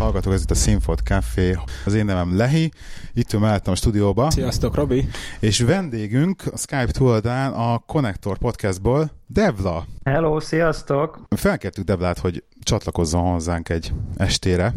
[0.00, 1.56] Hallgatók, ez itt a Sinfot Café.
[1.84, 2.72] Az én nevem Lehi,
[3.12, 4.30] itt ül mellettem a stúdióba.
[4.30, 5.08] Sziasztok, Robi.
[5.40, 9.86] És vendégünk a Skype túloldán a Connector podcastból Devla.
[10.04, 11.26] Hello, sziasztok!
[11.28, 14.74] Felkértük Devlát, hogy csatlakozzon hozzánk egy estére,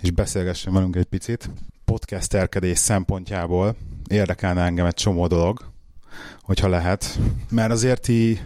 [0.00, 1.50] és beszélgessen velünk egy picit.
[1.84, 3.76] Podcasterkedés szempontjából
[4.08, 5.60] érdekelne engem egy csomó dolog,
[6.42, 7.18] hogyha lehet.
[7.50, 8.44] Mert azért így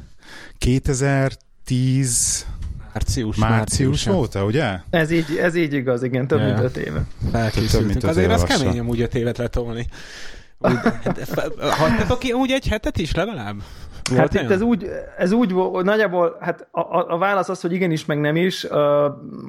[0.59, 2.47] 2010
[2.99, 3.37] Március.
[3.37, 4.79] Március óta, ugye?
[4.91, 6.53] Ez így, ez így igaz, igen, több yeah.
[6.53, 7.05] mint öt éve.
[7.33, 8.05] Felkészültünk.
[8.05, 9.87] Azért az kemény amúgy öt évet letolni.
[11.61, 13.57] Hagytatok ki úgy egy hetet is legalább?
[14.11, 14.87] Volt hát itt ez úgy,
[15.19, 18.65] ez úgy volt, nagyjából, hát a, a, a válasz az, hogy igenis, meg nem is.
[18.65, 18.81] Uh,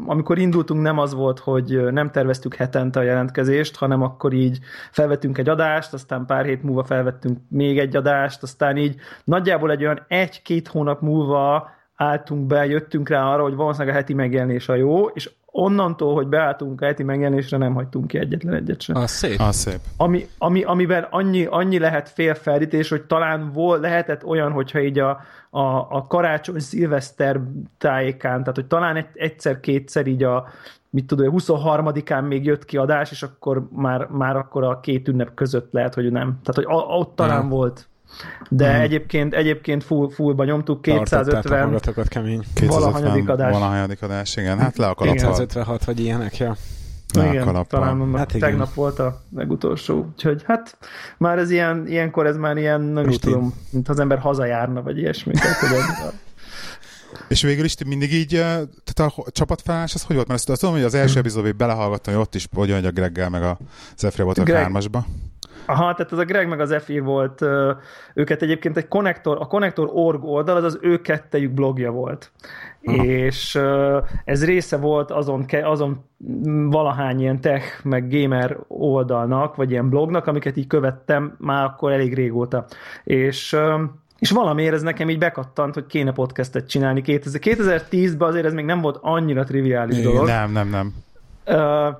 [0.06, 4.60] amikor indultunk, nem az volt, hogy nem terveztük hetente a jelentkezést, hanem akkor így
[4.92, 9.84] felvettünk egy adást, aztán pár hét múlva felvettünk még egy adást, aztán így nagyjából egy
[9.84, 14.76] olyan egy-két hónap múlva álltunk be, jöttünk rá arra, hogy valószínűleg a heti megjelenés a
[14.76, 18.96] jó, és onnantól, hogy beálltunk a heti megjelenésre, nem hagytunk ki egyetlen egyet sem.
[18.96, 19.40] Az szép.
[19.40, 19.80] Az szép.
[19.98, 25.10] Ami, ami, amiben annyi, annyi lehet félfeldítés, hogy talán vol, lehetett olyan, hogyha így a,
[25.50, 27.42] a, a karácsony szilveszter
[27.78, 30.48] tájékán, tehát hogy talán egy, egyszer-kétszer így a
[30.90, 35.34] mit tudom, 23-án még jött ki adás, és akkor már, már akkor a két ünnep
[35.34, 36.40] között lehet, hogy nem.
[36.44, 37.50] Tehát, hogy a, ott talán hmm.
[37.50, 37.88] volt
[38.50, 38.82] de hmm.
[38.82, 42.44] egyébként, egyébként full, fullba nyomtuk, 250 kemény.
[42.68, 43.52] valahanyadik adás.
[43.52, 44.60] Valahanyadik adás, igen.
[44.60, 45.16] Hát le a kalappal.
[45.16, 46.56] 256 vagy ilyenek, ja.
[47.14, 48.68] Le igen, a talán hát tegnap igen.
[48.74, 50.06] volt a legutolsó.
[50.14, 50.78] Úgyhogy hát
[51.18, 53.10] már ez ilyen, ilyenkor ez már ilyen, nem Rutin.
[53.12, 55.34] is tudom, mint az ember hazajárna, vagy ilyesmi.
[57.28, 60.28] És végül is mindig így, tehát a csapatfelállás az hogy volt?
[60.28, 61.20] Mert azt tudom, hogy az első hmm.
[61.20, 63.58] epizódban belehallgattam, hogy ott is, hogy a Greggel meg a
[63.98, 65.06] Zefre volt a Greg, hármasba.
[65.70, 67.46] Aha, tehát az a Greg meg az Efi volt,
[68.14, 72.32] őket egyébként egy konnektor, a Connector.org oldal, az az ő kettejük blogja volt.
[72.84, 73.04] Aha.
[73.04, 73.60] És
[74.26, 76.06] ez része volt azon, azon
[76.70, 82.14] valahány ilyen tech, meg gamer oldalnak, vagy ilyen blognak, amiket így követtem már akkor elég
[82.14, 82.66] régóta.
[83.04, 83.58] És
[84.20, 87.02] és valamiért ez nekem így bekattant, hogy kéne podcastet csinálni.
[87.06, 90.26] 2010-ben azért ez még nem volt annyira triviális dolog.
[90.26, 90.94] Nem, nem, nem.
[91.46, 91.96] Uh,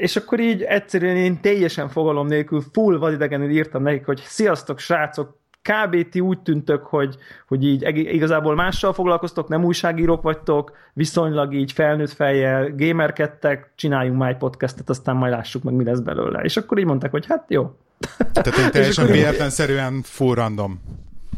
[0.00, 5.36] és akkor így egyszerűen én teljesen fogalom nélkül full vadidegenül írtam nekik, hogy sziasztok srácok,
[5.62, 6.08] kb.
[6.08, 7.16] ti úgy tűntök, hogy,
[7.48, 14.30] hogy így igazából mással foglalkoztok, nem újságírók vagytok, viszonylag így felnőtt fejjel gamerkedtek, csináljunk már
[14.30, 16.40] egy podcastet, aztán majd lássuk meg, mi lesz belőle.
[16.42, 17.76] És akkor így mondták, hogy hát jó.
[18.32, 20.80] Tehát én teljesen véletlenszerűen full random.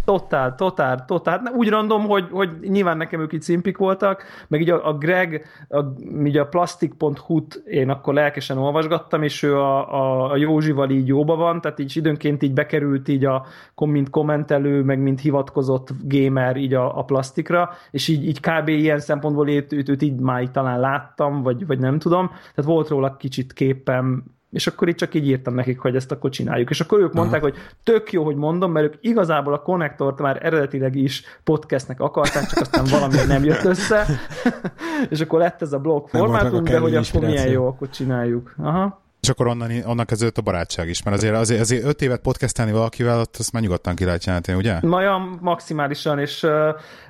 [0.06, 1.52] Totál, totál, totál.
[1.54, 5.46] Úgy random, hogy, hogy nyilván nekem ők itt szimpik voltak, meg így a, a Greg,
[5.68, 5.80] a,
[6.24, 11.36] így a plastic.hu-t én akkor lelkesen olvasgattam, és ő a, a, a Józsival így jóba
[11.36, 16.74] van, tehát így időnként így bekerült így a, mint kommentelő, meg mint hivatkozott gamer így
[16.74, 18.68] a, a plastikra, és így, így kb.
[18.68, 22.70] ilyen szempontból őt, őt, őt így már így talán láttam, vagy, vagy nem tudom, tehát
[22.70, 26.70] volt róla kicsit képem, és akkor itt csak így írtam nekik, hogy ezt akkor csináljuk.
[26.70, 30.38] És akkor ők mondták, hogy tök jó, hogy mondom, mert ők igazából a konnektort már
[30.42, 34.06] eredetileg is podcastnek akarták, csak aztán valami nem jött össze.
[35.10, 38.54] és akkor lett ez a blog formátum, de hogy akkor milyen jó, akkor csináljuk.
[38.58, 39.04] Aha.
[39.26, 42.72] És akkor onnan, onnan kezdődött a barátság is, mert azért, azért, azért öt évet podcastelni
[42.72, 44.78] valakivel, ott azt már nyugodtan ki lehet jelenteni, ugye?
[44.80, 46.52] Nagyon maximálisan, és uh,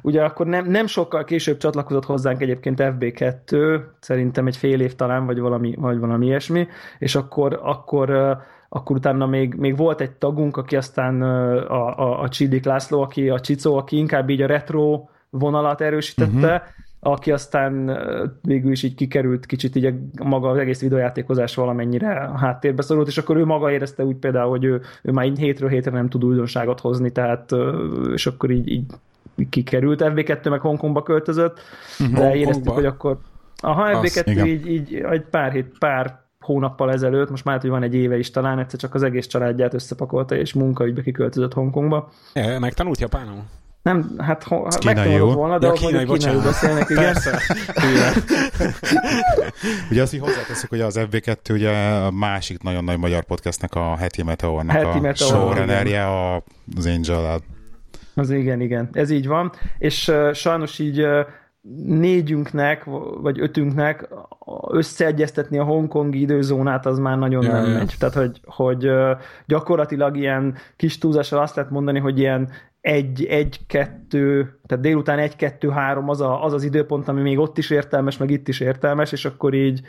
[0.03, 5.26] ugye akkor nem, nem sokkal később csatlakozott hozzánk egyébként FB2, szerintem egy fél év talán,
[5.26, 6.66] vagy valami, vagy valami ilyesmi,
[6.99, 8.37] és akkor, akkor uh,
[8.69, 13.28] akkor utána még, még volt egy tagunk, aki aztán a, a, a Csidik László, aki
[13.28, 17.99] a Csicó, aki inkább így a retro vonalat erősítette, uh-huh aki aztán
[18.43, 19.84] végül is így kikerült kicsit így
[20.17, 24.50] a maga az egész videójátékozás valamennyire háttérbe szorult, és akkor ő maga érezte úgy például,
[24.50, 27.50] hogy ő, ő már így hétről hétre nem tud újdonságot hozni, tehát
[28.12, 28.84] és akkor így, így
[29.50, 31.61] kikerült, FB2 meg Hongkongba költözött,
[32.00, 33.19] uh-huh, de éreztük, hogy akkor
[33.62, 37.94] a FB2 így, így egy pár hét, pár hónappal ezelőtt, most már hogy van egy
[37.94, 42.08] éve is talán, egyszer csak az egész családját összepakolta, és munkaügybe kiköltözött Hongkongba.
[42.32, 43.43] É, megtanult japánul?
[43.87, 47.03] Nem, hát ho, megtanulott volna, de ja, kínai, kínai beszélnek, igen.
[47.03, 47.41] Persze.
[49.91, 53.97] ugye azt így hozzáteszük, hogy az FB2 ugye a másik nagyon nagy magyar podcastnek a
[53.97, 56.06] Heti Meteornak heti a Meteor, showrunnerje,
[56.77, 57.41] az angel
[58.15, 58.88] Az igen, igen.
[58.93, 59.53] Ez így van.
[59.79, 61.27] És uh, sajnos így uh,
[61.87, 62.85] négyünknek,
[63.21, 64.09] vagy ötünknek
[64.69, 67.77] összeegyeztetni a hongkongi időzónát, az már nagyon ja, nem ja.
[67.77, 67.94] megy.
[67.99, 68.91] Tehát, hogy, hogy
[69.47, 72.49] gyakorlatilag ilyen kis túlzással azt lehet mondani, hogy ilyen
[72.87, 77.38] egy, egy, kettő, tehát délután egy, kettő, három az, a, az az időpont, ami még
[77.38, 79.81] ott is értelmes, meg itt is értelmes, és akkor így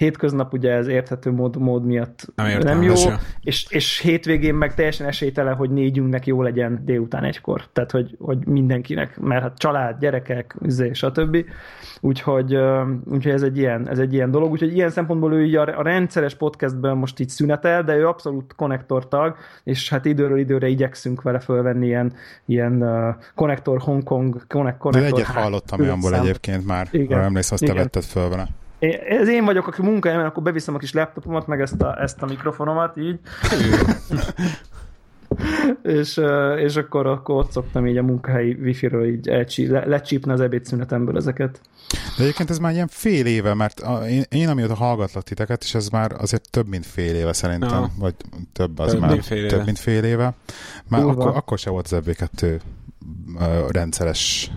[0.00, 2.94] hétköznap ugye ez érthető mód, mód miatt nem, nem jó,
[3.40, 7.68] és, és hétvégén meg teljesen esélytelen, hogy négyünknek jó legyen délután egykor.
[7.72, 11.44] Tehát, hogy, hogy mindenkinek, mert hát család, gyerekek, üzé, stb.
[12.00, 12.56] Úgyhogy,
[13.04, 14.50] úgyhogy ez, egy ilyen, ez egy ilyen dolog.
[14.50, 18.54] Úgyhogy ilyen szempontból ő így a, a rendszeres podcastben most így szünetel, de ő abszolút
[18.56, 22.12] konnektor tag, és hát időről időre igyekszünk vele fölvenni ilyen,
[22.46, 27.20] ilyen uh, konnektor Hongkong, konnektor De egyet hallottam olyanból egyébként már, Igen.
[27.20, 28.48] emlékszem, azt te vetted föl vele.
[29.08, 32.26] Ez én vagyok, aki munkahelyemen, akkor beviszem a kis laptopomat, meg ezt a, ezt a
[32.26, 33.18] mikrofonomat, így.
[35.82, 36.20] és,
[36.56, 41.16] és akkor, akkor ott szoktam így a munkahelyi wifi-ről így elcsí, le, lecsípni az ebédszünetemből
[41.16, 41.60] ezeket.
[42.16, 45.74] De egyébként ez már ilyen fél éve, mert a, én, én amióta hallgatlak titeket, és
[45.74, 47.86] ez már azért több mint fél éve szerintem, no.
[47.98, 48.14] vagy
[48.52, 50.34] több az több már, mint fél több mint fél éve.
[50.88, 52.60] Már akkor, akkor se volt az EB2
[53.68, 54.50] rendszeres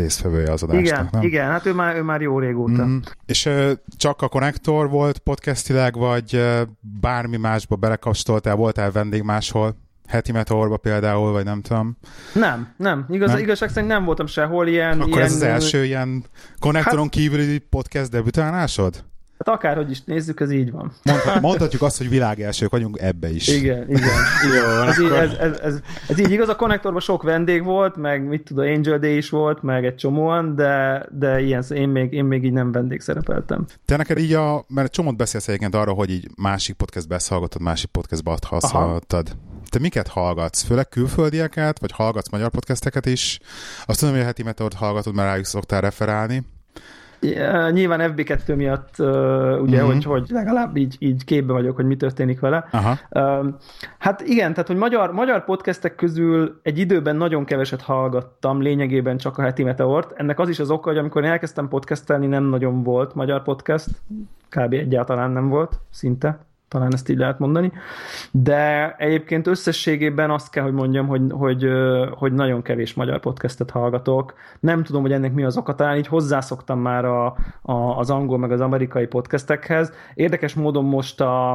[0.00, 1.22] résztvevője az adásnak, igen, nem?
[1.22, 2.84] Igen, hát ő már, ő már jó régóta.
[2.84, 2.96] Mm.
[3.26, 6.60] És uh, csak a konnektor volt podcastileg, vagy uh,
[7.00, 9.76] bármi másba belekapcsoltál, voltál vendég máshol?
[10.06, 11.96] Heti Meteorba például, vagy nem tudom.
[12.34, 13.06] Nem, nem.
[13.08, 13.38] Igaz, nem?
[13.38, 15.00] Igazság szerint nem voltam sehol ilyen...
[15.00, 16.24] Akkor ilyen, ez az első ilyen
[16.58, 19.04] konnektoron hát, kívüli podcast debütálásod?
[19.44, 20.92] Hát akárhogy is nézzük, ez így van.
[21.02, 23.48] Mondhat, mondhatjuk azt, hogy világelsők vagyunk ebbe is.
[23.48, 24.08] Igen, igen.
[24.54, 28.24] Jó, ez, így, ez, ez, ez, ez, így igaz, a konnektorban sok vendég volt, meg
[28.24, 32.24] mit tudom, Angel Day is volt, meg egy csomóan, de, de ilyen, én még, én
[32.24, 33.66] még így nem vendég szerepeltem.
[33.84, 37.62] Te neked így a, mert csomót beszélsz egyébként arra, hogy így másik podcastbe ezt hallgatod,
[37.62, 39.36] másik podcastba hallgattad.
[39.68, 40.62] Te miket hallgatsz?
[40.62, 43.38] Főleg külföldieket, vagy hallgatsz magyar podcasteket is?
[43.84, 46.44] Azt tudom, hogy a heti meteort hallgatod, mert rájuk szoktál referálni.
[47.70, 48.94] Nyilván FB2 miatt,
[49.62, 49.92] ugye, uh-huh.
[49.92, 52.68] hogy, hogy legalább így, így képbe vagyok, hogy mi történik vele.
[52.70, 52.98] Aha.
[53.98, 59.38] Hát igen, tehát, hogy magyar, magyar podcastek közül egy időben nagyon keveset hallgattam, lényegében csak
[59.38, 60.12] a heti meteort.
[60.16, 63.88] Ennek az is az oka, hogy amikor én elkezdtem podcastelni, nem nagyon volt magyar podcast,
[64.48, 64.72] kb.
[64.72, 67.72] egyáltalán nem volt, szinte talán ezt így lehet mondani,
[68.30, 71.68] de egyébként összességében azt kell, hogy mondjam, hogy, hogy,
[72.14, 74.34] hogy nagyon kevés magyar podcastet hallgatok.
[74.60, 77.26] Nem tudom, hogy ennek mi az oka, talán így hozzászoktam már a,
[77.62, 79.92] a, az angol meg az amerikai podcastekhez.
[80.14, 81.52] Érdekes módon most a,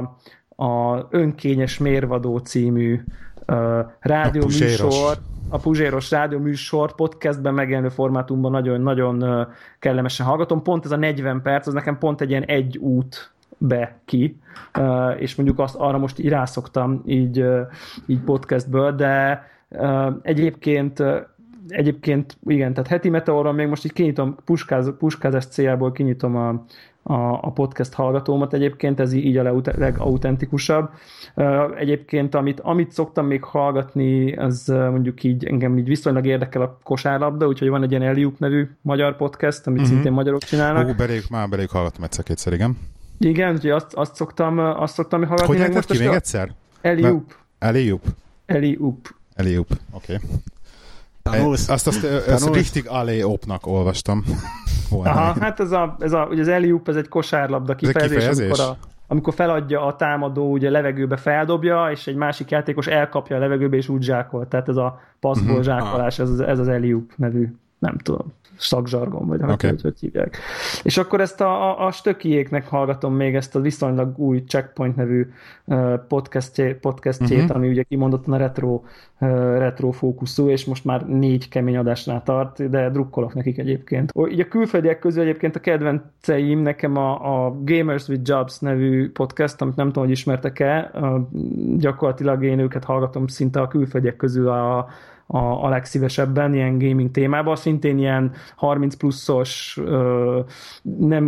[0.55, 3.01] a Önkényes Mérvadó című
[3.47, 5.17] uh, rádióműsor,
[5.49, 9.47] a Puzséros rádió műsor podcastben megjelenő formátumban nagyon-nagyon
[9.79, 10.61] kellemesen hallgatom.
[10.61, 14.39] Pont ez a 40 perc, az nekem pont egy ilyen egy út be ki,
[15.17, 17.45] és mondjuk azt arra most így rászoktam így,
[18.05, 19.43] így podcastből, de
[20.21, 21.03] egyébként
[21.67, 26.49] egyébként igen, tehát heti meteoron még most így kinyitom, puskáz, puskázás céljából kinyitom a,
[27.03, 30.89] a, a podcast hallgatómat egyébként, ez így a legautentikusabb.
[31.77, 37.47] Egyébként, amit, amit szoktam még hallgatni, az mondjuk így engem így viszonylag érdekel a kosárlabda,
[37.47, 39.93] úgyhogy van egy ilyen Eliup nevű magyar podcast, amit uh-huh.
[39.93, 40.87] szintén magyarok csinálnak.
[40.87, 42.77] Ó, beléjük, már beléjük hallgattam egyszer-kétszer, igen.
[43.19, 45.47] Igen, úgyhogy azt, azt, szoktam, azt szoktam hallgatni.
[45.47, 46.51] Hogy lehetett ki még egyszer?
[46.81, 47.35] Eliup.
[47.59, 48.03] Eliup.
[48.45, 49.15] Eliup.
[49.35, 50.19] Eliup, oké.
[51.23, 51.51] Okay.
[51.51, 54.23] Azt, azt, azt, azt richtig Aleopnak olvastam.
[54.89, 58.59] Aha, hát ez, a, ez, a, ugye az Eliup, ez egy kosárlabda kifejezés, kifejezés?
[58.59, 58.77] amikor a,
[59.07, 63.89] amikor feladja a támadó, ugye levegőbe feldobja, és egy másik játékos elkapja a levegőbe, és
[63.89, 64.47] úgy zsákol.
[64.47, 65.63] Tehát ez a passzból uh-huh.
[65.63, 67.53] zsákolás, ez, ez az Eliup nevű,
[67.85, 69.69] nem tudom szakzsargon, vagy okay.
[69.69, 70.37] hogy, hogy hívják.
[70.83, 75.27] És akkor ezt a, a, a stökiéknek hallgatom még ezt a viszonylag új Checkpoint nevű
[76.07, 77.55] podcastjét, podcastjét uh-huh.
[77.55, 78.81] ami ugye kimondottan a retro,
[79.57, 84.11] retro fókuszú, és most már négy kemény adásnál tart, de drukkolok nekik egyébként.
[84.29, 89.61] Így a külföldiek közül egyébként a kedvenceim nekem a, a Gamers with Jobs nevű podcast,
[89.61, 90.91] amit nem tudom, hogy ismertek-e,
[91.77, 94.87] gyakorlatilag én őket hallgatom szinte a külföldiek közül a
[95.27, 99.79] a, a legszívesebben ilyen gaming témában, szintén ilyen 30 pluszos,
[100.81, 101.23] nem,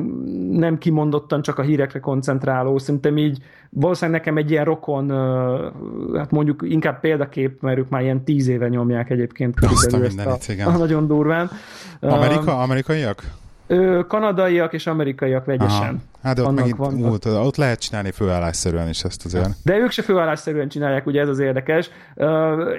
[0.51, 5.09] nem kimondottan csak a hírekre koncentráló, szerintem így valószínűleg nekem egy ilyen rokon,
[6.15, 10.69] hát mondjuk inkább példakép, mert ők már ilyen tíz éve nyomják egyébként körülbelül ezt a,
[10.69, 11.49] a, nagyon durván.
[11.99, 13.23] Amerika, amerikaiak?
[13.67, 15.87] Ö, kanadaiak és amerikaiak vegyesen.
[15.87, 15.95] Aha.
[16.27, 16.99] Hát de ott megint vannak.
[16.99, 19.49] Múlt, ott lehet csinálni főállásszerűen is ezt azért.
[19.63, 21.89] De ők se főállásszerűen csinálják, ugye ez az érdekes,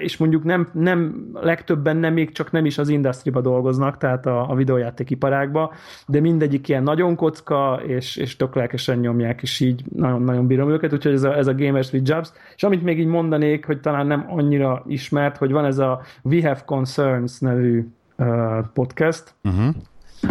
[0.02, 4.50] és mondjuk nem, nem legtöbben nem még csak nem is az industriba dolgoznak, tehát a,
[4.50, 5.72] a videójátékiparágba,
[6.06, 10.92] de mindegyik ilyen nagyon kocka, és, és tök lelkesen nyomják, és így nagyon-nagyon bírom őket,
[10.92, 12.28] úgyhogy ez a, ez a Gamers with Jobs.
[12.56, 16.42] És amit még így mondanék, hogy talán nem annyira ismert, hogy van ez a We
[16.42, 19.74] Have Concerns nevű uh, podcast, uh-huh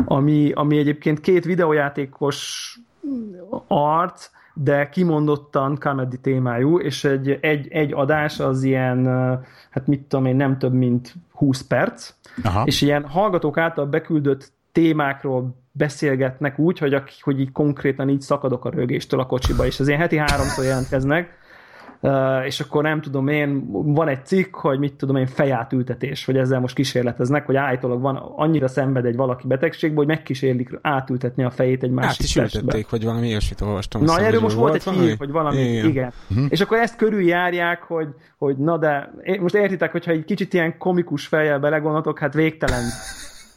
[0.06, 2.80] ami, ami egyébként két videójátékos
[3.68, 9.06] arc, de kimondottan comedy témájú, és egy, egy, egy adás az ilyen,
[9.70, 12.14] hát mit tudom én, nem több mint 20 perc,
[12.44, 12.64] Aha.
[12.64, 18.70] és ilyen hallgatók által beküldött témákról beszélgetnek úgy, hogy, hogy így konkrétan így szakadok a
[18.70, 21.38] rögéstől a kocsiba, és az ilyen heti háromszor jelentkeznek,
[22.46, 26.60] és akkor nem tudom én, van egy cikk, hogy mit tudom én, fejátültetés, hogy ezzel
[26.60, 31.84] most kísérleteznek, hogy állítólag van, annyira szenved egy valaki betegségből, hogy megkísérlik átültetni a fejét
[31.84, 32.60] egy másik Át is testbe.
[32.60, 34.04] ültették, vagy valami ilyesmit olvastam.
[34.04, 35.86] Na, erről most volt, egy hír, hogy valami, igen.
[35.86, 36.14] igen.
[36.30, 36.46] Uh-huh.
[36.50, 41.28] És akkor ezt körüljárják, hogy, hogy na de, most értitek, hogyha egy kicsit ilyen komikus
[41.28, 42.84] fejjel belegondoltok, hát végtelen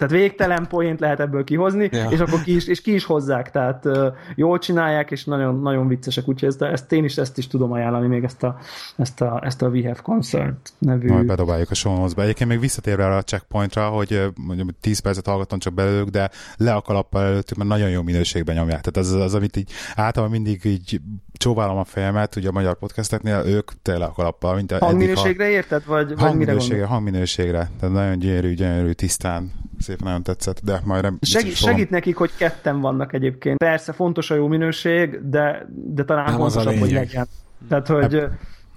[0.00, 2.08] tehát végtelen poént lehet ebből kihozni, ja.
[2.10, 3.88] és akkor ki is, és ki is hozzák, tehát
[4.34, 8.06] jól csinálják, és nagyon, nagyon viccesek, úgyhogy ezt, ezt én is ezt is tudom ajánlani,
[8.06, 8.58] még ezt a,
[8.96, 11.08] ezt a, ezt a We Have Concert nevű...
[11.08, 12.08] Majd bedobáljuk a show.
[12.16, 16.80] Egyébként még visszatérve a checkpointra, hogy mondjuk 10 percet hallgatom csak belőlük, de le a
[16.80, 18.80] kalappal előttük, mert nagyon jó minőségben nyomják.
[18.80, 21.00] Tehát az, az, amit így általában mindig így
[21.32, 24.54] csóválom a fejemet, ugye a magyar podcasteknél, ők tényleg a kalappal.
[24.54, 25.48] Mint hangminőségre a...
[25.48, 26.88] érted, vagy, vagy mire gondolsz?
[26.88, 31.18] Hangminőségre, tehát nagyon gyönyörű, gyönyörű, tisztán szép, nagyon tetszett, de majd nem...
[31.20, 33.58] Segít, segít nekik, hogy ketten vannak egyébként.
[33.58, 37.26] Persze fontos a jó minőség, de, de talán nem fontosabb, hogy legyen.
[37.68, 38.14] Tehát, hogy...
[38.14, 38.32] Eb-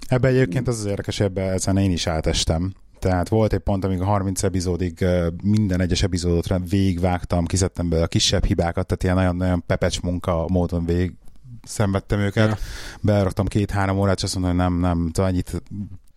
[0.08, 2.72] ebbe egyébként az az érdekes, ebbe ezen én is átestem.
[2.98, 5.04] Tehát volt egy pont, amikor 30 epizódig
[5.42, 10.84] minden egyes epizódot végigvágtam, kiszedtem be a kisebb hibákat, tehát ilyen nagyon-nagyon pepecs munka módon
[10.84, 11.14] végig
[11.62, 12.48] szenvedtem őket.
[12.48, 12.56] Ja.
[13.00, 15.62] Beraktam két-három órát, és azt mondom, hogy nem, nem, annyit,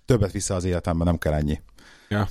[0.05, 1.61] többet vissza az életemben, nem kell ennyi.
[2.09, 2.27] Ja.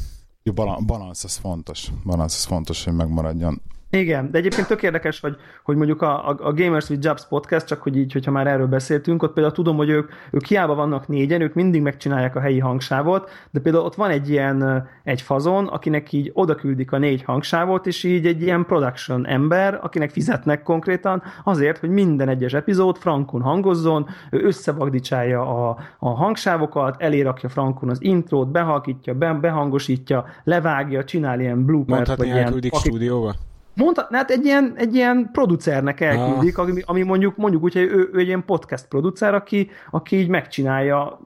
[0.46, 0.52] Jó,
[0.86, 1.90] balansz az fontos.
[2.04, 3.62] Balansz az fontos, hogy megmaradjon.
[3.90, 7.66] Igen, de egyébként tök érdekes, hogy, hogy mondjuk a, a, a Gamers with Jobs podcast,
[7.66, 11.08] csak hogy így, hogyha már erről beszéltünk, ott például tudom, hogy ők, ők hiába vannak
[11.08, 15.66] négyen, ők mindig megcsinálják a helyi hangsávot, de például ott van egy ilyen egy fazon,
[15.66, 20.62] akinek így oda küldik a négy hangsávot, és így egy ilyen production ember, akinek fizetnek
[20.62, 27.90] konkrétan azért, hogy minden egyes epizód frankon hangozzon, ő összevagdicsálja a, a hangsávokat, elérakja frankon
[27.90, 31.88] az intrót, behalkítja, be, behangosítja, levágja, csinál ilyen bloopert.
[31.88, 33.34] Mondhatni, vagy ilyen, stúdióba?
[33.76, 36.68] Mondhatná, hát egy ilyen, egy ilyen producernek elküldik, ah.
[36.68, 40.28] ami, ami mondjuk, mondjuk úgy, hogy ő, ő egy ilyen podcast producer, aki, aki így
[40.28, 41.20] megcsinálja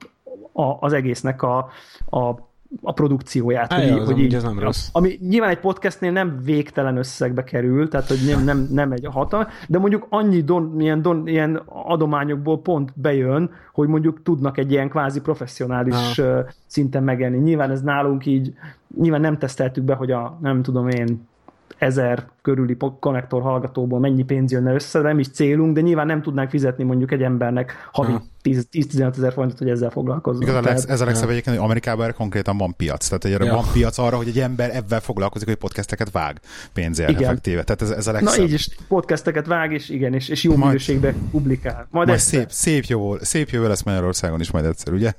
[0.51, 1.69] a, az egésznek a,
[2.09, 2.49] a
[2.81, 3.73] a produkcióját.
[3.73, 4.89] Há, hogy, az hogy így, ez nem rossz.
[4.91, 9.47] Ami nyilván egy podcastnél nem végtelen összegbe kerül, tehát hogy nem, nem, nem egy hatal,
[9.67, 14.89] de mondjuk annyi don, ilyen, don, ilyen adományokból pont bejön, hogy mondjuk tudnak egy ilyen
[14.89, 16.45] kvázi professzionális Há.
[16.65, 17.37] szinten megenni.
[17.37, 18.53] Nyilván ez nálunk így,
[18.97, 21.29] nyilván nem teszteltük be, hogy a nem tudom én
[21.77, 26.49] ezer körüli konnektor hallgatóból mennyi pénz jönne össze, nem is célunk, de nyilván nem tudnánk
[26.49, 28.13] fizetni mondjuk egy embernek havi
[28.43, 30.41] 10-15 ezer forintot, hogy ezzel foglalkozzon.
[30.41, 33.07] Igaz, tehát, ez a legszebb egyébként, hogy Amerikában erre konkrétan van piac.
[33.07, 33.53] Tehát hogy ja.
[33.53, 36.39] van piac arra, hogy egy ember ebben foglalkozik, hogy podcasteket vág
[36.73, 37.23] pénzért igen.
[37.23, 37.63] effektíve.
[37.63, 38.37] Tehát ez, ez a legszebb.
[38.37, 41.87] Na így is podcasteket vág, és igen, és, és jó majd, minőségbe publikál.
[41.89, 45.13] Majd, majd szép, szép, jó, szép jövő lesz Magyarországon is majd egyszer, ugye?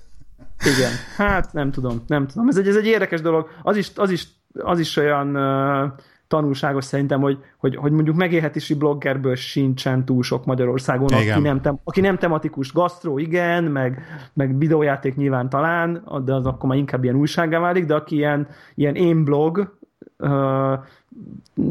[0.76, 2.49] Igen, hát nem tudom, nem tudom.
[2.49, 3.49] Ez egy, ez egy érdekes dolog.
[3.62, 5.92] Az is, az is, az is olyan uh,
[6.32, 11.78] tanulságos szerintem, hogy, hogy, hogy mondjuk megélhetési bloggerből sincsen túl sok Magyarországon, aki nem, tem,
[11.84, 17.04] aki nem tematikus gasztró, igen, meg, meg videójáték nyilván talán, de az akkor már inkább
[17.04, 19.76] ilyen újsággá válik, de aki ilyen, ilyen én blog,
[20.18, 20.78] uh,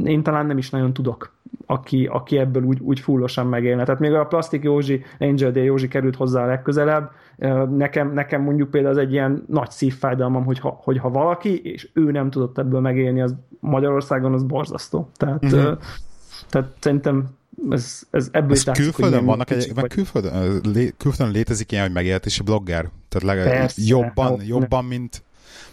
[0.03, 1.31] én talán nem is nagyon tudok
[1.71, 3.83] aki, aki ebből úgy, úgy fullosan megélne.
[3.83, 5.55] Tehát még a Plastik Józsi, Angel D.
[5.55, 7.11] Józsi került hozzá a legközelebb,
[7.69, 12.29] nekem, nekem mondjuk például az egy ilyen nagy szívfájdalmam, hogyha, hogyha valaki, és ő nem
[12.29, 15.09] tudott ebből megélni, az Magyarországon az borzasztó.
[15.17, 15.77] Tehát, uh-huh.
[16.49, 17.27] tehát szerintem
[17.69, 21.83] ez, ez ebből ez is látszik, külföldön vannak egy, meg külföldön, lé, külföldön létezik ilyen,
[21.83, 22.89] hogy megélhetési blogger?
[23.09, 25.23] Tehát legalább Persze, jobban, hát, jobban, mint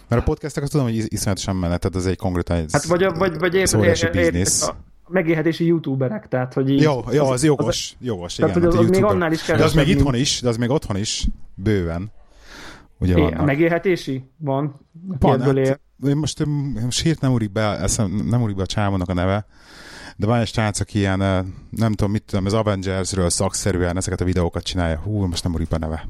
[0.09, 3.05] mert a podcastek azt tudom, hogy iszonyatosan menet, tehát ez egy konkrétan egy hát vagy,
[3.19, 4.75] vagy, vagy érted, érted, érted,
[5.09, 8.71] megélhetési youtuberek, tehát hogy így, Jó, jó, az jogos, az, jogos, tehát, igen.
[8.71, 9.57] Tehát, az, az még annál is kell.
[9.57, 12.11] De az még itthon is, de az még otthon is, bőven.
[12.99, 13.45] Ugye é, vannak.
[13.45, 14.25] Megélhetési?
[14.37, 14.81] Van.
[15.19, 15.81] Van, hát, él.
[16.07, 16.45] én most,
[16.83, 19.47] most hírt nem úrik be, eszem, nem úrik be a csávónak a neve,
[20.17, 21.19] de van egy srác, aki ilyen,
[21.71, 24.99] nem tudom, mit tudom, az Avengersről szakszerűen ezeket a videókat csinálja.
[24.99, 26.09] Hú, most nem úrik be a neve.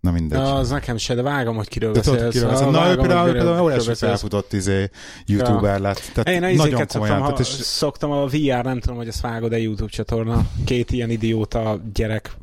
[0.00, 0.38] Na mindegy.
[0.38, 2.32] Na, az nekem se, de vágom, hogy kiről de beszélsz.
[2.32, 2.70] Kiről beszélsz.
[2.70, 4.90] Na, ő például, például óriási felfutott izé,
[5.26, 5.82] youtuber ja.
[5.82, 6.10] lett.
[6.14, 7.18] Tehát Én nagyon komolyan.
[7.18, 7.46] Szoktam, és...
[7.46, 10.46] szoktam a VR, nem tudom, hogy ezt vágod a YouTube csatorna.
[10.64, 12.36] Két ilyen idióta gyerek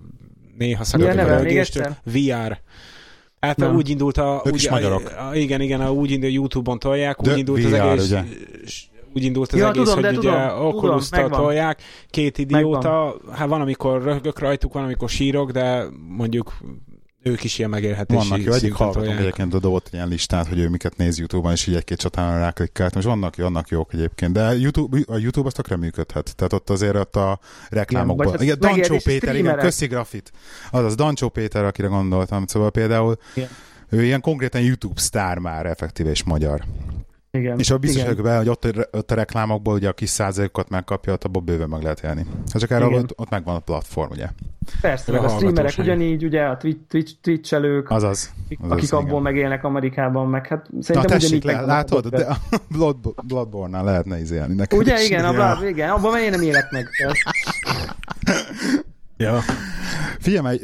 [0.57, 1.95] néha szakadok a rögéstől.
[2.03, 2.59] VR.
[3.39, 3.75] Hát nem.
[3.75, 4.41] úgy indult a...
[4.45, 5.13] Ők úgy, is magyarok.
[5.31, 8.05] A, igen, igen, a, úgy indult, Youtube-on tolják, úgy De indult VR, az egész...
[8.05, 8.24] Ugye?
[9.15, 13.35] úgy indult az ja, egész, tudom, hogy ugye oculus tolják, két idióta, megvan.
[13.35, 16.53] hát van, amikor röhögök rajtuk, van, amikor sírok, de mondjuk
[17.27, 20.70] ők is ilyen megélhetési Vannak jó, egyik hallgatom egyébként a dobott ilyen listát, hogy ő
[20.70, 22.94] miket néz YouTube-on, és így egy-két csatára ráklikkált.
[22.94, 26.36] Most vannak, vannak jók egyébként, de YouTube, a YouTube az tökre működhet.
[26.36, 27.39] Tehát ott azért ott a
[27.70, 28.27] reklámokban.
[28.27, 30.32] Igen, igen Dancsó Péter, igen, köszi grafit.
[30.72, 32.48] Azaz, Dancsó Péter, akire gondoltam.
[32.48, 33.50] Szóval például igen.
[33.89, 36.63] ő ilyen konkrétan YouTube sztár már effektíve és magyar.
[37.36, 37.60] Igen.
[37.60, 41.13] És a biztos vagyok benne, hogy ott, ott a reklámokból ugye a kis százalékokat megkapja,
[41.13, 42.25] ott abból bőven meg lehet élni.
[42.51, 44.27] Hát csak erre ott, ott megvan a platform, ugye?
[44.82, 49.00] Persze, meg a, a streamerek ugyanígy, ugye a Twitch, Twitch-elők, azaz, azaz, akik igen.
[49.00, 52.36] abból megélnek Amerikában, meg hát szerintem Na, tessék, le, látod, de a
[52.70, 54.54] Blood, Bloodborne-nál lehetne izélni.
[54.54, 55.06] Nekem ugye, is.
[55.06, 56.88] igen, a Blood, igen, abban én nem élek meg.
[59.18, 59.39] ja.
[60.20, 60.60] Figyelj,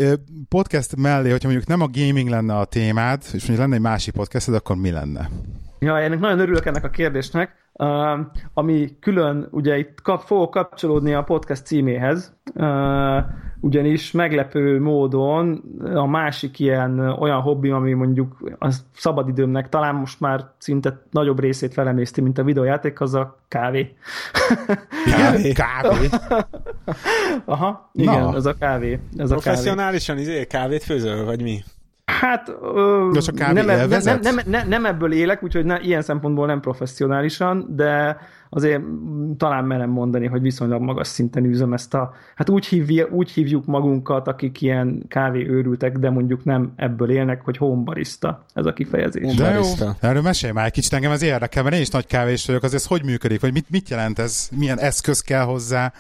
[0.49, 4.13] podcast mellé, hogyha mondjuk nem a gaming lenne a témád, és mondjuk lenne egy másik
[4.13, 5.29] podcast, akkor mi lenne?
[5.85, 8.19] Ja, ennek nagyon örülök ennek a kérdésnek, uh,
[8.53, 13.17] ami külön, ugye itt kap, fogok kapcsolódni a podcast címéhez, uh,
[13.59, 20.45] ugyanis meglepő módon a másik ilyen olyan hobbi, ami mondjuk a szabadidőmnek talán most már
[20.57, 23.95] szinte nagyobb részét felemészti, mint a videójáték, az a kávé.
[25.05, 25.51] Kávé?
[25.63, 26.07] kávé?
[27.45, 28.27] Aha, igen, Na.
[28.27, 28.99] az a kávé.
[29.17, 30.31] Professzionálisan a kávé.
[30.31, 31.63] izé, kávét főzöl, vagy mi?
[32.19, 36.01] Hát ö, de csak nem, nem, nem, nem, nem, nem ebből élek, úgyhogy ne, ilyen
[36.01, 38.17] szempontból nem professzionálisan, de
[38.53, 38.81] azért
[39.37, 43.65] talán merem mondani, hogy viszonylag magas szinten űzöm ezt a, hát úgy, hívja, úgy hívjuk
[43.65, 49.35] magunkat, akik ilyen kávé őrültek, de mondjuk nem ebből élnek, hogy barista, ez a kifejezés.
[49.35, 49.63] De jó,
[49.99, 52.73] erről mesélj már egy kicsit, engem az érdekel, mert én is nagy kávés vagyok, az
[52.73, 55.93] ez hogy működik, vagy mit, mit jelent ez, milyen eszköz kell hozzá,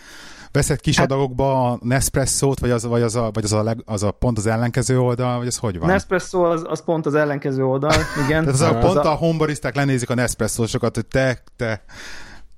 [0.51, 3.81] veszed kis hát, adagokba a Nespresso-t, vagy az, vagy az, a, vagy az, a, leg,
[3.85, 5.89] az a pont az ellenkező oldal, vagy ez hogy van?
[5.89, 7.93] Nespresso az, az pont az ellenkező oldal,
[8.25, 8.43] igen.
[8.45, 11.83] Tehát az, a, pont a, a hombaristák lenézik a Nespresso-sokat, hogy te, te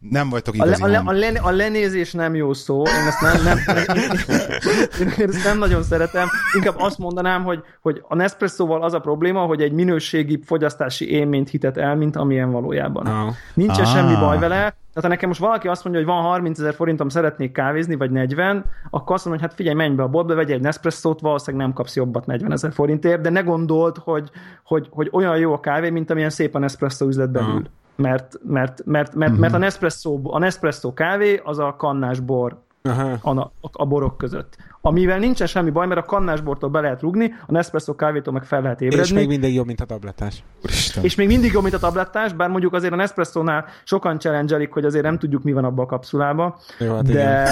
[0.09, 3.43] nem vagytok igazi a, le, a, le, a lenézés nem jó szó, én ezt nem,
[3.43, 3.57] nem,
[5.01, 6.27] én, én ezt nem nagyon szeretem.
[6.55, 11.49] Inkább azt mondanám, hogy, hogy a Nespresso-val az a probléma, hogy egy minőségi fogyasztási élményt
[11.49, 13.07] hitet el, mint amilyen valójában.
[13.07, 13.33] Oh.
[13.53, 13.91] Nincsen ah.
[13.91, 17.09] semmi baj vele, tehát ha nekem most valaki azt mondja, hogy van 30 ezer forintom,
[17.09, 20.55] szeretnék kávézni, vagy 40, akkor azt mondom, hogy hát figyelj, menj be a boltba, vegyél
[20.55, 24.29] egy Nespresso-t, valószínűleg nem kapsz jobbat 40 ezer forintért, de ne gondold, hogy,
[24.63, 27.55] hogy, hogy olyan jó a kávé, mint amilyen szép a Nespresso üzlet belül.
[27.55, 32.57] Uh mert, mert, mert, mert, mert a, Nespresso, a Nespresso kávé az a kannás bor
[32.83, 33.37] uh-huh.
[33.37, 34.55] a, a borok között.
[34.81, 38.61] Amivel nincsen semmi baj, mert a kannásbortól be lehet rugni, a Nespresso kávétól meg fel
[38.61, 39.03] lehet ébredni.
[39.03, 40.43] És még mindig jobb, mint a tablettás.
[40.63, 41.03] Úristen.
[41.03, 44.85] És még mindig jobb, mint a tablettás, bár mondjuk azért a Nespresso-nál sokan challenge hogy
[44.85, 46.59] azért nem tudjuk, mi van abban a kapszulába.
[46.79, 47.47] Jó, hát de...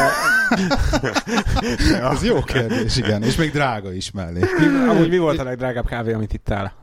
[2.01, 3.23] Az jó kérdés, igen.
[3.23, 4.41] És még drága is mellé.
[4.89, 6.80] Amúgy mi volt a legdrágább kávé, amit ittál?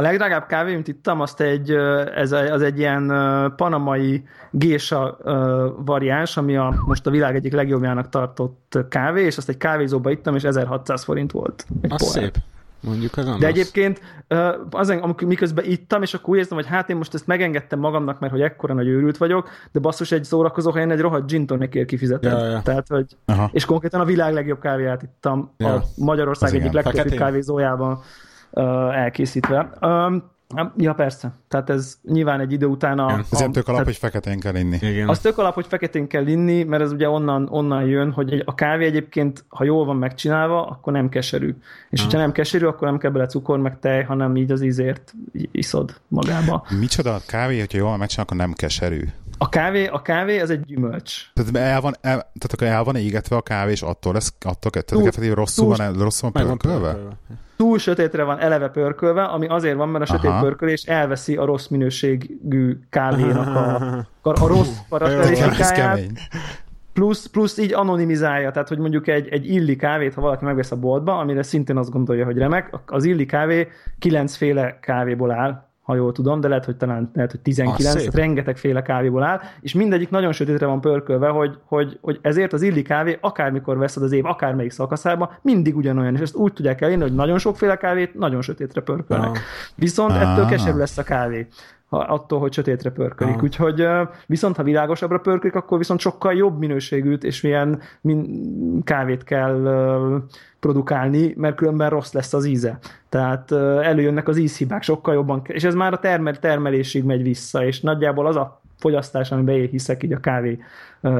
[0.00, 1.70] A legdrágább kávé, amit ittam, azt egy,
[2.14, 3.12] ez az egy ilyen
[3.56, 5.18] panamai gésa
[5.84, 10.34] variáns, ami a, most a világ egyik legjobbjának tartott kávé, és azt egy kávézóba ittam,
[10.34, 11.66] és 1600 forint volt.
[11.80, 12.36] Egy az szép.
[12.80, 14.00] Mondjuk az De egyébként
[14.70, 18.20] az, amikor miközben ittam, és akkor úgy érzem, hogy hát én most ezt megengedtem magamnak,
[18.20, 21.86] mert hogy ekkora nagy őrült vagyok, de basszus egy szórakozó helyen egy rohadt gin tonicért
[21.86, 22.38] kifizetem.
[22.38, 22.62] Ja, ja.
[22.62, 23.16] Tehát, hogy,
[23.52, 25.74] és konkrétan a világ legjobb kávéját ittam ja.
[25.74, 28.02] a Magyarország egyik legjobb kávézójában
[28.92, 29.70] elkészítve.
[30.76, 31.32] Ja, persze.
[31.48, 33.10] Tehát ez nyilván egy idő után a...
[33.10, 33.24] Igen.
[33.30, 34.78] Ezért tök alap, hogy feketén kell inni.
[34.80, 35.08] Igen.
[35.08, 38.54] Az tök alap, hogy feketén kell inni, mert ez ugye onnan, onnan jön, hogy a
[38.54, 41.54] kávé egyébként, ha jól van megcsinálva, akkor nem keserű.
[41.90, 42.04] És ha.
[42.04, 45.14] hogyha nem keserű, akkor nem kell bele cukor, meg tej, hanem így az ízért
[45.52, 46.66] iszod magába.
[46.80, 49.02] Micsoda a kávé, hogyha jól van megcsinálva, akkor nem keserű?
[49.42, 51.32] A kávé, a kávé az egy gyümölcs.
[51.32, 54.70] Tehát el van, el, tehát akkor el van égetve a kávé, és attól lesz, attól,
[54.70, 56.96] tehát túl, rosszul, túl, van, rosszul van pörkölve?
[57.60, 60.40] túl sötétre van eleve pörkölve, ami azért van, mert a sötét Aha.
[60.40, 63.74] pörkölés elveszi a rossz minőségű kávénak a,
[64.20, 66.00] a, a rossz karakterisztikáját.
[66.92, 70.76] Plusz, plusz így anonimizálja, tehát hogy mondjuk egy, egy illi kávét, ha valaki megvesz a
[70.76, 76.12] boltba, amire szintén azt gondolja, hogy remek, az illi kávé kilencféle kávéból áll, ha jól
[76.12, 80.10] tudom, de lehet, hogy talán lehet, hogy 19, ah, rengeteg féle kávéból áll, és mindegyik
[80.10, 84.24] nagyon sötétre van pörkölve, hogy, hogy, hogy ezért az illi kávé, akármikor veszed az év,
[84.24, 88.80] akármelyik szakaszába, mindig ugyanolyan, és ezt úgy tudják elérni, hogy nagyon sokféle kávét nagyon sötétre
[88.80, 89.28] pörkölnek.
[89.28, 89.36] Ah.
[89.74, 90.32] Viszont ah.
[90.32, 91.48] ettől keserű lesz a kávé
[91.90, 93.36] ha, attól, hogy sötétre pörkölik.
[93.36, 93.42] Ah.
[93.42, 93.86] Úgyhogy
[94.26, 99.68] viszont ha világosabbra pörkölik, akkor viszont sokkal jobb minőségűt és milyen min, kávét kell
[100.60, 102.78] produkálni, mert különben rossz lesz az íze.
[103.08, 107.80] Tehát előjönnek az ízhibák sokkal jobban, és ez már a termel, termelésig megy vissza, és
[107.80, 110.58] nagyjából az a fogyasztás, amiben én hiszek így a kávé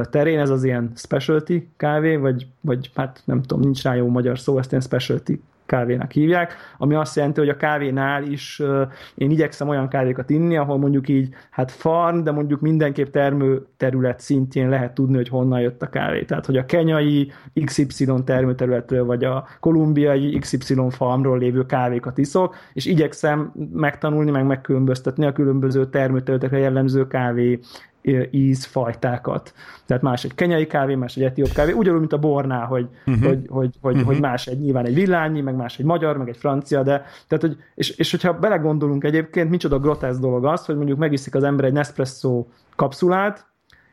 [0.09, 4.39] terén, ez az ilyen specialty kávé, vagy, vagy hát nem tudom, nincs rá jó magyar
[4.39, 5.33] szó, ezt ilyen specialty
[5.71, 8.61] kávénak hívják, ami azt jelenti, hogy a kávénál is
[9.15, 14.19] én igyekszem olyan kávékat inni, ahol mondjuk így, hát farm, de mondjuk mindenképp termő terület
[14.19, 16.23] szintjén lehet tudni, hogy honnan jött a kávé.
[16.23, 17.31] Tehát, hogy a kenyai
[17.65, 25.25] XY termőterületről, vagy a kolumbiai XY farmról lévő kávékat iszok, és igyekszem megtanulni, meg megkülönböztetni
[25.25, 27.59] a különböző termőterületekre jellemző kávé
[28.31, 29.53] ízfajtákat.
[29.85, 33.25] Tehát más egy kenyai kávé, más egy etióp kávé, ugyanúgy, mint a bornál, hogy, uh-huh.
[33.25, 34.09] hogy, hogy, hogy, uh-huh.
[34.11, 37.43] hogy más egy nyilván egy villányi, meg más egy magyar, meg egy francia, de tehát,
[37.43, 41.65] hogy, és, és hogyha belegondolunk egyébként, micsoda grotesz dolog az, hogy mondjuk megiszik az ember
[41.65, 43.45] egy Nespresso kapszulát,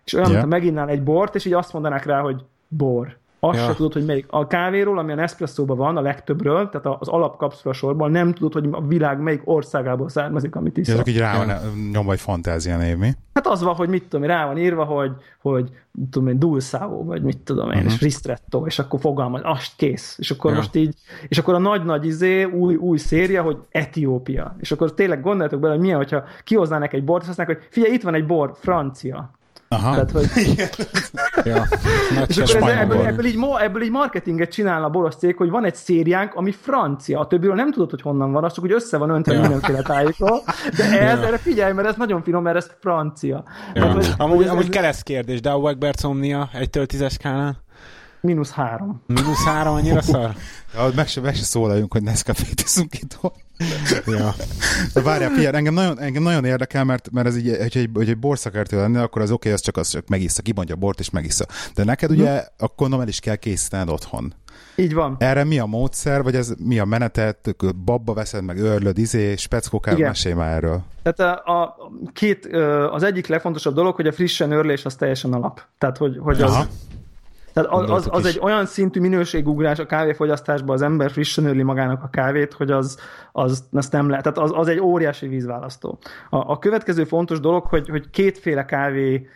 [0.04, 0.40] és olyan, yeah.
[0.40, 3.64] mint meginnál egy bort, és így azt mondanák rá, hogy bor azt ja.
[3.64, 4.26] se tudod, hogy melyik.
[4.28, 8.68] A kávéról, ami a Nespresso-ban van, a legtöbbről, tehát az alapkapszula sorban nem tudod, hogy
[8.72, 10.94] a világ melyik országából származik, amit iszol.
[10.94, 11.52] Ezek így rá van
[11.92, 13.10] nyomva egy fantázia név, mi?
[13.34, 15.70] Hát az van, hogy mit tudom rá van írva, hogy, hogy
[16.10, 17.92] tudom én, Dulsao, vagy mit tudom én, uh-huh.
[17.92, 20.16] és Ristretto, és akkor fogalmaz, azt kész.
[20.18, 20.56] És akkor ja.
[20.56, 20.94] most így,
[21.28, 24.56] és akkor a nagy-nagy izé, új, új széria, hogy Etiópia.
[24.60, 27.68] És akkor tényleg gondoljatok bele, hogy milyen, hogyha kihoznának egy bort, és azt mondják, hogy
[27.70, 29.30] figyelj, itt van egy bor, francia.
[29.68, 29.90] Aha.
[29.90, 30.26] Tehát, hogy...
[31.44, 31.66] ja.
[32.26, 35.64] és akkor ez, ebből, ebből, így, ebből így marketinget csinál a boros cég, hogy van
[35.64, 37.20] egy szériánk, ami francia.
[37.20, 39.40] A többiről nem tudod, hogy honnan van, az csak hogy össze van öntve ja.
[39.40, 40.42] mindenféle tájékról.
[40.76, 41.26] De ez, ja.
[41.26, 43.44] erre figyelj, mert ez nagyon finom, mert ez francia.
[43.74, 43.82] Ja.
[43.82, 47.56] Tehát, hogy, amúgy, ez, amúgy kereszt kérdés, de a Wegbert Somnia 1-től 10-es skálán?
[48.20, 49.02] Mínusz három.
[49.06, 50.34] Mínusz három, annyira szar?
[50.74, 53.18] Ja, meg se, meg se szólaljunk, hogy Nescafé-t iszunk itt.
[54.06, 54.34] ja.
[54.94, 58.08] De várjál, figyelj, engem nagyon, engem nagyon érdekel, mert, mert ez így, hogy egy, hogy
[58.08, 61.00] egy borszakértő lenne, akkor az oké, okay, az csak az csak megissza, kimondja a bort
[61.00, 61.46] és megissza.
[61.74, 62.46] De neked ugye, hm.
[62.58, 64.34] akkor gondolom el is kell készítened otthon.
[64.76, 65.16] Így van.
[65.18, 69.98] Erre mi a módszer, vagy ez mi a menetet, babba veszed, meg örlöd, izé, speckókár,
[69.98, 70.82] mesélj már erről.
[71.02, 71.76] Tehát a, a
[72.12, 72.46] két,
[72.90, 75.62] az egyik legfontosabb dolog, hogy a frissen örlés az teljesen alap.
[75.78, 76.68] Tehát, hogy, hogy az,
[77.62, 82.02] tehát az, az, az egy olyan szintű minőségugrás a kávéfogyasztásban az ember frissen őrli magának
[82.02, 82.98] a kávét, hogy az,
[83.32, 84.24] az azt nem lehet.
[84.24, 85.98] Tehát az, az egy óriási vízválasztó.
[86.30, 89.28] A, a következő fontos dolog, hogy, hogy kétféle kávé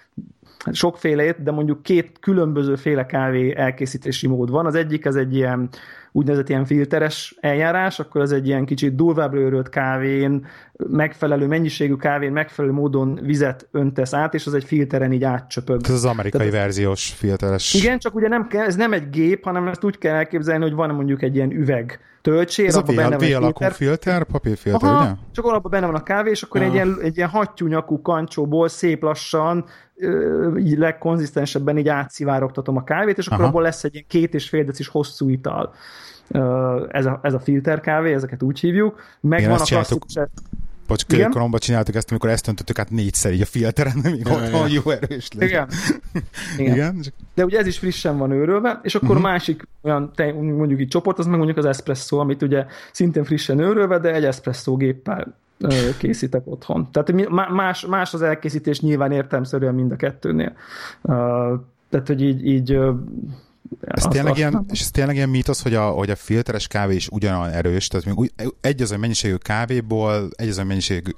[0.73, 4.67] sokfélét, de mondjuk két különböző féle kávé elkészítési mód van.
[4.67, 5.69] Az egyik ez egy ilyen
[6.13, 12.33] úgynevezett ilyen filteres eljárás, akkor az egy ilyen kicsit durvább őrölt kávén, megfelelő mennyiségű kávén,
[12.33, 15.81] megfelelő módon vizet öntesz át, és az egy filteren így átcsöpög.
[15.85, 17.75] Ez az amerikai Tehát, verziós filteres.
[17.75, 20.75] Igen, csak ugye nem kell, ez nem egy gép, hanem ezt úgy kell elképzelni, hogy
[20.75, 25.03] van mondjuk egy ilyen üveg töltsér, ez a benne van alakú filter, filter papírfilter, Aha,
[25.03, 25.15] ugye?
[25.33, 28.69] Csak alapban benne van a kávé, és akkor egy ilyen, egy ilyen hattyú nyakú kancsóból
[28.69, 29.65] szép lassan,
[30.59, 33.49] így legkonzisztensebben így átszivárogtatom a kávét, és akkor Aha.
[33.49, 35.75] abból lesz egy ilyen két és fél decis hosszú ital.
[36.89, 39.01] Ez a, ez a filter kávé, ezeket úgy hívjuk.
[39.21, 40.15] Meg van a klasszikus...
[40.93, 44.69] Bocs, koromban csináltuk ezt, amikor ezt öntöttük át négyszer így a filteren, amíg ja, otthon
[44.71, 44.81] ja.
[44.85, 45.49] jó erős lesz.
[45.51, 45.69] Igen.
[46.59, 46.77] Igen.
[46.77, 47.05] Igen.
[47.35, 49.23] De ugye ez is frissen van őrölve, és akkor uh-huh.
[49.23, 53.99] másik olyan, mondjuk így csoport, az meg mondjuk az espresso, amit ugye szintén frissen őrölve,
[53.99, 55.35] de egy espresso géppel
[55.99, 56.89] készítek otthon.
[56.91, 60.53] Tehát más, más az elkészítés nyilván értelmszerűen mind a kettőnél.
[61.91, 62.79] Tehát, hogy így, így
[63.81, 66.95] ez, az, tényleg ilyen, és ez tényleg ilyen mítosz, hogy a, hogy a filteres kávé
[66.95, 71.11] is ugyanolyan erős, tehát még úgy, egy az a mennyiségű kávéból, egy az a mennyiségű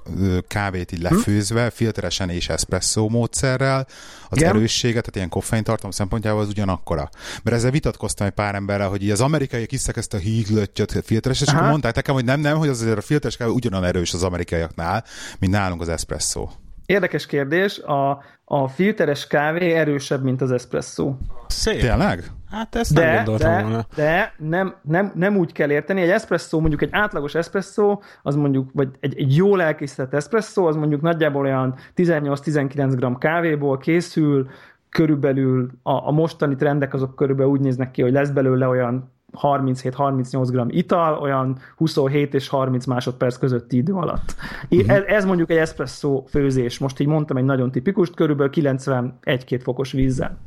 [0.47, 1.15] kávét így hm?
[1.15, 1.73] lefőzve, hm?
[1.73, 3.87] filteresen és espresso módszerrel,
[4.29, 4.55] az Igen.
[4.55, 7.09] erőssége, tehát ilyen koffeintartalom szempontjából az ugyanakkora.
[7.43, 11.41] Mert ezzel vitatkoztam egy pár emberrel, hogy így az amerikaiak iszek ezt a híglöttyöt filteres,
[11.41, 14.23] és akkor mondták nekem, hogy nem, nem, hogy azért a filteres kávé ugyanolyan erős az
[14.23, 15.03] amerikaiaknál,
[15.39, 16.47] mint nálunk az espresso.
[16.85, 21.13] Érdekes kérdés, a, a filteres kávé erősebb, mint az espresso.
[21.47, 21.79] Szép.
[21.79, 22.31] Tényleg?
[22.55, 23.85] Hát ezt de, nem gondoltam de, volna.
[23.95, 26.01] De nem, nem, nem úgy kell érteni.
[26.01, 30.75] Egy espresso, mondjuk egy átlagos espresso, az mondjuk, vagy egy, egy jól elkészített espresso, az
[30.75, 34.47] mondjuk nagyjából olyan 18-19 g kávéból készül,
[34.89, 40.47] körülbelül a, a mostani trendek azok körülbelül úgy néznek ki, hogy lesz belőle olyan 37-38
[40.51, 44.35] g ital, olyan 27 és 30 másodperc közötti idő alatt.
[44.69, 44.91] Uh-huh.
[44.91, 49.91] Ez, ez mondjuk egy espresso főzés, most így mondtam egy nagyon tipikust, körülbelül 91-2 fokos
[49.91, 50.37] vízzel.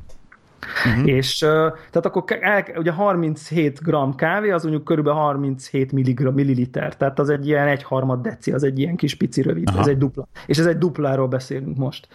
[0.86, 1.08] Uh-huh.
[1.08, 7.18] És tehát akkor el, ugye 37 g kávé, az mondjuk körülbelül 37 milligr, milliliter, tehát
[7.18, 9.80] az egy ilyen egyharmad deci, az egy ilyen kis pici rövid, Aha.
[9.80, 10.28] ez egy dupla.
[10.46, 12.08] És ez egy dupláról beszélünk most.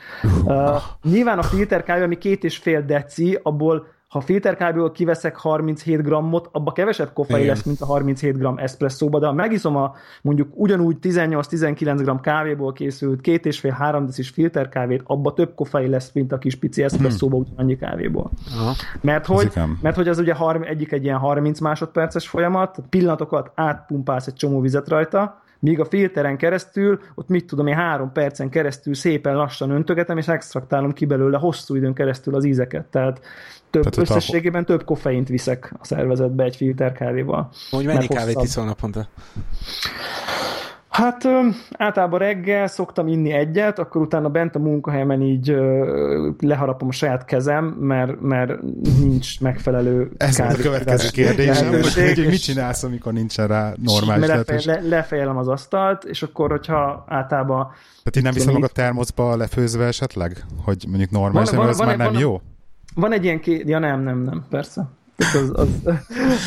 [0.43, 6.01] Uh, nyilván a filter kávé, ami két és fél deci, abból ha filterkábból kiveszek 37
[6.01, 10.49] grammot, abba kevesebb koffein lesz, mint a 37 gram eszpresszóba, de ha megiszom a mondjuk
[10.53, 16.11] ugyanúgy 18-19 gram kávéból készült két és fél három decis filterkávét, abba több koffein lesz,
[16.13, 17.45] mint a kis pici eszpresszóba hmm.
[17.45, 18.31] ugyanannyi kávéból.
[18.57, 18.73] Aha.
[19.01, 24.27] Mert hogy, mert hogy az ugye harm, egyik egy ilyen 30 másodperces folyamat, pillanatokat átpumpálsz
[24.27, 28.93] egy csomó vizet rajta, míg a filteren keresztül, ott mit tudom én, három percen keresztül
[28.93, 32.85] szépen lassan öntögetem, és extraktálom ki belőle hosszú időn keresztül az ízeket.
[32.85, 33.21] Tehát
[33.69, 34.65] több, Tehát összességében a...
[34.65, 37.49] több koffeint viszek a szervezetbe egy filter kávéval.
[37.69, 39.07] Hogy mennyi kávét iszol naponta?
[40.93, 41.27] Hát
[41.77, 45.55] általában reggel szoktam inni egyet, akkor utána bent a munkahelyemen így
[46.39, 48.61] leharapom a saját kezem, mert, mert
[48.99, 54.61] nincs megfelelő Ez a következő kérdésem, hogy, hogy mit csinálsz, amikor nincsen rá normális lefe,
[54.65, 57.67] le, lefejelem az asztalt, és akkor, hogyha általában...
[58.03, 60.45] Tehát így nem viszem meg a termoszba lefőzve esetleg?
[60.63, 62.41] Hogy mondjuk normális, van, van, az van, már van, nem van, jó?
[62.95, 63.69] Van egy ilyen két...
[63.69, 65.67] Ja nem, nem, nem, persze az, az,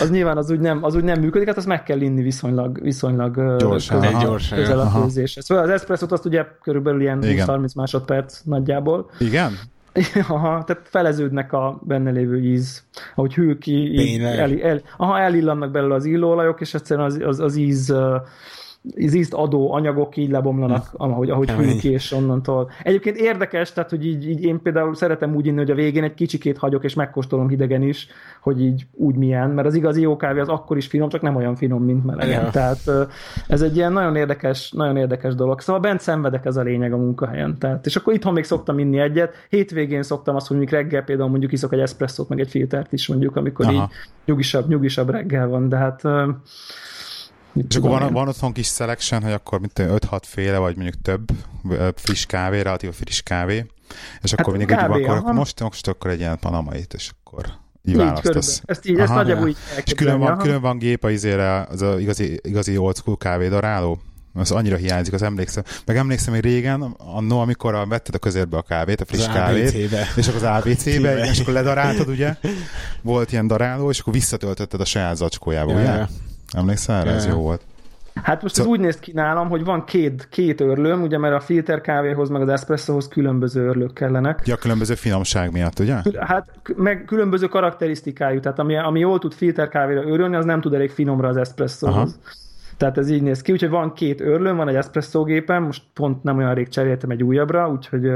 [0.00, 2.82] az, nyilván az úgy, nem, az úgy nem működik, hát azt meg kell inni viszonylag,
[2.82, 5.44] viszonylag gyorsan, közel, gyorsan, közel a főzéshez.
[5.44, 9.10] Szóval az espresszót azt ugye körülbelül ilyen 20-30 másodperc nagyjából.
[9.18, 9.52] Igen?
[10.28, 12.82] Aha, tehát feleződnek a benne lévő íz,
[13.14, 17.56] ahogy hűl ki, el, el, aha, elillannak belőle az illóolajok, és egyszerűen az, az, az
[17.56, 17.94] íz
[18.96, 21.02] ízt adó anyagok így lebomlanak, hm.
[21.02, 22.70] ahogy, ahogy hűl ki, és onnantól.
[22.82, 26.14] Egyébként érdekes, tehát, hogy így, így én például szeretem úgy inni, hogy a végén egy
[26.14, 28.08] kicsikét hagyok, és megkóstolom hidegen is,
[28.40, 31.36] hogy így úgy milyen, mert az igazi jó kávé az akkor is finom, csak nem
[31.36, 32.42] olyan finom, mint melegen.
[32.42, 32.50] Ja.
[32.50, 33.10] Tehát
[33.48, 35.60] ez egy ilyen nagyon érdekes, nagyon érdekes dolog.
[35.60, 37.58] Szóval bent szenvedek ez a lényeg a munkahelyen.
[37.58, 39.34] Tehát, és akkor itthon még szoktam inni egyet.
[39.48, 43.08] Hétvégén szoktam azt, hogy mondjuk reggel például mondjuk iszok egy eszpresszót, meg egy filtert is
[43.08, 43.74] mondjuk, amikor Aha.
[43.74, 43.88] így
[44.24, 46.02] nyugisabb, nyugisabb reggel van, de hát
[47.56, 51.30] Mit és akkor van, van otthon kis selection, hogy akkor 5-6 féle, vagy mondjuk több
[51.94, 53.66] friss kávé, relatív friss kávé,
[54.22, 57.46] és akkor hát mindig kávé, akkor, akkor most, most akkor egy ilyen panamait, és akkor
[57.84, 58.62] így választasz.
[58.64, 61.98] Ezt így, ezt nagyjából így És külön van, külön van gép a izére, az a
[61.98, 64.00] igazi, igazi old school kávédaráló?
[64.34, 65.62] Az annyira hiányzik, az emlékszem.
[65.84, 69.32] Meg emlékszem, hogy régen, annó, amikor a, vetted a közérbe a kávét, a friss az
[69.32, 70.06] kávét, ABC-be.
[70.16, 72.36] és akkor az ABC-be, és akkor ledaráltad, ugye?
[73.02, 76.06] Volt ilyen daráló, és akkor visszatöltötted a saját zacskójába, ja, ugye?
[76.56, 77.10] Emlékszel erre?
[77.10, 77.60] Ez jó volt.
[78.22, 81.40] Hát most ez úgy néz ki nálam, hogy van két, két örlőm, ugye, mert a
[81.40, 84.42] filter kávéhoz, meg az espressohoz különböző örlők kellenek.
[84.44, 85.94] Ja, különböző finomság miatt, ugye?
[86.18, 90.74] Hát meg különböző karakterisztikájú, tehát ami, ami jól tud filter kávéra örülni, az nem tud
[90.74, 91.94] elég finomra az espressohoz.
[91.94, 92.08] Aha.
[92.76, 96.22] Tehát ez így néz ki, úgyhogy van két örlőm, van egy espresso gépem, most pont
[96.22, 98.10] nem olyan rég cseréltem egy újabbra, úgyhogy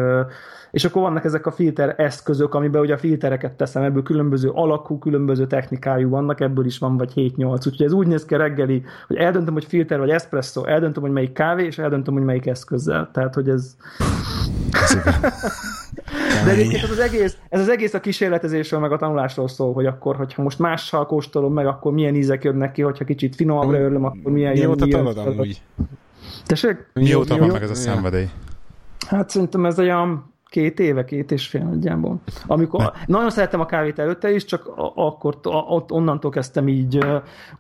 [0.71, 4.99] és akkor vannak ezek a filter eszközök, amiben ugye a filtereket teszem, ebből különböző alakú,
[4.99, 9.17] különböző technikájú vannak, ebből is van vagy 7-8, úgyhogy ez úgy néz ki reggeli, hogy
[9.17, 13.11] eldöntöm, hogy filter vagy espresso, eldöntöm, hogy melyik kávé, és eldöntöm, hogy melyik eszközzel.
[13.13, 13.77] Tehát, hogy ez...
[16.45, 19.87] De egyébként ez az, egész, ez az egész a kísérletezésről, meg a tanulásról szól, hogy
[19.87, 24.05] akkor, hogyha most mással kóstolom meg, akkor milyen ízek jönnek ki, hogyha kicsit finomabbra örlöm,
[24.05, 25.63] akkor milyen Mióta tanulod amúgy?
[26.47, 26.91] Tessék?
[26.93, 28.29] Mióta van meg ez a szenvedély?
[29.09, 32.21] Hát szerintem ez olyan két éve, két és fél nagyjából.
[32.47, 32.89] Amikor, ne.
[33.07, 36.99] nagyon szerettem a kávét előtte is, csak akkor ott onnantól kezdtem így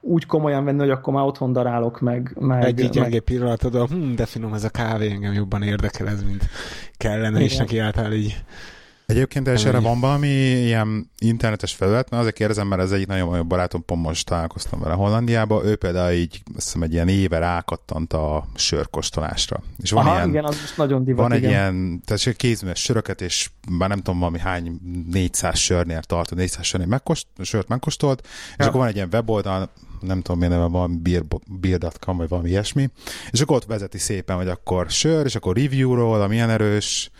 [0.00, 2.36] úgy komolyan venni, hogy akkor már otthon darálok meg.
[2.40, 6.22] meg Egy így gyenge pillanatod, hm, de finom ez a kávé, engem jobban érdekel ez,
[6.22, 6.44] mint
[6.96, 7.42] kellene, Igen.
[7.42, 8.44] és neki által így
[9.10, 13.28] Egyébként és erre van valami ilyen internetes felület, mert azért kérdezem, mert ez egyik nagyon
[13.28, 17.38] olyan barátom, pont most találkoztam vele Hollandiába, ő például így, azt hiszem, egy ilyen éve
[17.38, 19.62] rákattant a sörkostolásra.
[19.82, 21.44] És van Aha, ilyen, igen, az most nagyon divat, Van igen.
[21.44, 26.64] egy ilyen, tehát kézműves söröket, és már nem tudom, valami hány 400 sörnél tartott, 400
[26.64, 28.54] sörnél megkost, sört megkóstolt, ja.
[28.58, 29.70] és akkor van egy ilyen weboldal,
[30.00, 31.22] nem tudom milyen neve van, beer,
[31.60, 32.90] beer.com, vagy valami ilyesmi,
[33.30, 37.10] és akkor ott vezeti szépen, hogy akkor sör, és akkor reviewról, milyen erős,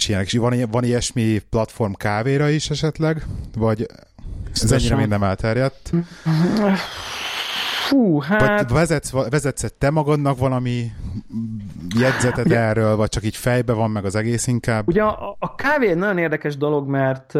[0.00, 0.26] és ilyenek.
[0.26, 3.26] És van, van ilyesmi platform kávéra is esetleg?
[3.56, 3.86] Vagy
[4.52, 5.92] ez ennyire még nem elterjedt?
[7.88, 8.60] Fú, hát...
[8.60, 10.92] Vagy vezetsz, vezetsz te magadnak valami
[11.98, 14.88] jegyzetet ugye, erről, vagy csak így fejbe van meg az egész inkább?
[14.88, 17.34] Ugye a, a kávé egy nagyon érdekes dolog, mert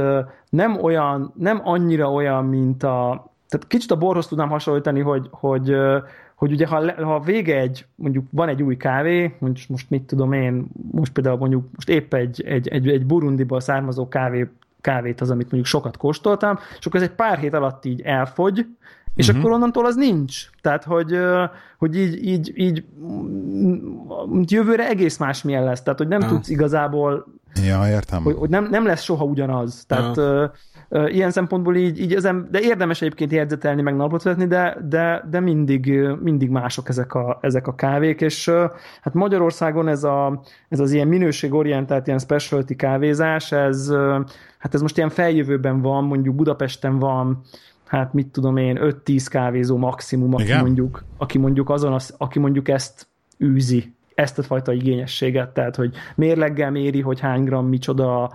[0.49, 5.75] nem olyan, nem annyira olyan, mint a tehát kicsit a borhoz tudnám hasonlítani, hogy, hogy,
[6.41, 10.33] hogy ugye ha, ha vége egy, mondjuk van egy új kávé, mondjuk most mit tudom
[10.33, 14.49] én, most például mondjuk most épp egy, egy, egy, egy burundiból származó kávé,
[14.81, 18.67] kávét az, amit mondjuk sokat kóstoltam, és akkor ez egy pár hét alatt így elfogy,
[19.15, 19.43] és uh-huh.
[19.43, 20.51] akkor onnantól az nincs.
[20.61, 21.19] Tehát, hogy,
[21.79, 22.85] hogy így, így, így
[24.47, 25.83] jövőre egész más milyen lesz.
[25.83, 26.35] Tehát, hogy nem uh-huh.
[26.35, 27.27] tudsz igazából
[27.67, 28.23] Ja, értem.
[28.23, 29.85] Hogy, hogy nem, nem lesz soha ugyanaz.
[29.87, 30.53] Tehát ja
[30.91, 35.25] ilyen szempontból így, így az em- de érdemes egyébként jegyzetelni, meg napot vetni, de, de,
[35.31, 38.51] de mindig, mindig mások ezek a, ezek a kávék, és
[39.01, 43.93] hát Magyarországon ez, a, ez az ilyen minőségorientált, ilyen specialty kávézás, ez,
[44.59, 47.41] hát ez most ilyen feljövőben van, mondjuk Budapesten van,
[47.87, 52.69] hát mit tudom én, 5-10 kávézó maximum, aki mondjuk, aki mondjuk azon, az, aki mondjuk
[52.69, 53.07] ezt
[53.45, 58.31] űzi ezt a fajta igényességet, tehát hogy mérleggel méri, hogy hány gram micsoda,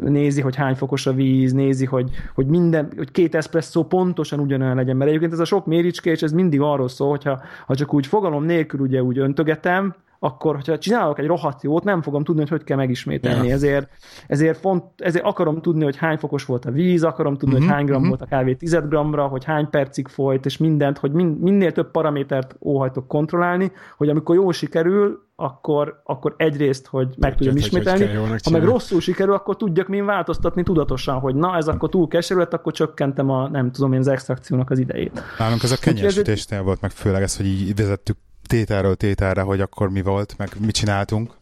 [0.00, 4.76] nézi, hogy hány fokos a víz, nézi, hogy, hogy minden, hogy két eszpresszó pontosan ugyanolyan
[4.76, 7.94] legyen, mert egyébként ez a sok méricske, és ez mindig arról szól, hogyha ha csak
[7.94, 12.40] úgy fogalom nélkül ugye úgy öntögetem, akkor, hogyha csinálok egy rohadt jót, nem fogom tudni,
[12.40, 13.46] hogy hogy kell megismételni.
[13.46, 13.54] Ja.
[13.54, 13.88] Ezért,
[14.26, 17.68] ezért, font, ezért akarom tudni, hogy hány fokos volt a víz, akarom tudni, uh-huh, hogy
[17.68, 18.16] mhm, hány gram uh-huh.
[18.16, 21.90] volt a kávé 10 gramra, hogy hány percig folyt, és mindent, hogy min, minél több
[21.90, 28.40] paramétert óhajtok kontrollálni, hogy amikor jól sikerül, akkor, akkor egyrészt, hogy meg tudjam ismételni, hogy
[28.44, 32.40] ha meg rosszul sikerül, akkor tudjak min változtatni tudatosan, hogy na, ez akkor túl keserű
[32.40, 35.22] lett, akkor csökkentem a, nem tudom én, az extrakciónak az idejét.
[35.38, 38.16] Nálunk ez a kenyérsütésnél volt meg főleg ez, hogy így vezettük
[38.48, 41.36] tételről tételre, hogy akkor mi volt, meg mit csináltunk.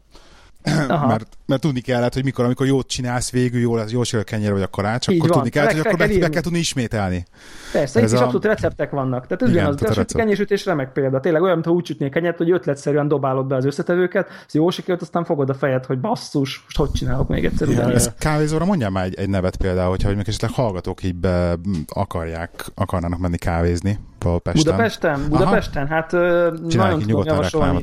[0.88, 4.53] mert, mert tudni kellett, hogy mikor, amikor jót csinálsz végül, jól, jól sül a kenyér
[4.53, 5.38] vagy a karács, Így akkor van.
[5.38, 7.27] tudni kellett, hogy akkor meg, meg kell tudni ismételni.
[7.73, 8.21] Persze, Ez itt a...
[8.21, 9.27] is abszolút receptek vannak.
[9.27, 11.21] Tehát ez ugyanaz, a kenyésütés remek példa.
[11.21, 15.03] Tényleg olyan, mintha úgy sütnél kenyert, hogy ötletszerűen dobálod be az összetevőket, ez jó sikerült,
[15.03, 17.69] aztán fogod a fejed, hogy basszus, most hogy csinálok még egyszer.
[17.69, 21.14] Igen, ez kávézóra mondjál már egy, egy nevet például, hogyha hogy meg esetleg hallgatók így
[21.14, 23.99] be akarják, akarnának menni kávézni.
[24.39, 24.62] Pesten.
[24.65, 25.29] Budapesten?
[25.29, 25.85] Budapesten?
[25.85, 25.95] Aha.
[25.95, 27.81] Hát nagyon tudom, javasolni,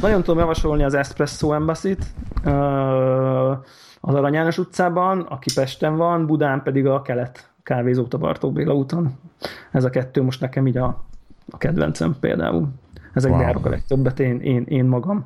[0.00, 2.04] nagyon tudom javasolni az Espresso Embassy-t,
[4.00, 8.74] az Arany János utcában, aki Pesten van, Budán pedig a kelet kávézót a Bartók Béla
[8.74, 9.18] úton.
[9.70, 11.04] Ez a kettő most nekem így a,
[11.50, 12.68] a kedvencem például.
[13.12, 13.40] Ezek wow.
[13.40, 15.24] járok a legtöbbet én, én, én magam.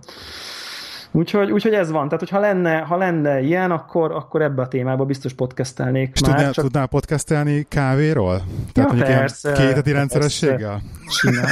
[1.11, 2.05] Úgyhogy, úgyhogy ez van.
[2.05, 6.11] Tehát, hogyha lenne, ha lenne ilyen, akkor, akkor ebbe a témába biztos podcastelnék.
[6.14, 6.64] És már, tudnál, csak...
[6.64, 8.42] tudnál podcastelni kávéról?
[8.73, 10.83] Tehát ja, persze, két rendszerességgel?
[11.09, 11.51] Simán.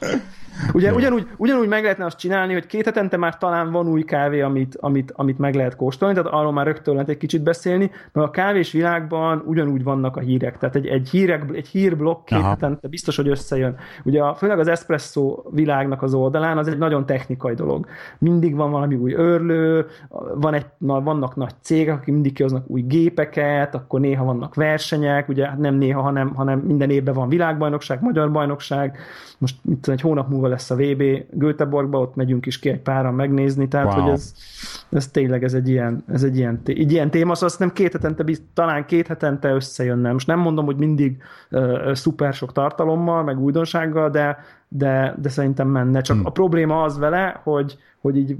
[0.72, 4.40] Ugye, ugyanúgy, ugyanúgy meg lehetne azt csinálni, hogy két hetente már talán van új kávé,
[4.40, 8.26] amit, amit, amit meg lehet kóstolni, tehát arról már rögtön lehet egy kicsit beszélni, mert
[8.26, 12.48] a kávés világban ugyanúgy vannak a hírek, tehát egy, egy, hírek, egy hírblokk két Aha.
[12.48, 13.76] hetente biztos, hogy összejön.
[14.04, 17.86] Ugye a, főleg az espresso világnak az oldalán az egy nagyon technikai dolog.
[18.18, 19.86] Mindig van valami új örlő,
[20.34, 25.28] van egy, na, vannak nagy cégek, akik mindig kihoznak új gépeket, akkor néha vannak versenyek,
[25.28, 28.98] ugye nem néha, hanem, hanem minden évben van világbajnokság, magyar bajnokság,
[29.38, 33.14] most mit egy hónap múlva lesz a VB Göteborgba, ott megyünk is ki egy páran
[33.14, 34.02] megnézni, tehát wow.
[34.02, 34.34] hogy ez,
[34.90, 37.92] ez tényleg ez egy ilyen, ez egy ilyen, egy ilyen téma, szóval azt nem két
[37.92, 38.24] hetente,
[38.54, 40.12] talán két hetente összejönne.
[40.12, 45.68] Most nem mondom, hogy mindig uh, szuper sok tartalommal, meg újdonsággal, de, de, de szerintem
[45.68, 46.00] menne.
[46.00, 46.26] Csak hmm.
[46.26, 48.36] a probléma az vele, hogy, hogy így,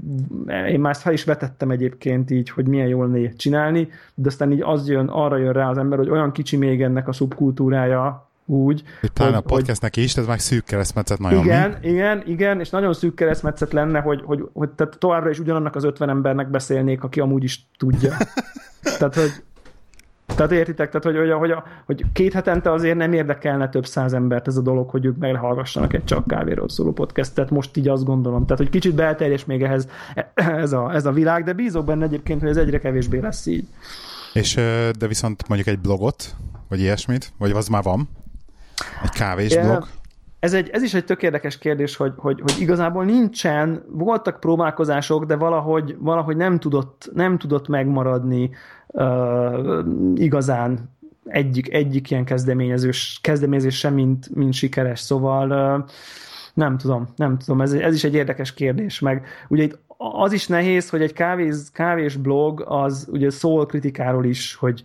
[0.67, 4.51] én már ezt fel is vetettem egyébként így, hogy milyen jól né csinálni, de aztán
[4.51, 8.28] így az jön, arra jön rá az ember, hogy olyan kicsi még ennek a szubkultúrája,
[8.49, 8.83] úgy.
[8.99, 11.43] Hogy talán hogy, a podcastnek is, ez meg szűk keresztmetszet nagyon.
[11.43, 11.89] Igen, mi?
[11.89, 15.83] igen, igen, és nagyon szűk keresztmetszet lenne, hogy, hogy, hogy tehát továbbra is ugyanannak az
[15.83, 18.17] 50 embernek beszélnék, aki amúgy is tudja.
[18.97, 19.31] tehát, hogy
[20.35, 21.53] tehát értitek, tehát, hogy, hogy, hogy,
[21.85, 25.93] hogy két hetente azért nem érdekelne több száz embert ez a dolog, hogy ők meghallgassanak
[25.93, 28.43] egy csak kávéról szóló podcastet, most így azt gondolom.
[28.43, 29.87] Tehát, hogy kicsit belterjes még ehhez
[30.63, 33.67] ez a, ez a világ, de bízok benne egyébként, hogy ez egyre kevésbé lesz így.
[34.33, 34.53] És
[34.99, 36.35] de viszont mondjuk egy blogot,
[36.69, 38.09] vagy ilyesmit, vagy az már van?
[39.03, 39.87] Egy kávésblog?
[40.39, 45.25] Ez, egy, ez is egy tök érdekes kérdés, hogy, hogy, hogy igazából nincsen, voltak próbálkozások,
[45.25, 48.49] de valahogy, valahogy nem, tudott, nem tudott megmaradni
[48.87, 49.79] uh,
[50.15, 55.89] igazán egyik, egyik ilyen kezdeményezős, kezdeményezés sem, mint, mint sikeres, szóval uh,
[56.53, 60.47] nem tudom, nem tudom, ez, ez is egy érdekes kérdés, meg ugye itt az is
[60.47, 64.83] nehéz, hogy egy kávés, kávés blog az ugye szól kritikáról is, hogy,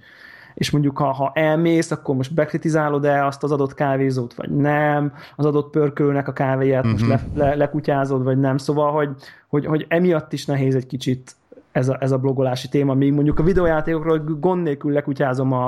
[0.55, 5.47] és mondjuk ha, ha elmész, akkor most bekritizálod-e azt az adott kávézót, vagy nem, az
[5.47, 7.01] adott pörkölőnek a kávéját uh-huh.
[7.01, 7.39] most mhm.
[7.39, 9.09] le, le, lekutyázod, vagy nem, szóval, hogy,
[9.49, 11.37] hogy, hogy emiatt is nehéz egy kicsit
[11.75, 15.65] ez a, ez a blogolási téma, még mondjuk a videójátékokról gond nélkül lekutyázom a,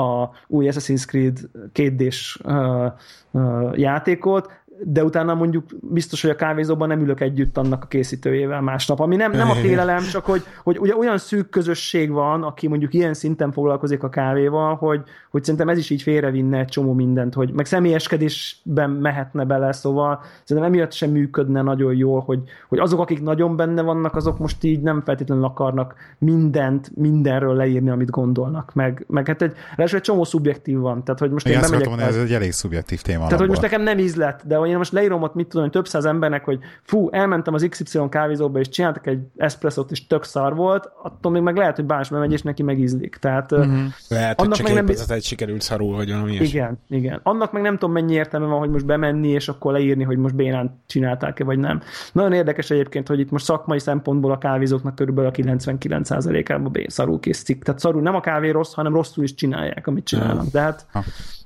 [0.00, 1.38] a új Assassin's Creed
[1.72, 2.08] 2
[2.44, 2.92] uh,
[3.30, 4.52] uh, játékot,
[4.84, 9.16] de utána mondjuk biztos, hogy a kávézóban nem ülök együtt annak a készítőjével másnap, ami
[9.16, 13.14] nem, nem a félelem, csak hogy, hogy ugye olyan szűk közösség van, aki mondjuk ilyen
[13.14, 17.52] szinten foglalkozik a kávéval, hogy, hogy szerintem ez is így félrevinne egy csomó mindent, hogy
[17.52, 23.22] meg személyeskedésben mehetne bele, szóval szerintem emiatt sem működne nagyon jól, hogy, hogy azok, akik
[23.22, 29.04] nagyon benne vannak, azok most így nem feltétlenül akarnak mindent, mindenről leírni, amit gondolnak, meg,
[29.08, 32.00] meg hát egy, egy csomó szubjektív van, tehát hogy most én, én bemegyek...
[32.00, 33.24] Ez egy elég szubjektív téma.
[33.24, 35.88] Tehát, hogy most nekem nem ízlet, de én most leírom ott, mit tudom, hogy több
[35.88, 40.54] száz embernek, hogy fú, elmentem az XY kávézóba, és csináltak egy espresszót, és tök szar
[40.54, 43.16] volt, attól még meg lehet, hogy más bemegy, és neki megízlik.
[43.16, 43.86] Tehát, mm-hmm.
[44.08, 44.96] Lehet, annak hogy csak meg nem...
[45.08, 46.48] egy sikerült szarul, vagy valami ilyes.
[46.48, 47.20] Igen, igen.
[47.22, 50.34] Annak meg nem tudom, mennyi értelme van, hogy most bemenni, és akkor leírni, hogy most
[50.34, 51.80] bénán csinálták-e, vagy nem.
[52.12, 57.62] Nagyon érdekes egyébként, hogy itt most szakmai szempontból a kávézóknak körülbelül a 99%-ában szarul készítik.
[57.62, 60.46] Tehát szarul nem a kávé rossz, hanem rosszul is csinálják, amit csinálnak.
[60.46, 60.86] De hát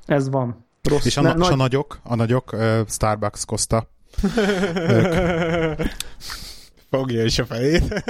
[0.06, 0.63] ez van.
[0.88, 1.52] Rossz, és a, ne, nagy...
[1.52, 3.88] a nagyok, a nagyok, uh, Starbucks, Costa.
[6.90, 7.88] Fogja is a fejét.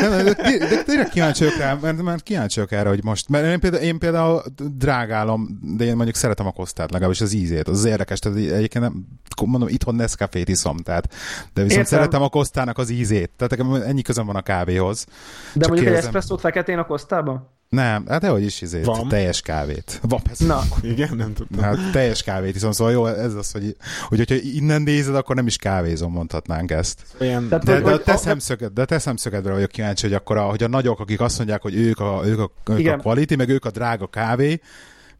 [0.00, 3.28] nem, de, de, de, tényleg kíváncsi vagyok rá, mert, mert kíváncsi vagyok erre, hogy most,
[3.28, 7.68] mert én például, én például drágálom, de én mondjuk szeretem a kosztát, legalábbis az ízét,
[7.68, 9.06] az, érdekes, tehát egyébként nem,
[9.44, 11.06] mondom, itthon Nescafé-t iszom, tehát,
[11.54, 11.84] de viszont Értem.
[11.84, 15.04] szeretem a kosztának az ízét, tehát ennyi közön van a kávéhoz.
[15.04, 15.98] De Csak mondjuk kérdezem...
[15.98, 17.57] egy eszpresszót feketén a kosztában?
[17.68, 19.08] Nem, hát dehogy is izét, Van.
[19.08, 20.00] teljes kávét.
[20.02, 20.46] Van persze.
[20.46, 20.62] Na.
[20.82, 21.62] Igen, nem tudtam.
[21.62, 23.76] Hát teljes kávét iszom, szóval jó, ez az, hogy,
[24.08, 27.02] hogy hogyha innen nézed, akkor nem is kávézom, mondhatnánk ezt.
[27.20, 27.48] Olyan...
[27.48, 30.42] De, de, de, a te szemszöged, de a te szemszögedre vagyok kíváncsi, hogy akkor a,
[30.42, 33.48] hogy a nagyok, akik azt mondják, hogy ők a, ők a, ők a quality, meg
[33.48, 34.60] ők a drága kávé,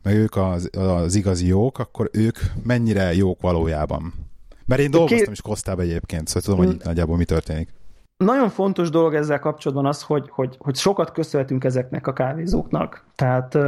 [0.03, 4.14] meg ők az, az igazi jók, akkor ők mennyire jók valójában.
[4.66, 7.68] Mert én dolgoztam is Kosztába egyébként, szóval tudom, hogy itt nagyjából mi történik
[8.18, 13.04] nagyon fontos dolog ezzel kapcsolatban az, hogy, hogy, hogy sokat köszönhetünk ezeknek a kávézóknak.
[13.14, 13.58] Tehát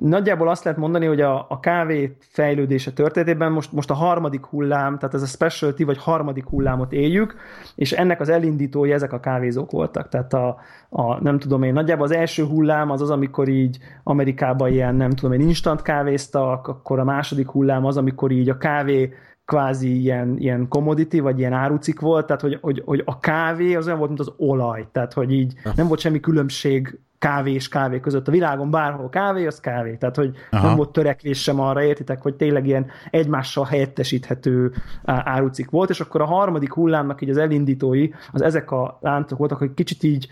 [0.00, 4.98] nagyjából azt lehet mondani, hogy a, a kávé fejlődése történetében most, most a harmadik hullám,
[4.98, 7.34] tehát ez a specialty vagy harmadik hullámot éljük,
[7.74, 10.08] és ennek az elindítói ezek a kávézók voltak.
[10.08, 10.56] Tehát a,
[10.88, 15.10] a nem tudom én, nagyjából az első hullám az az, amikor így Amerikában ilyen, nem
[15.10, 19.12] tudom én, instant kávéztak, akkor a második hullám az, amikor így a kávé
[19.48, 23.86] kvázi ilyen, ilyen commodity, vagy ilyen árucik volt, tehát hogy, hogy, hogy a kávé az
[23.86, 28.00] olyan volt, mint az olaj, tehát hogy így nem volt semmi különbség kávé és kávé
[28.00, 28.28] között.
[28.28, 29.96] A világon bárhol kávé, az kávé.
[29.96, 30.66] Tehát, hogy Aha.
[30.66, 34.72] nem volt törekvés sem arra, értitek, hogy tényleg ilyen egymással helyettesíthető
[35.04, 39.58] árucik volt, és akkor a harmadik hullámnak így az elindítói, az ezek a láncok voltak,
[39.58, 40.28] hogy kicsit így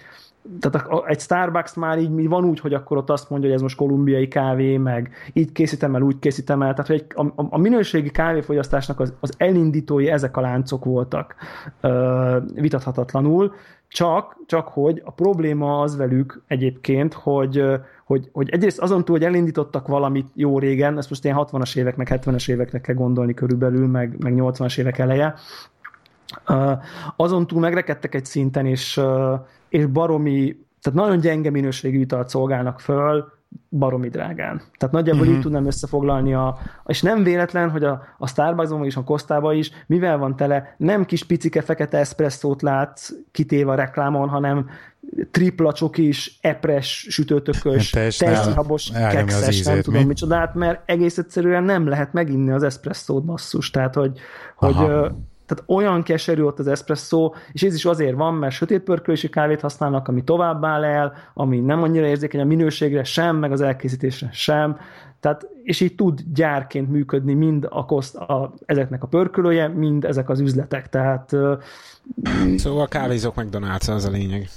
[0.60, 3.76] tehát egy Starbucks már így van úgy, hogy akkor ott azt mondja, hogy ez most
[3.76, 6.70] kolumbiai kávé, meg így készítem el, úgy készítem el.
[6.70, 11.34] Tehát hogy egy, a, a minőségi kávéfogyasztásnak az, az elindítói ezek a láncok voltak
[11.80, 13.54] ö, vitathatatlanul,
[13.88, 17.64] csak, csak hogy a probléma az velük egyébként, hogy,
[18.04, 21.96] hogy, hogy egyrészt azon túl, hogy elindítottak valamit jó régen, ezt most ilyen 60-as évek,
[21.96, 25.34] meg 70-es évekre kell gondolni körülbelül, meg, meg 80-as évek eleje,
[27.16, 29.00] azon túl megrekedtek egy szinten, és,
[29.68, 33.34] és baromi, tehát nagyon gyenge minőségű italt szolgálnak föl,
[33.68, 34.62] baromi drágán.
[34.78, 35.36] Tehát nagyjából uh-huh.
[35.36, 39.70] így tudnám összefoglalni a, és nem véletlen, hogy a, a Starbucksban és a Kostában is,
[39.86, 44.70] mivel van tele, nem kis picike fekete eszpresszót látsz kitéve a reklámon, hanem
[45.30, 50.06] tripla csokis, epres, sütőtökös, tejszínhabos, kekszes, nem tudom mi?
[50.06, 53.70] micsodát, mert egész egyszerűen nem lehet meginni az eszpresszót basszus.
[53.70, 54.18] Tehát, hogy,
[54.54, 54.74] hogy
[55.46, 58.90] tehát olyan keserű ott az espresso, és ez is azért van, mert sötét
[59.30, 63.60] kávét használnak, ami tovább áll el, ami nem annyira érzékeny a minőségre sem, meg az
[63.60, 64.78] elkészítésre sem.
[65.20, 70.28] Tehát, és így tud gyárként működni mind a, koszt, a ezeknek a pörkölője, mind ezek
[70.28, 70.88] az üzletek.
[70.88, 71.36] Tehát,
[72.56, 74.48] szóval a kávézók McDonald's az a lényeg.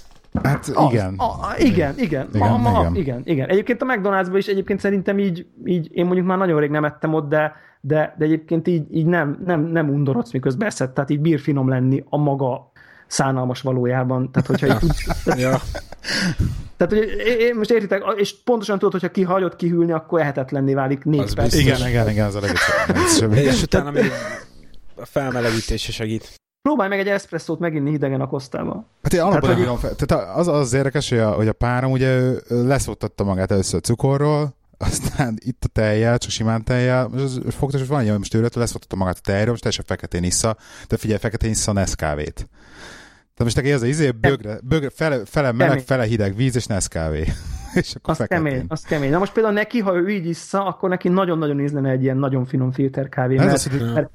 [0.44, 1.14] Hát igen.
[1.18, 2.30] A, a, igen, igen.
[2.34, 2.96] Igen, a, ma, igen.
[2.96, 3.50] igen, igen.
[3.50, 7.14] Egyébként a McDonald'sban is egyébként szerintem így, így, én mondjuk már nagyon rég nem ettem
[7.14, 11.20] ott, de de, de egyébként így, így nem, nem, nem undorodsz, miközben eszed, tehát így
[11.20, 12.72] bír finom lenni a maga
[13.08, 14.32] szánalmas valójában.
[14.32, 15.62] Tehát, hogyha így tehát, ja.
[16.78, 17.08] tehát, hogy
[17.40, 21.54] én most értitek, és pontosan tudod, hogyha kihagyod kihűlni, akkor ehetetlenné válik négy perc.
[21.54, 23.34] Igen, igen, igen, az a legjobb.
[23.54, 24.12] és utána még
[24.96, 26.39] a felmelegítése segít.
[26.62, 28.86] Próbálj meg egy eszpresszót meginni hidegen a kosztába.
[29.04, 29.96] Hát én alapban nem fel.
[29.96, 35.38] Tehát az, az érdekes, hogy a, hogy a párom ugye leszoktatta magát először cukorról, aztán
[35.40, 39.18] itt a tejjel, csak simán tejjel, most fogta, hogy van ilyen, most őről leszoktatta magát
[39.18, 40.58] a tejről, most teljesen feketén issza,
[40.88, 42.50] de figyelj, feketén issza a Nescavét.
[43.40, 45.86] Tehát most neki ez az izé, bögre, bögre, fele, fele meleg, kemény.
[45.86, 47.20] fele hideg víz és Nescavé.
[47.82, 48.44] és akkor az feketén.
[48.44, 49.10] kemény, az kemény.
[49.10, 52.46] Na most például neki, ha ő így issza, akkor neki nagyon-nagyon ízlene egy ilyen nagyon
[52.46, 53.36] finom filter kávé.
[53.36, 53.94] Mert, az, hogy...
[53.94, 54.10] mert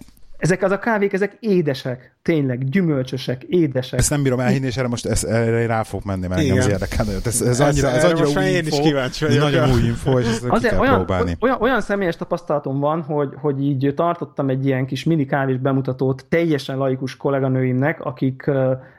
[0.44, 3.98] ezek az a kávék, ezek édesek, tényleg, gyümölcsösek, édesek.
[3.98, 6.66] Ezt nem bírom elhinni, és erre most ezt, erre rá fog menni, mert engem az
[6.68, 7.06] érdekel.
[7.24, 9.42] Ez, ez, annyira, ez, ez annyira új én info, is kíváncsi vagyok.
[9.42, 11.36] Nagyon új info, és ezt Azért olyan, próbálni.
[11.40, 16.24] Olyan, olyan személyes tapasztalatom van, hogy, hogy így tartottam egy ilyen kis mini kávés bemutatót
[16.28, 18.50] teljesen laikus kolléganőimnek, akik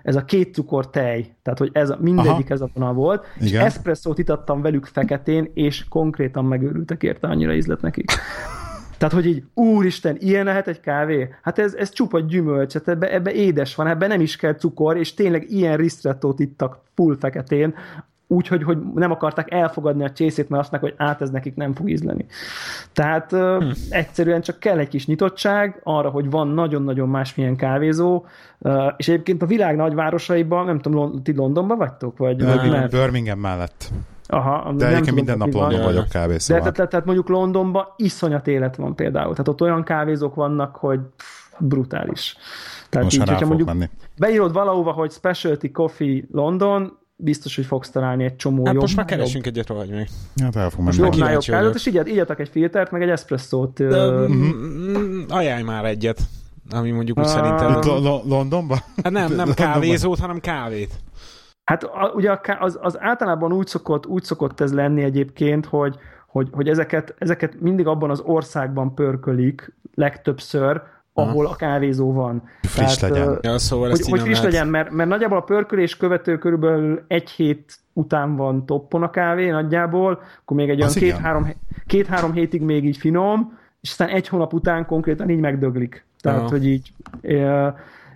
[0.04, 2.54] ez a két cukor tej, tehát hogy ez mindegyik Aha.
[2.54, 3.48] ez a vonal volt, Igen.
[3.48, 8.12] és eszpresszót itattam velük feketén, és konkrétan megőrültek érte, annyira ízlet nekik.
[9.08, 11.30] Tehát, hogy így, úristen, ilyen lehet egy kávé?
[11.42, 14.98] Hát ez, ez csupa gyümölcs, hát ebbe, ebbe édes van, ebbe nem is kell cukor,
[14.98, 17.76] és tényleg ilyen ristrettót ittak full feketén,
[18.28, 21.74] úgyhogy hogy nem akarták elfogadni a csészét, mert azt mondják, hogy át ez nekik nem
[21.74, 22.26] fog ízleni.
[22.94, 23.70] Tehát hm.
[23.90, 28.26] egyszerűen csak kell egy kis nyitottság arra, hogy van nagyon-nagyon másmilyen kávézó,
[28.60, 32.18] uh, és egyébként a világ nagyvárosaiban, nem tudom, ti Londonban vagytok?
[32.18, 33.92] Vagy, uh, vagy Birmingham mellett.
[34.28, 36.64] Aha, de egyébként minden nap London vagyok szóval.
[36.64, 39.32] De, tehát, tehát mondjuk Londonban iszonyat élet van például.
[39.32, 41.00] Tehát ott olyan kávézók vannak, hogy
[41.60, 42.38] brutális.
[42.90, 43.90] Tehát Most így, hogyha mondjuk menni.
[44.18, 48.82] beírod valahova, hogy Specialty Coffee London, biztos, hogy fogsz találni egy csomó hát jobb.
[48.82, 50.08] most már keresünk egyet vagy még.
[50.42, 50.98] Hát el fogom menni.
[50.98, 53.74] Jobbnál jobb kávét, és így, így egy filtert, meg egy eszpresszót.
[53.74, 54.32] De, uh...
[55.28, 56.20] ajánlj már egyet.
[56.70, 57.80] ami mondjuk úgy uh, szerintem...
[58.26, 58.80] Londonban?
[59.04, 60.94] Hát nem, nem kávézót, hanem kávét.
[61.66, 65.98] Hát ugye az, az általában úgy szokott, úgy szokott ez lenni egyébként, hogy,
[66.28, 70.82] hogy, hogy ezeket, ezeket mindig abban az országban pörkölik legtöbbször,
[71.14, 72.44] ahol a kávézó van.
[72.62, 73.40] Friss Tehát, legyen.
[73.42, 77.78] Ja, szóval hogy, hogy friss legyen, mert, mert nagyjából a pörkölés követő körülbelül egy hét
[77.94, 81.54] után van toppon a kávé nagyjából, akkor még egy olyan két-három,
[81.88, 86.06] két-három hétig még így finom, és aztán egy hónap után konkrétan így megdöglik.
[86.22, 86.48] Tehát, ja.
[86.48, 86.94] hogy így,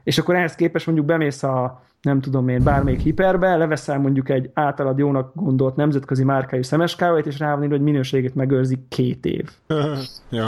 [0.04, 4.50] és akkor ehhez képest mondjuk bemész a, nem tudom én, bármelyik hiperbe, leveszel mondjuk egy
[4.54, 9.50] általad jónak gondolt nemzetközi márkájú szemeskávét, és rá van írva, hogy minőségét megőrzi két év.
[10.30, 10.48] ja.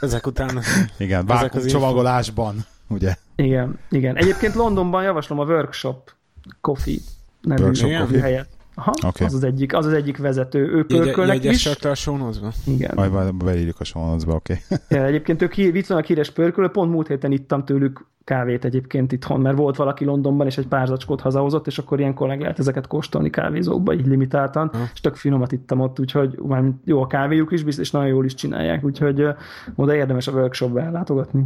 [0.00, 0.58] Ezek után...
[0.98, 2.54] Igen, vákum csomagolásban,
[2.88, 3.14] ugye?
[3.36, 4.16] Igen, igen.
[4.16, 6.12] Egyébként Londonban javaslom a Workshop
[6.60, 6.98] Coffee
[7.40, 8.20] nevű Workshop coffee.
[8.20, 8.48] helyet.
[8.74, 9.26] Aha, okay.
[9.26, 10.72] az, az, egyik, az az egyik vezető.
[10.72, 11.64] Ő pörkölnek is.
[11.64, 12.52] Jegyes a sónozba?
[12.66, 12.92] Igen.
[12.94, 14.60] Majd, majd beírjuk a sónozba, oké.
[14.70, 14.98] Okay.
[14.98, 19.40] ja, egyébként ők hír, viszonylag híres pörkölő, pont múlt héten ittam tőlük kávét egyébként itthon,
[19.40, 22.86] mert volt valaki Londonban, és egy pár zacskót hazahozott, és akkor ilyenkor meg lehet ezeket
[22.86, 24.78] kóstolni kávézókba, így limitáltan, ha.
[24.94, 28.34] és tök finomat ittam ott, úgyhogy már jó a kávéjuk is, és nagyon jól is
[28.34, 29.26] csinálják, úgyhogy
[29.74, 31.44] oda érdemes a workshopba ellátogatni.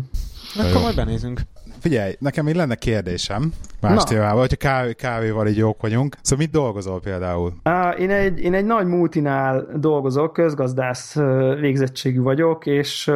[0.59, 1.41] Akkor majd benézünk.
[1.79, 6.17] Figyelj, nekem még lenne kérdésem más témával, hogyha kávé, kávéval így jók vagyunk.
[6.23, 7.53] Szóval mit dolgozol például?
[7.65, 11.17] Uh, én, egy, én egy nagy multinál dolgozok, közgazdász
[11.61, 13.11] végzettségű vagyok, és,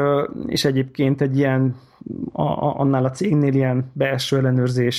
[0.47, 1.75] és egyébként egy ilyen
[2.33, 4.97] a, a, annál a cégnél ilyen belső ellenőrzés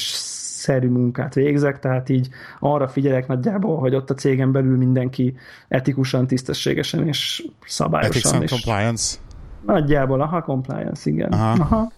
[0.65, 2.29] szerű munkát végzek, tehát így
[2.59, 5.35] arra figyelek nagyjából, hogy ott a cégen belül mindenki
[5.67, 8.15] etikusan, tisztességesen és szabályosan.
[8.15, 9.17] Ethics and és compliance?
[9.65, 11.31] Nagyjából, aha, compliance, igen.
[11.31, 11.51] Aha.
[11.63, 11.91] aha.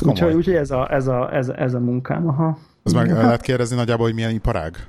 [0.00, 2.58] Úgyhogy, úgyhogy ez, a, ez, a, ez, ez a munkám, aha.
[2.82, 4.86] Az meg lehet kérdezni nagyjából, hogy milyen iparág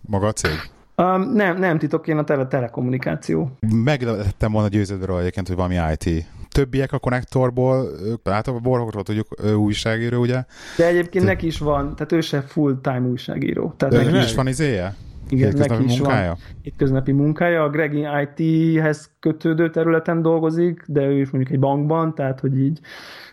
[0.00, 0.70] maga a cég?
[0.96, 3.50] Um, nem, nem titok, én a tele telekommunikáció.
[3.84, 7.88] Meg lettem volna győződve egyébként, hogy valami IT többiek a konnektorból,
[8.24, 10.44] általában Borhokról tudjuk, ő újságíró, ugye?
[10.76, 11.30] De egyébként Te...
[11.30, 13.74] neki is van, tehát ő se full-time újságíró.
[13.76, 14.94] Tehát neki is van izéje?
[15.28, 16.28] Igen, neki is munkája?
[16.28, 17.62] van itt köznapi munkája.
[17.62, 22.80] A Greg IT-hez kötődő területen dolgozik, de ő is mondjuk egy bankban, tehát hogy így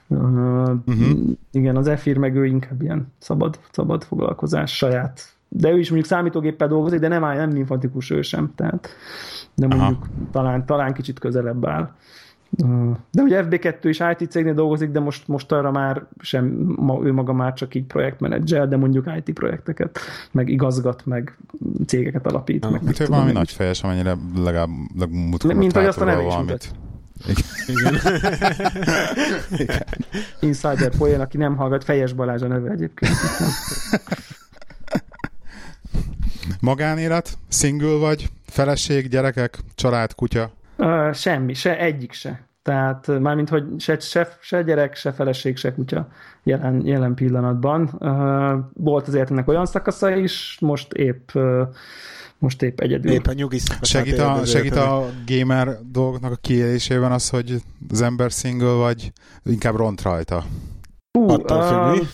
[0.08, 0.20] uh,
[0.86, 1.20] uh-huh.
[1.52, 6.12] igen, az EFIR meg ő inkább ilyen szabad, szabad foglalkozás saját de ő is mondjuk
[6.12, 8.90] számítógéppel dolgozik, de nem áll, nem informatikus ő sem, tehát
[9.56, 11.92] de mondjuk talán, talán kicsit közelebb áll.
[13.12, 16.46] De ugye FB2 is IT cégnél dolgozik, de most, most arra már sem,
[16.76, 20.00] ma, ő maga már csak így projektmenedzser, de mondjuk IT projekteket,
[20.32, 21.38] meg igazgat, meg
[21.88, 22.64] cégeket alapít.
[22.64, 26.22] Ja, meg mint hogy valami nagy fejes, amennyire legalább, legalább Mint hogy azt a neve
[26.22, 26.72] is valamit.
[27.68, 27.96] Igen.
[29.64, 29.84] Igen.
[30.40, 33.14] Insider poén, aki nem hallgat, Fejes Balázs a neve egyébként.
[36.62, 37.38] Magánélet?
[37.48, 38.30] Single vagy?
[38.46, 40.52] Feleség, gyerekek, család, kutya?
[40.78, 42.48] Uh, semmi, se egyik se.
[42.64, 46.08] Tehát mármint, hogy se, se, se gyerek, se feleség, se kutya
[46.44, 47.90] jelen, jelen pillanatban.
[48.00, 51.68] Uh, volt azért ennek olyan szakasza is, most épp uh,
[52.38, 53.12] most épp egyedül.
[53.12, 58.32] Épp a nyugi segít a, segít a gamer dolgoknak a kiélésében az, hogy az ember
[58.32, 59.12] single vagy,
[59.46, 60.44] inkább ront rajta?
[61.20, 62.08] Uh, Attól uh,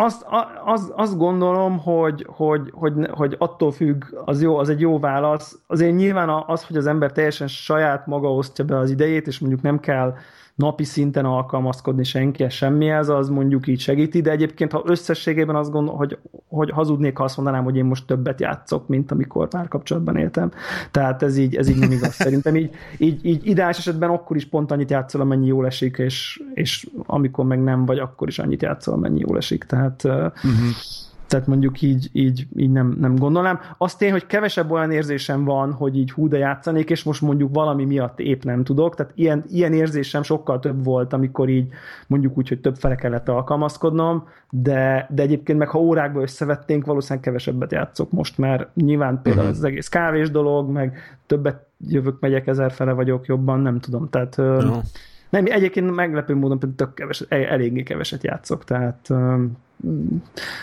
[0.00, 0.26] azt,
[0.64, 5.58] az, azt gondolom, hogy, hogy, hogy, hogy attól függ, az jó, az egy jó válasz.
[5.66, 9.62] Azért nyilván az, hogy az ember teljesen saját maga osztja be az idejét, és mondjuk
[9.62, 10.14] nem kell
[10.58, 15.98] napi szinten alkalmazkodni senki semmihez, az mondjuk így segíti, de egyébként ha összességében azt gondolom,
[15.98, 20.50] hogy, hogy hazudnék, ha azt mondanám, hogy én most többet játszok, mint amikor párkapcsolatban éltem.
[20.90, 22.14] Tehát ez így, ez így nem igaz.
[22.14, 26.42] Szerintem így, így, így ideális esetben akkor is pont annyit játszol, amennyi jól esik, és,
[26.54, 29.64] és amikor meg nem vagy, akkor is annyit játszol, amennyi jól esik.
[29.64, 33.60] Tehát uh-huh tehát mondjuk így, így, így nem, nem gondolnám.
[33.78, 37.54] Azt én, hogy kevesebb olyan érzésem van, hogy így hú, de játszanék, és most mondjuk
[37.54, 38.94] valami miatt épp nem tudok.
[38.94, 41.68] Tehát ilyen, ilyen érzésem sokkal több volt, amikor így
[42.06, 47.24] mondjuk úgy, hogy több fele kellett alkalmazkodnom, de, de egyébként meg ha órákba összevetténk, valószínűleg
[47.24, 49.58] kevesebbet játszok most, mert nyilván például uh-huh.
[49.58, 54.08] az egész kávés dolog, meg többet jövök, megyek, ezer fele vagyok jobban, nem tudom.
[54.08, 54.82] Tehát uh-huh.
[55.30, 59.10] nem, egyébként meglepő módon pedig tök keves, eléggé keveset játszok, tehát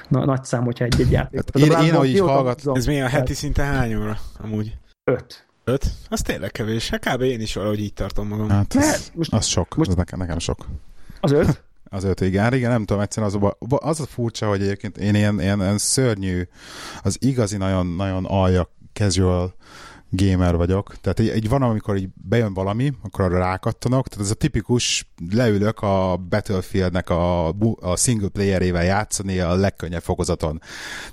[0.07, 1.41] na, nagy szám, hogyha egy-egy játék.
[1.53, 2.75] Hát én, én ahogy is hallgatom.
[2.75, 4.77] Ez milyen a heti szinte hány óra amúgy?
[5.03, 5.45] Öt.
[5.63, 5.85] Öt?
[6.09, 6.89] Az tényleg kevés.
[6.89, 7.21] Hát kb.
[7.21, 8.49] én is valahogy így tartom magam.
[8.49, 9.75] Hát az, most, az sok.
[9.75, 10.65] Most, az nekem, nekem sok.
[11.19, 11.63] Az öt?
[11.89, 15.15] Az öt, igen, igen, nem tudom, egyszerűen az a, az a furcsa, hogy egyébként én
[15.15, 16.47] ilyen, ilyen, ilyen szörnyű,
[17.03, 19.55] az igazi nagyon, nagyon alja casual
[20.15, 20.95] gamer vagyok.
[21.01, 24.07] Tehát egy, egy van, amikor így bejön valami, akkor arra rákattanok.
[24.07, 27.47] Tehát ez a tipikus, leülök a Battlefieldnek a,
[27.79, 30.61] a single playerével játszani a legkönnyebb fokozaton.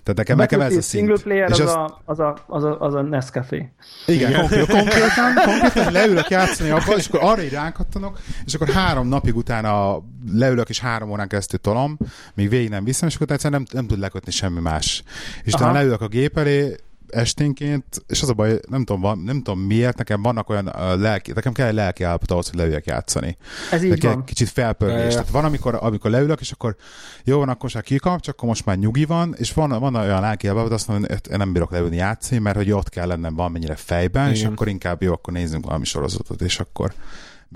[0.02, 1.04] Tehát nekem, nekem ez a szint.
[1.04, 3.72] single player az, az, a, az, a, az, a, az a Nescafé.
[4.06, 4.40] Igen, Igen.
[4.40, 9.36] Konkrétan, konkrétan, konkrétan leülök játszani abban, és akkor arra így rákattanok, és akkor három napig
[9.36, 11.98] utána leülök, és három órán keresztül tolom,
[12.34, 15.02] még végig nem viszem, és akkor egyszerűen nem, nem tud lekötni semmi más.
[15.42, 16.76] És utána leülök a gép elé,
[17.14, 21.00] esténként, és az a baj, nem tudom, van, nem tudom miért, nekem vannak olyan uh,
[21.00, 23.36] lelki, nekem kell egy lelki állapot ahhoz, hogy leüljek játszani.
[23.70, 24.24] Ez így van.
[24.24, 25.12] Kicsit felpörgés.
[25.12, 26.76] Tehát van, amikor, amikor leülök, és akkor
[27.24, 30.20] jó van, akkor csak kikap, csak akkor most már nyugi van, és van, van olyan
[30.20, 33.34] lelki állapot, azt mondom, hogy én nem bírok leülni játszani, mert hogy ott kell lennem
[33.34, 34.34] valamennyire fejben, Igen.
[34.34, 36.92] és akkor inkább jó, akkor nézzünk valami sorozatot, és akkor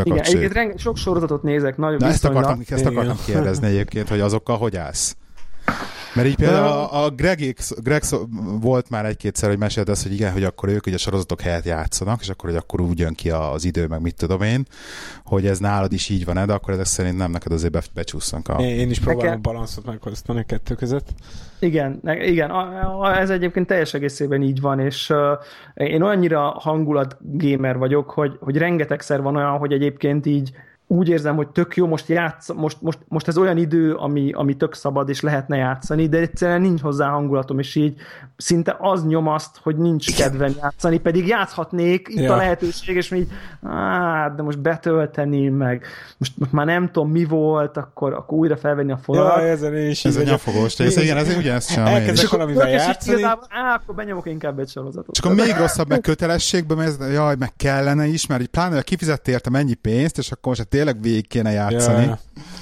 [0.05, 4.21] Igen, egyébként reng- sok sorozatot nézek, nagyon Na, ezt akartam, ezt akartam kérdezni egyébként, hogy
[4.21, 5.17] azokkal hogy állsz?
[6.17, 8.03] Mert így például a, a Greg, Greg
[8.61, 11.64] volt már egy-kétszer, hogy mesélt ezt, hogy igen, hogy akkor ők ugye a sorozatok helyett
[11.64, 14.67] játszanak, és akkor, hogy akkor úgy jön ki az idő, meg mit tudom én,
[15.25, 18.61] hogy ez nálad is így van de akkor ezek szerint nem neked azért becsúszanak a...
[18.61, 19.43] Én, én is próbálom Nekem...
[19.43, 21.09] balanszot megosztani a kettő között.
[21.59, 25.19] Igen, igen, a, a, ez egyébként teljes egészében így van, és uh,
[25.75, 30.53] én olyannyira hangulat gamer vagyok, hogy, hogy rengetegszer van olyan, hogy egyébként így
[30.89, 34.57] úgy érzem, hogy tök jó, most játsz, most, most, most ez olyan idő, ami, ami
[34.57, 37.95] tök szabad, és lehetne játszani, de egyszerűen nincs hozzá hangulatom, és így
[38.37, 42.32] szinte az nyom azt, hogy nincs kedvem játszani, pedig játszhatnék, itt ja.
[42.32, 43.28] a lehetőség, és így,
[43.62, 45.84] hát, de most betölteni, meg
[46.16, 49.37] most, most már nem tudom, mi volt, akkor, akkor újra felvenni a fonalat.
[49.37, 50.05] Ja, ezen is.
[50.05, 53.18] Ez egy nyafogós, ez igen, ez ugyanezt csinálom Elkezdek valamivel játszani.
[53.18, 55.14] Igazából, á, akkor benyomok inkább egy sorozatot.
[55.14, 58.82] Csak a még rosszabb meg kötelességbe, mert ez, jaj, meg kellene is, mert így pláne,
[58.82, 62.05] kifizettél érte mennyi pénzt, és akkor most tényleg végig kéne játszani.
[62.05, 62.18] Ja.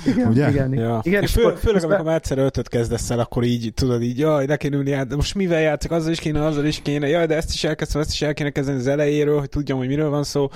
[0.07, 0.51] Igen, Ugye?
[0.51, 1.01] igen, igen.
[1.03, 4.47] igen és fő, főleg, amikor már egyszer ötöt kezdesz el, akkor így tudod így, jaj,
[4.47, 7.27] ne kéne ülni át, de most mivel játszik, azzal is kéne, azzal is kéne, jaj,
[7.27, 10.11] de ezt is elkezdtem, ezt is el kéne kezdeni az elejéről, hogy tudjam, hogy miről
[10.11, 10.49] van szó.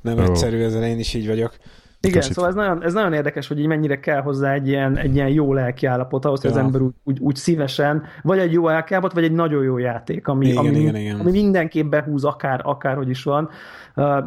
[0.00, 0.24] Nem oh.
[0.24, 1.56] egyszerű, ezzel én is így vagyok.
[2.00, 2.34] Igen, Kasít.
[2.34, 5.28] szóval ez nagyon, ez nagyon érdekes, hogy így mennyire kell hozzá egy ilyen, egy ilyen
[5.28, 6.56] jó lelkiállapot ahhoz, hogy ja.
[6.56, 10.28] az ember úgy, úgy, úgy szívesen, vagy egy jó lelkiállapot, vagy egy nagyon jó játék,
[10.28, 11.20] ami, igen, ami, igen, igen.
[11.20, 13.50] ami mindenképp behúz akár, akárhogy is van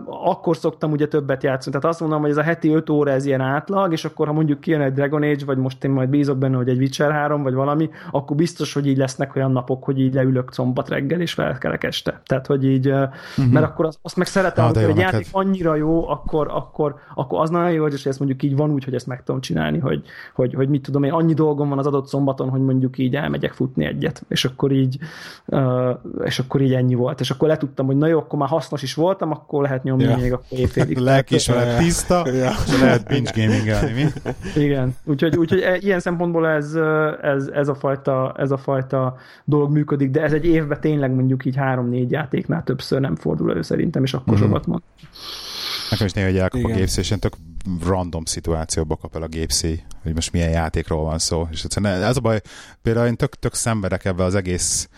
[0.06, 1.76] akkor szoktam ugye többet játszani.
[1.76, 4.34] Tehát azt mondom, hogy ez a heti 5 óra ez ilyen átlag, és akkor ha
[4.34, 7.44] mondjuk kijön egy Dragon Age, vagy most én majd bízok benne, hogy egy Witcher 3,
[7.44, 11.34] vagy valami, akkor biztos, hogy így lesznek olyan napok, hogy így leülök szombat reggel, és
[11.34, 12.22] felkelek este.
[12.26, 13.52] Tehát, hogy így, uh-huh.
[13.52, 17.42] mert akkor azt, azt meg szeretem, ah, hogy egy játék annyira jó, akkor, akkor, akkor
[17.42, 20.02] az nagyon jó, hogy ezt mondjuk így van úgy, hogy ezt meg tudom csinálni, hogy,
[20.34, 23.54] hogy, hogy mit tudom én, annyi dolgom van az adott szombaton, hogy mondjuk így elmegyek
[23.54, 24.98] futni egyet, és akkor így,
[26.24, 27.20] és akkor így ennyi volt.
[27.20, 30.04] És akkor letudtam, hogy na jó, akkor már hasznos is voltam, akkor akkor lehet nyomni
[30.04, 30.18] ja.
[30.18, 30.98] még a évfélig.
[30.98, 32.52] Lelkismeret tiszta, ja.
[32.66, 34.06] és lehet binge gamingelni, mi?
[34.62, 36.74] Igen, úgyhogy, úgyhogy e, ilyen szempontból ez,
[37.22, 41.46] ez, ez, a fajta, ez a fajta dolog működik, de ez egy évben tényleg mondjuk
[41.46, 44.38] így három-négy játéknál többször nem fordul elő szerintem, és akkor mm.
[44.38, 44.82] sokat mond.
[45.90, 46.72] Nekem is néha, hogy elkap Igen.
[46.72, 47.34] a gépszé, és tök
[47.86, 51.48] random szituációba kap el a gépszé, hogy most milyen játékról van szó.
[51.52, 52.42] És egyszerűen ez a baj,
[52.82, 54.90] például én tök, tök szenvedek ebbe az egész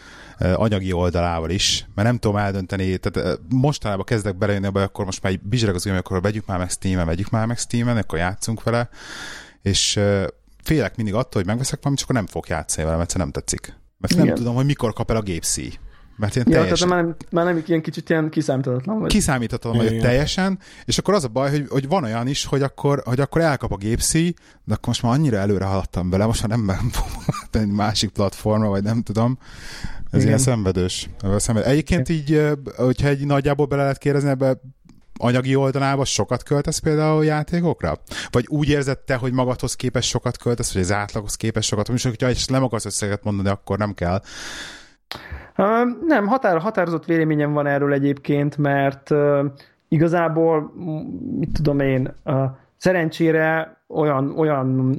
[0.41, 5.39] anyagi oldalával is, mert nem tudom eldönteni, tehát mostanában kezdek belejönni abba, akkor most már
[5.39, 8.89] bizsreg az akkor vegyük már meg Steam-en, vegyük már meg Steam-en, akkor játszunk vele,
[9.61, 9.99] és
[10.63, 13.79] félek mindig attól, hogy megveszek valamit, csak akkor nem fog játszani vele, mert nem tetszik.
[13.97, 14.25] Mert Igen.
[14.25, 15.73] nem tudom, hogy mikor kap el a gépszí.
[16.15, 16.87] Mert ilyen ja, teljesen...
[16.87, 19.09] tehát már nem, már nem ilyen kicsit ilyen kiszámíthatatlan vagy.
[19.11, 23.01] Kiszámíthatatlan vagy teljesen, és akkor az a baj, hogy, hogy van olyan is, hogy akkor,
[23.05, 26.57] hogy akkor elkap a gépszi, de akkor most már annyira előre haladtam bele, most már
[26.57, 26.89] nem
[27.51, 29.37] fogom másik platformra, vagy nem tudom,
[30.11, 30.27] ez Igen.
[30.27, 31.09] ilyen szenvedős.
[31.63, 32.41] Egyébként így,
[32.75, 34.57] hogyha egy nagyjából bele lehet kérdezni ebbe,
[35.17, 37.97] anyagi oldalába sokat költesz például játékokra?
[38.29, 41.89] Vagy úgy érzed te, hogy magadhoz képes sokat költesz, vagy az átlaghoz képes sokat?
[41.89, 44.21] És hogyha egy nem akarsz összeget mondani, akkor nem kell.
[45.57, 45.67] Uh,
[46.07, 49.45] nem, határ, határozott véleményem van erről egyébként, mert uh,
[49.87, 50.73] igazából,
[51.39, 52.43] mit tudom én, uh,
[52.81, 54.95] szerencsére olyan, olyan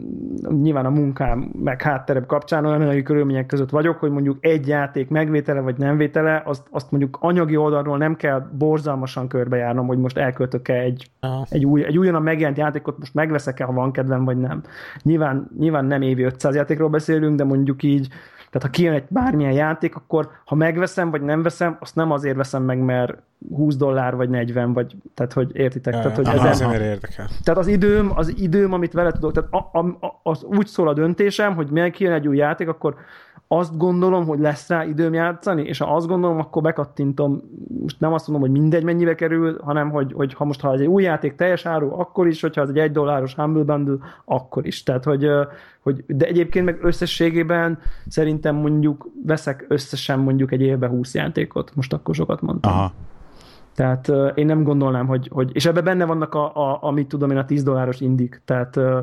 [0.62, 5.08] nyilván a munkám meg hátterebb kapcsán olyan anyagi körülmények között vagyok, hogy mondjuk egy játék
[5.08, 10.18] megvétele vagy nem vétele, azt, azt mondjuk anyagi oldalról nem kell borzalmasan körbejárnom, hogy most
[10.18, 11.10] elköltök-e egy,
[11.48, 14.62] egy, új, egy újonnan megjelent játékot, most megveszek-e, ha van kedvem, vagy nem.
[15.02, 18.08] Nyilván, nyilván nem évi 500 játékról beszélünk, de mondjuk így
[18.52, 22.36] tehát ha kijön egy bármilyen játék, akkor ha megveszem, vagy nem veszem, azt nem azért
[22.36, 23.16] veszem meg, mert
[23.54, 25.94] 20 dollár, vagy 40, vagy, tehát hogy értitek?
[25.94, 27.28] Ja, tehát, hogy aha, ezen, érdekel.
[27.42, 30.92] Tehát az időm, az időm, amit vele tudok, tehát a, a, az úgy szól a
[30.92, 32.94] döntésem, hogy miért kijön egy új játék, akkor
[33.58, 37.42] azt gondolom, hogy lesz rá időm játszani, és ha azt gondolom, akkor bekattintom,
[37.80, 40.80] most nem azt mondom, hogy mindegy mennyibe kerül, hanem hogy, hogy ha most ha ez
[40.80, 44.66] egy új játék teljes áru, akkor is, hogyha ez egy egy dolláros Humble Bundle, akkor
[44.66, 44.82] is.
[44.82, 45.28] Tehát, hogy,
[45.80, 47.78] hogy, de egyébként meg összességében
[48.08, 52.72] szerintem mondjuk veszek összesen mondjuk egy évben 20 játékot, most akkor sokat mondtam.
[52.72, 52.92] Aha.
[53.74, 57.30] Tehát uh, én nem gondolnám, hogy, hogy és ebben benne vannak a, a, amit tudom
[57.30, 58.98] én, a 10 dolláros indik, tehát uh,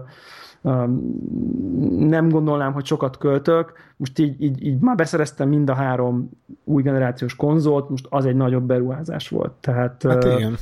[1.99, 3.74] nem gondolnám, hogy sokat költök.
[3.97, 6.30] Most így, így, így már beszereztem mind a három
[6.64, 9.51] új generációs konzolt, most az egy nagyobb beruházás volt.
[9.51, 10.55] Tehát, hát igen.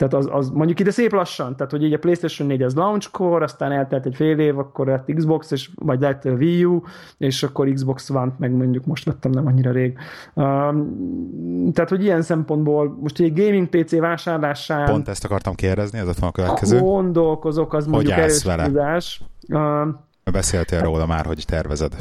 [0.00, 3.42] Tehát az, az, mondjuk ide szép lassan, tehát hogy így a PlayStation 4 az launchkor,
[3.42, 6.82] aztán eltelt egy fél év, akkor lett Xbox, és vagy lett a Wii U,
[7.18, 9.98] és akkor Xbox One, meg mondjuk most vettem nem annyira rég.
[10.34, 14.84] Um, tehát, hogy ilyen szempontból most egy gaming PC vásárlásán...
[14.84, 16.80] Pont ezt akartam kérdezni, ez ott van a következő.
[16.80, 18.64] Gondolkozok, az mondjuk erős vele?
[18.64, 19.22] tudás.
[19.48, 20.00] Um,
[20.32, 21.92] Beszéltél róla már, hogy tervezed.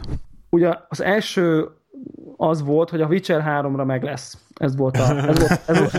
[0.50, 1.68] Ugye az első
[2.38, 4.38] az volt, hogy a Witcher 3-ra meg lesz.
[4.56, 5.94] Ez volt a, ez volt, ez volt,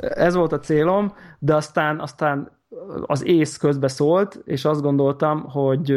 [0.00, 2.50] ez volt a célom, de aztán, aztán
[3.06, 5.96] az ész közbe szólt, és azt gondoltam, hogy,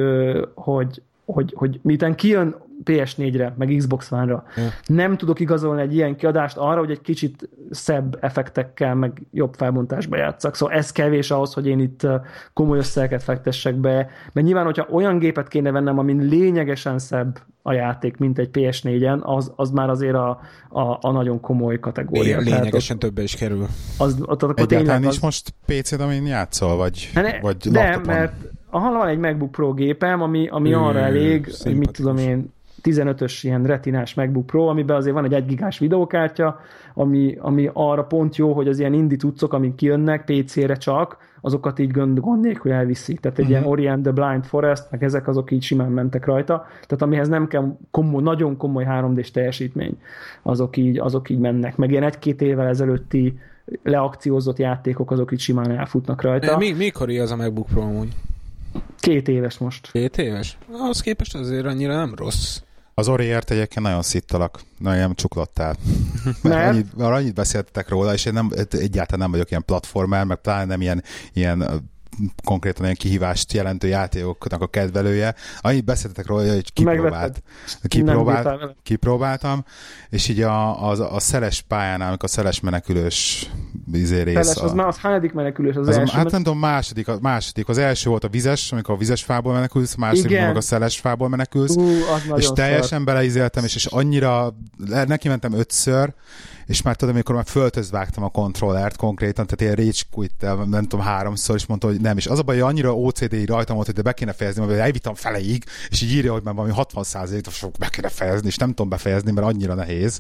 [0.54, 4.43] hogy, hogy, hogy miután kijön PS4-re, meg Xbox One-ra.
[4.55, 4.63] Ja.
[4.86, 10.17] Nem tudok igazolni egy ilyen kiadást arra, hogy egy kicsit szebb effektekkel, meg jobb felbontásba
[10.17, 10.55] játszak.
[10.55, 12.07] Szóval ez kevés ahhoz, hogy én itt
[12.53, 14.09] komoly összegeket fektessek be.
[14.34, 19.21] Mert nyilván, hogyha olyan gépet kéne vennem, amin lényegesen szebb a játék, mint egy PS4-en,
[19.21, 22.38] az, az már azért a, a, a nagyon komoly kategória.
[22.38, 23.67] Lé, lényegesen többe is kerül.
[23.97, 25.19] Az, ott, ott, Egyáltalán nincs az...
[25.21, 28.34] most PC-t, amin játszol, vagy, ne, vagy Nem, mert
[28.69, 32.53] aha, van egy MacBook Pro gépem, ami, ami ő, arra elég, hogy mit tudom én,
[32.86, 36.60] 15-ös ilyen retinás MacBook Pro, amiben azért van egy 1 gigás videókártya,
[36.94, 41.80] ami, ami arra pont jó, hogy az ilyen indi cuccok, amik kijönnek PC-re csak, azokat
[41.80, 43.14] így gond, gond nélkül elviszi.
[43.14, 43.60] Tehát egy uh-huh.
[43.60, 46.66] ilyen Orient the Blind Forest, meg ezek azok így simán mentek rajta.
[46.72, 49.98] Tehát amihez nem kell komoly, nagyon komoly 3D-s teljesítmény,
[50.42, 51.76] azok így, azok így mennek.
[51.76, 53.40] Meg ilyen egy-két évvel ezelőtti
[53.84, 56.58] leakciózott játékok, azok így simán elfutnak rajta.
[56.58, 58.14] Mi, mikor az a MacBook Pro amúgy?
[59.00, 59.92] Két éves most.
[59.92, 60.58] Két éves?
[60.90, 62.62] Az képest azért annyira nem rossz.
[62.98, 65.76] Az Oriért egyébként nagyon szittalak, nagyon csuklottál.
[66.41, 70.66] Mert annyit, annyit beszéltetek róla, és én nem, egyáltalán nem vagyok ilyen platformer, meg pláne
[70.66, 71.89] nem ilyen, ilyen
[72.43, 75.36] konkrétan ilyen kihívást jelentő játékoknak a kedvelője.
[75.61, 77.43] Annyit beszéltetek róla, hogy kipróbált,
[77.88, 79.66] kipróbált, kipróbáltam,
[80.09, 83.49] és így a, a, a szeles pályánál, amikor a szeles menekülős
[83.93, 84.47] izé rész.
[84.47, 86.18] Szeles, az, a, az hányadik menekülős az, az első?
[86.18, 87.70] Hát nem tudom, második, a második.
[87.70, 90.41] Az első volt a vizes, amikor a vizes fából menekülsz, a második, Igen.
[90.41, 91.76] amikor a szeles fából menekülsz.
[91.76, 91.91] Uh,
[92.36, 93.03] és teljesen szar.
[93.03, 94.53] beleizéltem, és, és annyira,
[95.07, 96.13] neki mentem ötször,
[96.66, 99.93] és már tudom, amikor már föltöz vágtam a kontrollert konkrétan, tehát ilyen
[100.39, 102.18] rage nem tudom, háromszor, és mondta, hogy nem.
[102.18, 104.80] És az a baj, hogy annyira OCD rajtam volt, hogy de be kéne fejezni, mert
[104.80, 108.57] elvittem feleig, és így írja, hogy már valami 60 százalékot sok be kéne fejezni, és
[108.57, 110.20] nem tudom befejezni, mert annyira nehéz,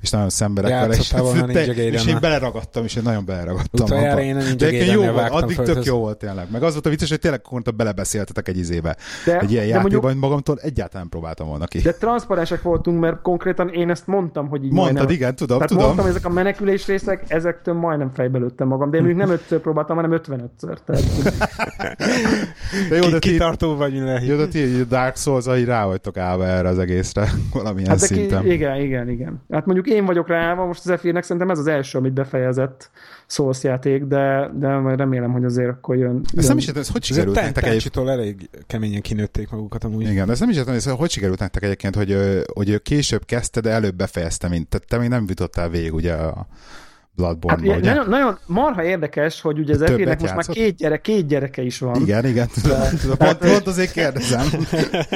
[0.00, 3.86] és nagyon szenvedek vele, és, te, és én beleragadtam, és én nagyon beleragadtam.
[3.86, 6.50] Utoljára én a de jó volt, addig tök jó volt tényleg.
[6.50, 8.96] Meg az volt a vicces, hogy tényleg konkrétan belebeszéltetek egy izébe.
[9.24, 11.78] De, egy ilyen de játékban, magamtól egyáltalán próbáltam volna ki.
[11.78, 15.85] De transzparensek voltunk, mert konkrétan én ezt mondtam, hogy így Mondtad, igen, tudom, tudom.
[15.86, 19.30] Mondtam, ezek a menekül repülés részek, ezektől majdnem fejbe lőttem magam, de én még nem
[19.30, 20.76] ötször próbáltam, hanem 55-ször.
[20.84, 21.02] Tehát...
[22.88, 24.22] de jó, de kitartó vagy minden.
[24.22, 28.42] Jó, de ti Dark souls hogy rá vagytok állva erre az egészre valamilyen hát szinten.
[28.42, 29.42] Ki, igen, igen, igen.
[29.50, 32.90] Hát mondjuk én vagyok rá állva, most az Zephyr-nek szerintem ez az első, amit befejezett
[33.26, 36.24] Souls játék, de, de majd remélem, hogy azért akkor jön.
[36.36, 38.08] Ezt nem is értem, ez hogy sikerült nektek egyébként?
[38.08, 40.08] elég keményen kinőtték magukat amúgy.
[40.10, 42.16] Igen, de ezt nem is értem, ez hogy sikerült nektek egyébként, hogy,
[42.54, 46.46] hogy később kezdte, de előbb befejezte, mint te, te még nem jutottál végig ugye a,
[47.16, 47.90] Bloodborne-ba, hát, ugye?
[47.90, 51.78] Nagyon, nagyon marha érdekes, hogy ugye az Epinek most már két, gyerek, két gyereke is
[51.78, 52.00] van.
[52.00, 54.46] Igen, igen, tudom, tudom, pont, pont azért kérdezem.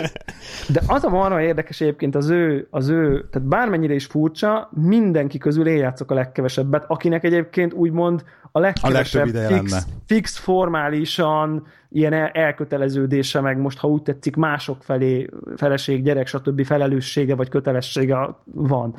[0.74, 5.38] De az a marha érdekes egyébként az ő, az ő, tehát bármennyire is furcsa, mindenki
[5.38, 12.12] közül én játszok a legkevesebbet, akinek egyébként úgymond a legkevesebb a fix, fix formálisan ilyen
[12.32, 16.64] elköteleződése, meg most, ha úgy tetszik, mások felé feleség, gyerek, stb.
[16.64, 18.94] felelőssége vagy kötelessége van.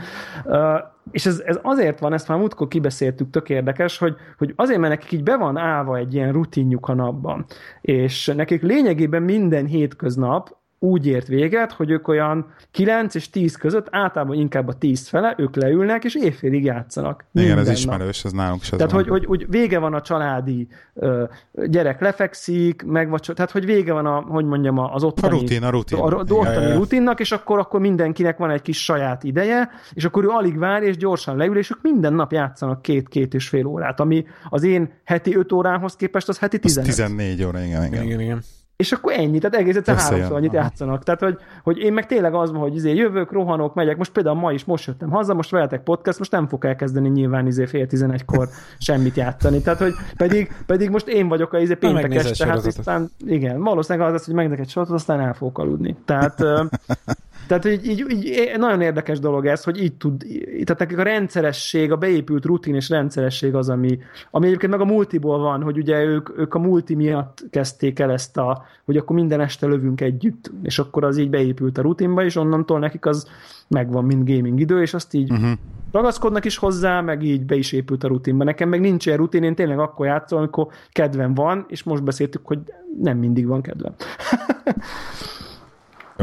[0.46, 0.80] Uh,
[1.12, 4.94] és ez, ez azért van, ezt már múltkor kibeszéltük, tök érdekes, hogy, hogy azért, mert
[4.94, 7.46] nekik így be van állva egy ilyen rutinjuk a napban.
[7.82, 13.88] És nekik lényegében minden hétköznap úgy ért véget, hogy ők olyan 9 és 10 között,
[13.90, 17.26] általában inkább a 10 fele, ők leülnek, és évfélig játszanak.
[17.34, 21.24] Igen, ez ismerős, ez nálunk is Tehát, hogy, hogy, hogy, vége van a családi ö,
[21.66, 25.70] gyerek lefekszik, meg tehát, hogy vége van a, hogy mondjam, az ottani, a rutin, a
[25.70, 25.98] rutin.
[25.98, 26.76] A, a, ottani ja, ja.
[26.76, 30.84] rutinnak, és akkor, akkor mindenkinek van egy kis saját ideje, és akkor ő alig vár,
[30.84, 34.92] és gyorsan leül, és ők minden nap játszanak két-két és fél órát, ami az én
[35.04, 36.90] heti 5 órához képest az heti 15.
[36.90, 38.04] Az 14 óra, igen, igen.
[38.04, 38.44] igen, igen
[38.82, 41.04] és akkor ennyi, tehát egész egyszer háromszor annyit játszanak.
[41.04, 44.36] Tehát, hogy, hogy én meg tényleg az van, hogy izé jövök, rohanok, megyek, most például
[44.36, 47.88] ma is, most jöttem haza, most veletek podcast, most nem fog elkezdeni nyilván izé fél
[47.88, 49.62] tizenegykor semmit játszani.
[49.62, 54.14] Tehát, hogy pedig, pedig most én vagyok a izé péntekes, tehát aztán igen, valószínűleg az
[54.14, 55.96] lesz, hogy megnek egy sorozatot, aztán el fogok aludni.
[56.06, 56.44] Tehát
[57.52, 61.92] Tehát így, így, így, nagyon érdekes dolog ez, hogy így tud, tehát nekik a rendszeresség,
[61.92, 64.00] a beépült rutin és rendszeresség az, ami,
[64.32, 68.12] ami egyébként meg a multiból van, hogy ugye ők, ők a multi miatt kezdték el
[68.12, 72.24] ezt a, hogy akkor minden este lövünk együtt, és akkor az így beépült a rutinba,
[72.24, 73.28] és onnantól nekik az
[73.68, 75.52] megvan, mint gaming idő, és azt így uh-huh.
[75.92, 78.44] ragaszkodnak is hozzá, meg így be is épült a rutinba.
[78.44, 82.48] Nekem meg nincs ilyen rutin, én tényleg akkor játszom, amikor kedvem van, és most beszéltük,
[82.48, 82.60] hogy
[83.02, 83.94] nem mindig van kedvem.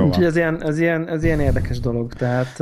[0.06, 2.12] Úgyhogy ez ilyen, ez, ilyen, ez ilyen érdekes dolog.
[2.12, 2.56] Tehát,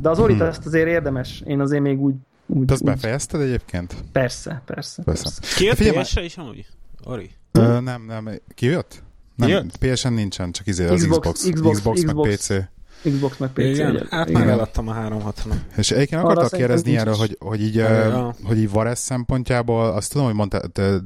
[0.00, 0.46] de az Orit hmm.
[0.46, 1.42] ezt azért érdemes.
[1.46, 2.14] Én azért még úgy...
[2.46, 2.88] úgy Te azt úgy...
[2.88, 3.94] befejezted egyébként?
[4.12, 5.02] Persze, persze.
[5.02, 5.22] persze.
[5.22, 5.56] persze.
[5.56, 6.66] Ki jött PS-re is amúgy?
[7.04, 7.30] Ori?
[7.52, 8.30] Ö, nem, nem.
[8.54, 9.02] Ki jött?
[9.36, 9.76] Nem, jött?
[9.76, 12.70] PS-en nincsen, csak izé az Xbox, Xbox, Xbox, Xbox, Xbox meg PC.
[13.02, 13.58] Xbox meg PC.
[13.58, 18.34] Igen, hát meg eladtam a 360 És egyébként akartak kérdezni erről, hogy, hogy így, ja.
[18.44, 20.60] hogy így Vares szempontjából, azt tudom, hogy mondta,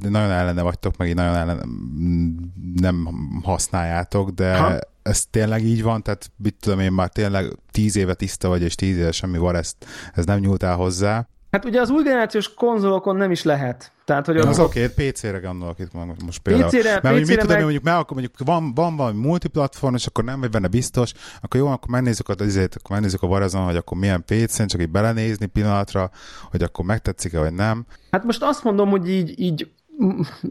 [0.08, 1.62] nagyon ellene vagytok, meg így nagyon ellene
[2.74, 3.08] nem
[3.42, 4.78] használjátok, de ha?
[5.06, 8.74] Ez tényleg így van, tehát mit tudom én már tényleg tíz éve tiszta vagy, és
[8.74, 11.28] tíz éve semmi van, ezt, ez nem nyúltál hozzá.
[11.50, 13.92] Hát ugye az új generációs konzolokon nem is lehet.
[14.04, 15.92] Tehát, hogy az oké, okay, PC-re gondolok itt
[16.24, 16.68] most például.
[16.68, 17.62] PC-re, Mert PC-re mit tudom, meg...
[17.62, 21.60] mondjuk, mert akkor mondjuk van, van valami multiplatform, és akkor nem vagy benne biztos, akkor
[21.60, 24.90] jó, akkor megnézzük, az, azért, akkor megnézzük a Warzone, hogy akkor milyen PC-n, csak így
[24.90, 26.10] belenézni pillanatra,
[26.50, 27.86] hogy akkor megtetszik-e, vagy nem.
[28.10, 29.70] Hát most azt mondom, hogy így, így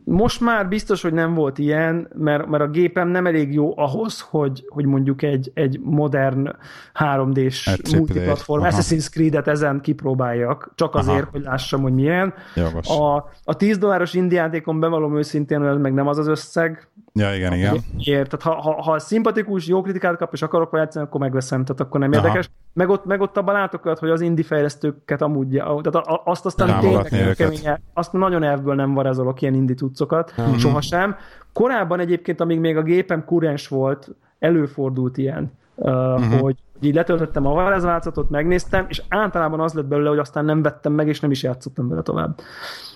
[0.04, 4.22] most már biztos, hogy nem volt ilyen, mert, mert a gépem nem elég jó ahhoz,
[4.22, 6.56] hogy, hogy mondjuk egy, egy modern
[7.00, 11.30] 3D-s hát, multiplatform Assassin's Creed-et ezen kipróbáljak, csak azért, Aha.
[11.32, 12.34] hogy lássam, hogy milyen.
[12.82, 16.88] A, a 10 dolláros indiátékon bevallom őszintén, hogy ez meg nem az az összeg.
[17.20, 17.78] Ja, igen, igen.
[17.98, 18.28] Ér.
[18.28, 22.00] Tehát ha, ha, ha szimpatikus, jó kritikát kap, és akarok játszani, akkor megveszem, tehát akkor
[22.00, 22.22] nem Aha.
[22.22, 22.50] érdekes.
[22.74, 26.80] Meg ott, meg ott abban látok olyat, hogy az indie fejlesztőket amúgy, tehát azt aztán
[26.80, 30.58] tényleg keményen, azt nagyon elvből nem varázolok ilyen indie cuccokat, uh-huh.
[30.58, 31.16] sohasem.
[31.54, 36.40] Korábban egyébként, amíg még a gépem kurens volt, előfordult ilyen, uh-huh.
[36.40, 40.94] hogy így letöltöttem a varázsváltozatot, megnéztem, és általában az lett belőle, hogy aztán nem vettem
[40.94, 42.40] meg, és nem is játszottam vele tovább.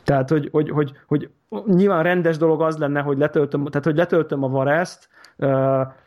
[0.10, 1.30] Tehát, hogy, hogy, hogy, hogy
[1.66, 5.10] nyilván rendes dolog az lenne, hogy letöltöm, tehát, hogy letöltöm a varászt,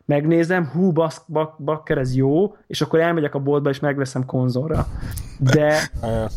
[0.05, 4.87] megnézem, hú, bak, bak, bakker, ez jó, és akkor elmegyek a boltba, és megveszem konzolra.
[5.39, 5.79] De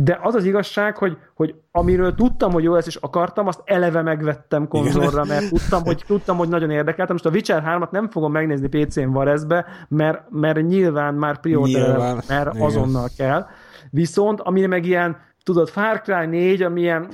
[0.00, 4.02] de az az igazság, hogy, hogy amiről tudtam, hogy jó lesz, és akartam, azt eleve
[4.02, 7.14] megvettem konzolra, mert tudtam, hogy, tudtam, hogy nagyon érdekeltem.
[7.14, 11.98] Most a Witcher 3-at nem fogom megnézni PC-n Varezbe, mert, mert nyilván már prioriter,
[12.28, 12.66] mert Igen.
[12.66, 13.46] azonnal kell.
[13.90, 15.16] Viszont, ami meg ilyen
[15.48, 17.08] tudod, Far Cry 4, ami ilyen,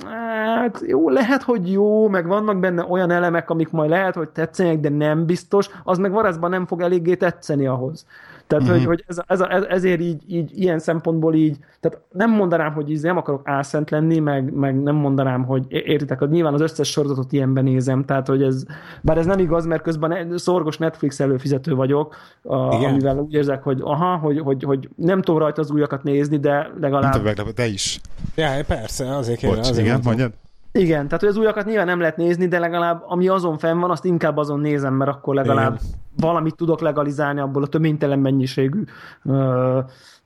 [0.55, 4.79] hát jó, lehet, hogy jó, meg vannak benne olyan elemek, amik majd lehet, hogy tetszenek,
[4.79, 8.05] de nem biztos, az meg Varezban nem fog eléggé tetszeni ahhoz.
[8.47, 8.77] Tehát, uh-huh.
[8.77, 12.91] hogy, hogy ez, ez, ez, ezért így, így, ilyen szempontból így, tehát nem mondanám, hogy
[12.91, 16.89] így nem akarok álszent lenni, meg, meg nem mondanám, hogy értitek, hogy nyilván az összes
[16.89, 18.63] sorozatot ilyenben nézem, tehát, hogy ez,
[19.01, 23.79] bár ez nem igaz, mert közben szorgos Netflix előfizető vagyok, a, amivel úgy érzek, hogy
[23.83, 27.23] aha, hogy, hogy, hogy nem tudom rajta az újakat nézni, de legalább...
[27.23, 27.99] Nem de is.
[28.35, 29.55] Ja, persze, azért kérem.
[29.55, 30.31] Bocs, azért igen, mondjad.
[30.79, 33.91] Igen, tehát hogy az újakat nyilván nem lehet nézni, de legalább ami azon fenn van,
[33.91, 35.93] azt inkább azon nézem, mert akkor legalább Igen.
[36.17, 38.83] valamit tudok legalizálni abból a töménytelen mennyiségű
[39.23, 39.79] ö,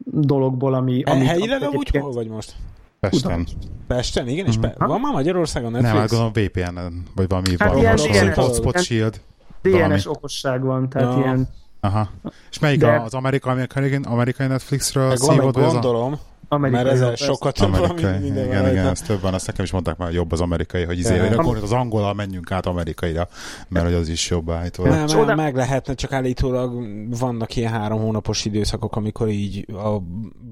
[0.03, 1.03] dologból, ami...
[1.03, 2.55] ami Helyre úgy hol vagy most?
[2.99, 3.47] Pesten.
[3.87, 4.87] Pesten, igen, és uh-huh.
[4.87, 5.93] van már Magyarországon Netflix?
[5.93, 9.21] Nem, hát gondolom VPN, vagy valami, hát valami ilyen hotspot shield.
[9.61, 10.01] DNS valami.
[10.05, 11.19] okosság van, tehát ja.
[11.19, 11.47] ilyen...
[11.79, 12.09] Aha.
[12.49, 13.01] És melyik De...
[13.05, 13.67] az amerikai,
[14.03, 15.55] amerikai Netflixről szívod?
[15.55, 16.19] Gondolom.
[16.51, 19.65] Amerikai Mert ezzel sokat több amerikai, van, minden Igen, igen, ez több van, azt nekem
[19.65, 23.27] is mondták már, jobb az amerikai, hogy izé, hogy akkor az angolal menjünk át amerikaira,
[23.67, 24.93] mert hogy az is jobb állítólag.
[24.93, 25.35] Nem, Csoda...
[25.35, 26.73] meg lehetne, csak állítólag
[27.19, 29.97] vannak ilyen három hónapos időszakok, amikor így a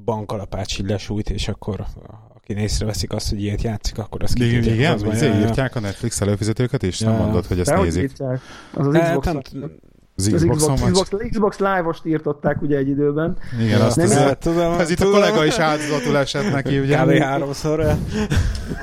[0.05, 1.85] bankalapács így lesújt, és akkor
[2.35, 6.21] aki észreveszik azt, hogy ilyet játszik, akkor azt Igen, igen, az izé, írtják a Netflix
[6.21, 8.11] előfizetőket is, nem mondod, hogy ezt nézik.
[8.73, 9.51] Az az Xbox
[10.17, 13.37] az, az Xbox, Xbox, Xbox, Live-ost írtották ugye egy időben.
[13.59, 16.97] Igen, azt nem az, tudom, ez itt a kollega is áldozatul esett neki, ugye?
[17.03, 17.11] Kb.
[17.11, 17.85] háromszor.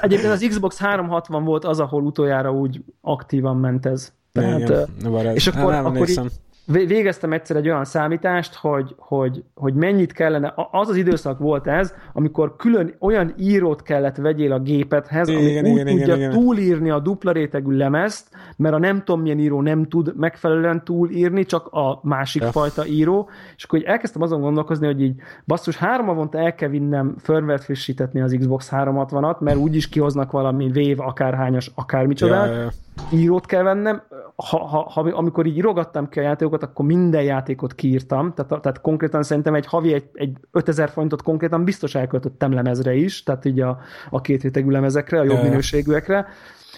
[0.01, 4.13] Egyébként az Xbox 360 volt az, ahol utoljára úgy aktívan ment ez.
[4.33, 6.21] Tehát, Igen, és akkor, nem, akkor így,
[6.67, 11.95] végeztem egyszer egy olyan számítást, hogy, hogy, hogy mennyit kellene, az az időszak volt ez,
[12.13, 16.91] amikor külön olyan írót kellett vegyél a gépethez, ami igen, úgy igen, tudja igen, túlírni
[16.91, 21.67] a dupla rétegű lemezt, mert a nem tudom milyen író nem tud megfelelően túlírni, csak
[21.67, 22.51] a másik ja.
[22.51, 25.15] fajta író, és akkor így elkezdtem azon gondolkozni, hogy így
[25.47, 30.71] basszus, három havonta el kell vinnem firmware frissítetni az Xbox 360-at, mert úgyis kihoznak valami
[30.71, 32.45] vév akárhányas, akármicsoda.
[32.45, 32.71] Ja, ja, ja
[33.13, 34.03] írót kell vennem,
[34.37, 38.81] ha, ha, ha, amikor így írogattam ki a játékokat, akkor minden játékot kiírtam, tehát, tehát
[38.81, 43.61] konkrétan szerintem egy havi egy, egy 5000 forintot konkrétan biztos elköltöttem lemezre is, tehát így
[43.61, 43.79] a,
[44.11, 46.27] a két rétegű lemezekre, a jobb minőségűekre,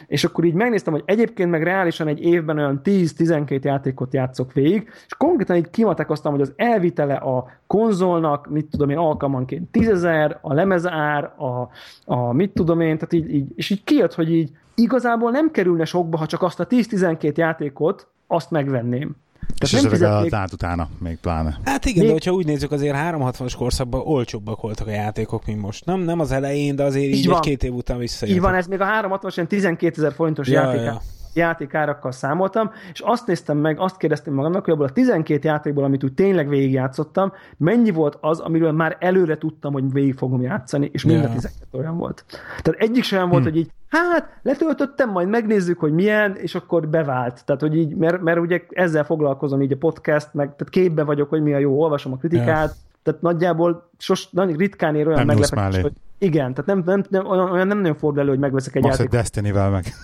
[0.07, 4.89] és akkor így megnéztem, hogy egyébként meg reálisan egy évben olyan 10-12 játékot játszok végig,
[5.07, 10.39] és konkrétan így kimatekoztam, hogy az elvitele a konzolnak, mit tudom én, alkalmanként 10 ezer,
[10.41, 11.69] a lemezár, a,
[12.05, 15.85] a mit tudom én, tehát így, így, és így kijött, hogy így igazából nem kerülne
[15.85, 19.17] sokba, ha csak azt a 10-12 játékot, azt megvenném.
[19.61, 20.33] És nem fizetnék...
[20.33, 21.59] át utána, még pláne.
[21.65, 22.07] Hát igen, még...
[22.07, 25.85] de hogyha úgy nézzük, azért 360-as korszakban olcsóbbak voltak a játékok, mint most.
[25.85, 28.43] Nem, nem az elején, de azért így, így egy-két év után visszajöttek.
[28.43, 30.81] Így van, ez még a 360-as 12 ezer forintos ja, játék.
[30.81, 31.03] Ja
[31.37, 36.05] játékárakkal számoltam, és azt néztem meg, azt kérdeztem magamnak, hogy abból a 12 játékból, amit
[36.05, 41.05] úgy tényleg végigjátszottam, mennyi volt az, amiről már előre tudtam, hogy végig fogom játszani, és
[41.05, 42.25] mind a 12 olyan volt.
[42.63, 43.31] Tehát egyik sem hm.
[43.31, 47.45] volt, hogy így, hát letöltöttem, majd megnézzük, hogy milyen, és akkor bevált.
[47.45, 51.29] Tehát, hogy így, mert, mert ugye ezzel foglalkozom így a podcast, meg tehát képbe vagyok,
[51.29, 52.75] hogy mi a jó, olvasom a kritikát, ja.
[53.03, 57.67] tehát nagyjából sos, nagy ritkán ér olyan meglepetés, hogy igen, tehát nem, nem, nem, olyan
[57.67, 59.11] nem nagyon fordul elő, hogy megveszek egy játékot.
[59.11, 59.85] Destiny-vel meg.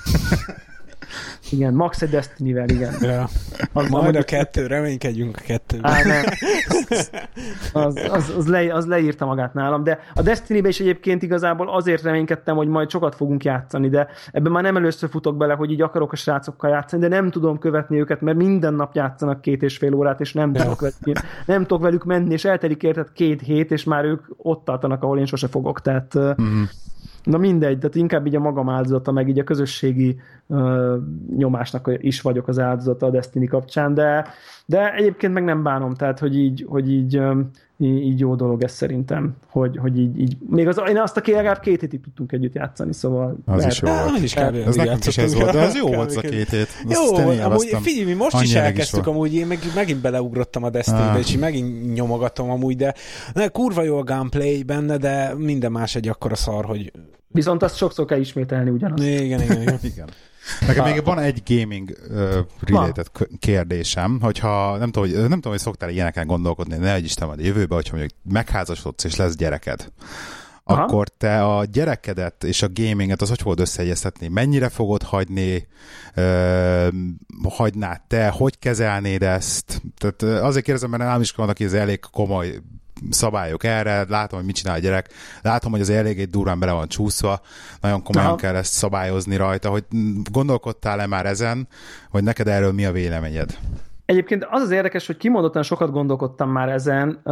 [1.50, 2.94] Igen, Max a Destiny-vel, igen.
[3.00, 3.28] Ja.
[3.72, 5.92] Az, Majd a kettő, reménykedjünk a kettőben.
[5.92, 6.24] Á, nem.
[7.72, 12.02] Az, az, az, le, az leírta magát nálam, de a Destiny-be is egyébként igazából azért
[12.02, 15.80] reménykedtem, hogy majd sokat fogunk játszani, de ebben már nem először futok bele, hogy így
[15.80, 19.76] akarok a srácokkal játszani, de nem tudom követni őket, mert minden nap játszanak két és
[19.76, 23.70] fél órát, és nem, tudok, velük, nem tudok velük menni, és eltelik érted két hét,
[23.70, 26.62] és már ők ott tartanak, ahol én sose fogok, tehát mm.
[27.22, 30.94] Na mindegy, tehát inkább így a magam áldozata, meg így a közösségi uh,
[31.36, 34.26] nyomásnak is vagyok az áldozata a Destiny kapcsán, de,
[34.66, 37.20] de egyébként meg nem bánom, tehát hogy így, hogy így,
[37.78, 41.60] így jó dolog ez szerintem, hogy, hogy így, így még az, én azt a legalább
[41.60, 43.36] két hétig tudtunk együtt játszani, szóval...
[43.44, 44.22] Az lehet, is jó volt.
[44.22, 44.54] Is kb.
[44.66, 46.68] Ez nekem is ez volt, de az jó volt az a két hét.
[46.88, 51.18] Jó, amúgy figyelj, mi most is elkezdtük, amúgy én meg, megint beleugrottam a Destiny-be, ah.
[51.18, 52.94] és megint nyomogatom amúgy, de
[53.34, 56.92] ne, kurva jó a gameplay benne, de minden más egy akkora szar, hogy
[57.32, 59.02] Viszont azt sokszor kell ismételni ugyanazt.
[59.02, 59.78] Igen, igen, igen.
[59.92, 60.08] igen.
[60.66, 63.06] Nekem még van egy gaming uh, related
[63.38, 67.34] kérdésem, hogyha nem tudom, hogy, nem tudom, hogy szoktál ilyeneken gondolkodni, ne egy Isten a
[67.38, 69.92] jövőben, hogyha mondjuk megházasodsz és lesz gyereked,
[70.64, 70.82] Aha.
[70.82, 74.28] akkor te a gyerekedet és a gaminget az hogy fogod összeegyeztetni?
[74.28, 75.68] Mennyire fogod hagyni?
[76.14, 76.88] Ö,
[77.48, 78.28] hagynád te?
[78.28, 79.82] Hogy kezelnéd ezt?
[79.98, 82.60] Tehát azért kérdezem, mert nálam is vannak, ez elég komoly
[83.10, 85.08] szabályok erre, látom, hogy mit csinál a gyerek,
[85.42, 87.40] látom, hogy az egy durván bele van csúszva,
[87.80, 88.36] nagyon komolyan Aha.
[88.36, 89.84] kell ezt szabályozni rajta, hogy
[90.30, 91.68] gondolkodtál-e már ezen,
[92.10, 93.58] hogy neked erről mi a véleményed?
[94.04, 97.22] Egyébként az az érdekes, hogy kimondottan sokat gondolkodtam már ezen,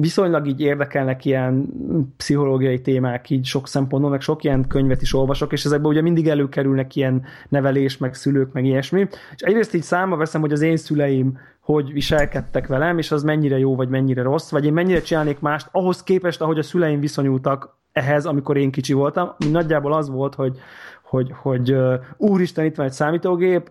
[0.00, 1.68] viszonylag így érdekelnek ilyen
[2.16, 6.28] pszichológiai témák így sok szempontból, meg sok ilyen könyvet is olvasok, és ezekben ugye mindig
[6.28, 9.06] előkerülnek ilyen nevelés, meg szülők, meg ilyesmi.
[9.34, 13.58] És egyrészt így számba veszem, hogy az én szüleim hogy viselkedtek velem, és az mennyire
[13.58, 17.78] jó, vagy mennyire rossz, vagy én mennyire csinálnék mást, ahhoz képest, ahogy a szüleim viszonyultak
[17.92, 19.34] ehhez, amikor én kicsi voltam.
[19.50, 20.58] Nagyjából az volt, hogy,
[21.02, 21.76] hogy, hogy
[22.16, 23.70] úristen, itt van egy számítógép,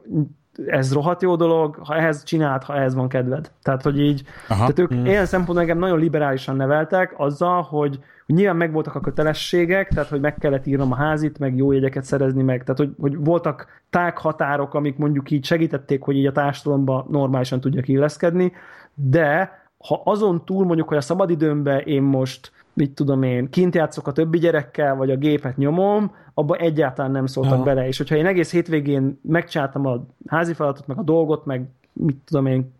[0.66, 3.52] ez rohadt jó dolog, ha ehhez csinált, ha ehhez van kedved.
[3.62, 4.60] Tehát, hogy így, Aha.
[4.60, 5.06] tehát ők mm.
[5.06, 10.20] ilyen szempontból engem nagyon liberálisan neveltek azzal, hogy, hogy nyilván megvoltak a kötelességek, tehát, hogy
[10.20, 14.74] meg kellett írnom a házit, meg jó jegyeket szerezni meg, tehát, hogy, hogy voltak tághatárok,
[14.74, 18.52] amik mondjuk így segítették, hogy így a társadalomba normálisan tudjak illeszkedni,
[18.94, 24.08] de ha azon túl mondjuk, hogy a szabadidőmben én most mit tudom én, kint játszok
[24.08, 27.64] a többi gyerekkel, vagy a gépet nyomom, abba egyáltalán nem szóltak Aha.
[27.64, 27.88] bele.
[27.88, 32.46] És hogyha én egész hétvégén megcsináltam a házi feladatot, meg a dolgot, meg mit tudom
[32.46, 32.74] én,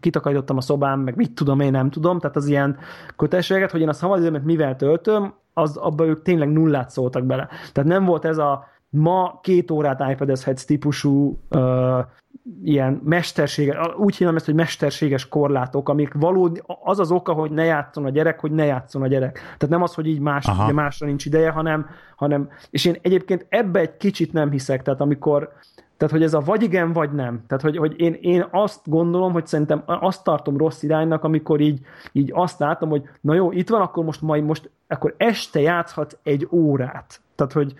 [0.00, 2.78] kitakarítottam a szobám, meg mit tudom én, nem tudom, tehát az ilyen
[3.16, 7.48] kötelességet, hogy én a szabadidőmet mivel töltöm, az abban ők tényleg nullát szóltak bele.
[7.72, 11.98] Tehát nem volt ez a ma két órát iPad-ezhetsz típusú uh,
[12.64, 17.64] ilyen mesterséges, úgy hívom ezt, hogy mesterséges korlátok, amik valódi, az az oka, hogy ne
[17.64, 19.32] játszon a gyerek, hogy ne játszon a gyerek.
[19.34, 21.86] Tehát nem az, hogy így más, ugye másra nincs ideje, hanem,
[22.16, 25.52] hanem, és én egyébként ebbe egy kicsit nem hiszek, tehát amikor,
[25.96, 27.44] tehát, hogy ez a vagy igen, vagy nem.
[27.46, 31.80] Tehát, hogy, hogy én, én azt gondolom, hogy szerintem azt tartom rossz iránynak, amikor így,
[32.12, 36.18] így azt látom, hogy na jó, itt van, akkor most majd most, akkor este játszhat
[36.22, 37.20] egy órát.
[37.34, 37.74] Tehát, hogy,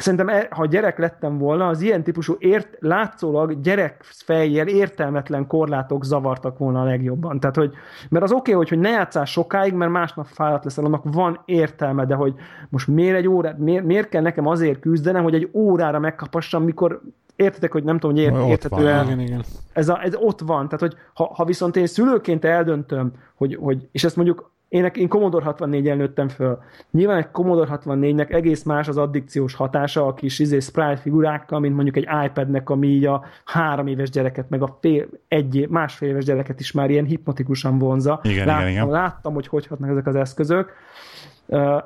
[0.00, 6.04] szerintem e, ha gyerek lettem volna, az ilyen típusú ért, látszólag gyerek fejjel értelmetlen korlátok
[6.04, 7.40] zavartak volna a legjobban.
[7.40, 7.72] Tehát, hogy,
[8.08, 11.40] mert az oké, okay, hogy, hogy ne játszál sokáig, mert másnap fáradt leszel, annak van
[11.44, 12.34] értelme, de hogy
[12.68, 17.00] most miért egy órát, miért, miért kell nekem azért küzdenem, hogy egy órára megkapassam, mikor
[17.36, 19.04] értetek, hogy nem tudom, hogy ért, érthetően.
[19.04, 19.44] Igen, igen.
[19.72, 20.64] Ez, a, ez ott van.
[20.64, 25.08] Tehát, hogy ha, ha viszont én szülőként eldöntöm, hogy, hogy, és ezt mondjuk én, én
[25.08, 26.58] Commodore 64-el nőttem föl.
[26.90, 31.74] Nyilván egy Commodore 64-nek egész más az addikciós hatása a kis izé, sprite figurákkal, mint
[31.74, 36.24] mondjuk egy iPad-nek, ami így a három éves gyereket, meg a fél, egy, másfél éves
[36.24, 38.20] gyereket is már ilyen hipnotikusan vonza.
[38.22, 38.88] Igen, láttam, igen, igen.
[38.88, 40.72] láttam, hogy hogy hatnak ezek az eszközök.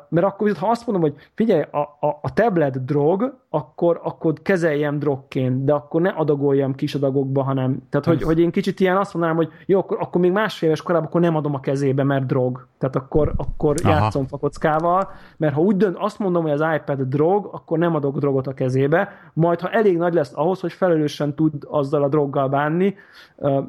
[0.09, 4.99] Mert akkor, ha azt mondom, hogy figyelj, a, a, a tablet drog, akkor, akkor kezeljem
[4.99, 9.15] drogként, de akkor ne adagoljam kis adagokba, hanem, tehát hogy, hogy én kicsit ilyen azt
[9.15, 12.27] mondanám, hogy jó, akkor, akkor még másfél éves korában akkor nem adom a kezébe, mert
[12.27, 12.67] drog.
[12.79, 13.93] Tehát akkor, akkor Aha.
[13.93, 18.19] játszom fakockával, mert ha úgy dönt, azt mondom, hogy az iPad drog, akkor nem adok
[18.19, 22.49] drogot a kezébe, majd ha elég nagy lesz ahhoz, hogy felelősen tud azzal a droggal
[22.49, 22.95] bánni,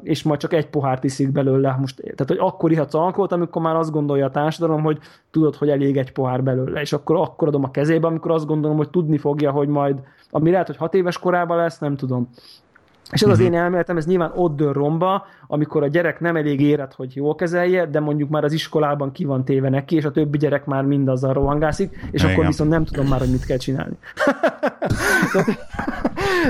[0.02, 1.76] és majd csak egy pohárt iszik belőle.
[1.80, 4.98] Most, tehát, hogy akkor ihatsz alkoholt, amikor már azt gondolja a társadalom, hogy
[5.30, 8.76] tudod, hogy elég egy pohár belőle, és akkor, akkor adom a kezébe, amikor azt gondolom,
[8.76, 9.96] hogy tudni fogja, hogy majd,
[10.30, 12.28] ami lehet, hogy hat éves korában lesz, nem tudom.
[13.12, 13.46] És ez az mhm.
[13.46, 17.34] én elméletem, ez nyilván ott dől romba, amikor a gyerek nem elég érett, hogy jól
[17.34, 20.84] kezelje, de mondjuk már az iskolában ki van téve neki, és a többi gyerek már
[20.84, 22.34] mind azzal rohangászik, és Igen.
[22.34, 23.96] akkor viszont nem tudom már, hogy mit kell csinálni.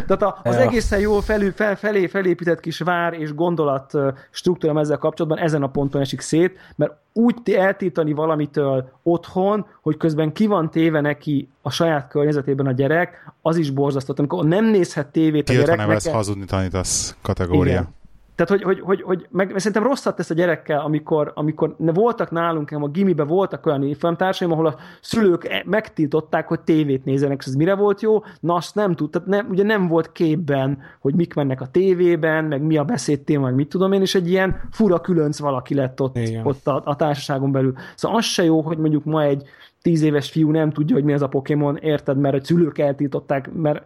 [0.07, 3.93] Tehát az egészen jól felül, fel, felé felépített kis vár és gondolat
[4.31, 10.33] struktúra ezzel kapcsolatban ezen a ponton esik szét, mert úgy eltiltani valamitől otthon, hogy közben
[10.33, 14.15] ki van téve neki a saját környezetében a gyerek, az is borzasztó.
[14.17, 15.77] Amikor nem nézhet tévét a gyerek.
[15.77, 17.73] nem ez hazudni tanítasz kategória.
[17.73, 17.95] Igen.
[18.37, 22.31] Tehát, hogy, hogy, hogy, hogy meg, szerintem rosszat tesz a gyerekkel, amikor, amikor ne voltak
[22.31, 27.47] nálunk, a gimibe voltak olyan évfolyamtársaim, ahol a szülők e- megtiltották, hogy tévét nézzenek, és
[27.47, 28.23] ez mire volt jó?
[28.41, 32.63] Na, azt nem tudta, nem, ugye nem volt képben, hogy mik mennek a tévében, meg
[32.63, 36.19] mi a beszédtéma, meg mit tudom én, és egy ilyen fura különc valaki lett ott,
[36.43, 37.75] ott a, a társaságon belül.
[37.95, 39.43] Szóval az se jó, hogy mondjuk ma egy
[39.87, 43.53] tíz éves fiú nem tudja, hogy mi az a Pokémon, érted, mert a szülők eltiltották,
[43.53, 43.85] mert,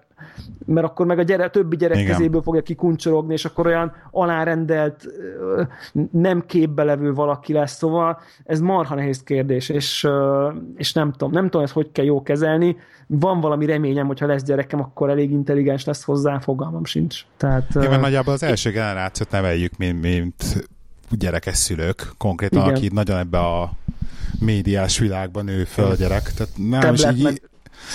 [0.66, 2.10] mert akkor meg a gyere, többi gyerek Igen.
[2.10, 5.06] kezéből fogja kikuncsorogni, és akkor olyan alárendelt,
[6.10, 10.08] nem képbe levő valaki lesz, szóval ez marha nehéz kérdés, és,
[10.76, 12.76] és nem tudom, nem tudom ezt hogy kell jó kezelni,
[13.06, 17.24] van valami reményem, hogyha lesz gyerekem, akkor elég intelligens lesz hozzá, fogalmam sincs.
[17.36, 20.68] Tehát, Igen, nagyjából az első generációt neveljük, mint, mint
[21.10, 22.74] gyerekes szülők, konkrétan, Igen.
[22.74, 23.70] aki nagyon ebbe a
[24.40, 26.32] médiás világban nő föl gyerek.
[26.32, 27.40] Tehát nem is így,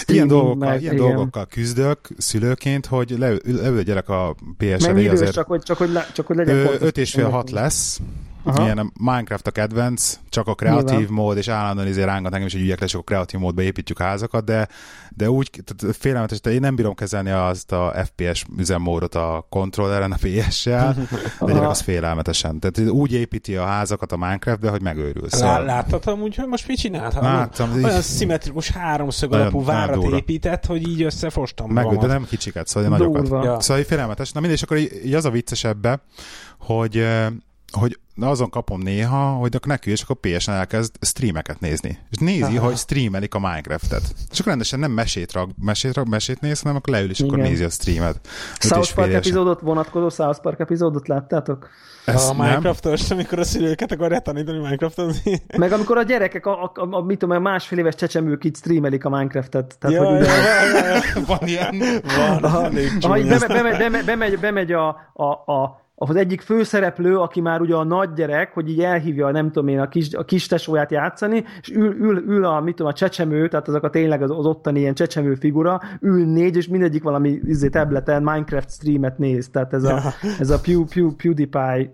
[0.06, 5.12] ilyen, dolgokkal, meg, ilyen dolgokkal küzdök szülőként, hogy leül, leül a gyerek a ps re
[5.12, 5.34] azért.
[5.34, 8.00] Csak hogy, csak, hogy, le, csak hogy legyen 5 és fél 6 lesz,
[8.46, 8.64] Aha.
[8.64, 11.14] Ilyen a Minecraft a kedvenc, csak a kreatív Nyilván.
[11.14, 14.46] mód, és állandóan izé rángat engem is, hogy ügyek lesz, a kreatív módba építjük házakat,
[14.46, 14.68] de,
[15.10, 20.12] de úgy, tehát félelmetes, de én nem bírom kezelni azt a FPS üzemmódot a kontrolleren,
[20.12, 20.96] a PS-sel,
[21.40, 22.60] de gyerek az félelmetesen.
[22.60, 25.36] Tehát úgy építi a házakat a Minecraftbe, hogy megőrülsz.
[25.36, 25.64] Szóval...
[25.66, 27.14] Láttad amúgy, hogy most mit csinált?
[27.14, 27.72] Láttam.
[27.74, 28.02] Olyan így...
[28.02, 33.44] szimmetrikus háromszög alapú várat épített, hogy így összefostam Meg, de nem kicsiket, szóval nagyokat.
[33.44, 33.60] Ja.
[33.60, 34.32] Szóval félelmetes.
[34.32, 36.02] Na mindegy, és akkor így, így az a vicces ebbe,
[36.60, 37.06] hogy
[37.72, 42.00] hogy azon kapom néha, hogy akkor neki, és akkor PSN elkezd streameket nézni.
[42.12, 42.66] És nézi, Aha.
[42.66, 44.04] hogy streamelik a Minecraft-et.
[44.32, 47.32] És akkor rendesen nem mesét, rag, mesét, rag, mesét néz, hanem akkor leül, és Igen.
[47.32, 48.20] akkor nézi a streamet.
[48.60, 51.70] South Park epizódot, vonatkozó South Park epizódot láttátok?
[52.06, 55.42] Ezt a Minecraft-os, amikor a szülőket akarják tanítani Minecraft-ozni.
[55.58, 58.58] Meg amikor a gyerekek, a, a, a, a mit tudom, a másfél éves csecsemők itt
[58.58, 59.78] streamelik a Minecraft-et.
[59.80, 61.02] Tehát, ja, hogy ugye, ja, ja, ja.
[61.26, 61.84] Van ilyen.
[62.16, 62.42] Van.
[62.42, 67.84] Bemegy, bemegy, bemegy, bemegy, bemegy a, a, a az egyik főszereplő, aki már ugye a
[67.84, 71.72] nagy gyerek, hogy így elhívja, nem tudom én, a kis, a kis tesóját játszani, és
[71.72, 74.80] ül, ül, ül a, mit tudom, a csecsemő, tehát azok a tényleg az, az ottani
[74.80, 79.84] ilyen csecsemő figura, ül négy, és mindegyik valami izé, tableten Minecraft streamet néz, tehát ez
[79.84, 80.02] a,
[80.40, 81.94] ez a Pew, Pew, PewDiePie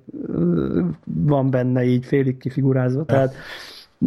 [1.05, 3.35] van benne így félig kifigurázva, tehát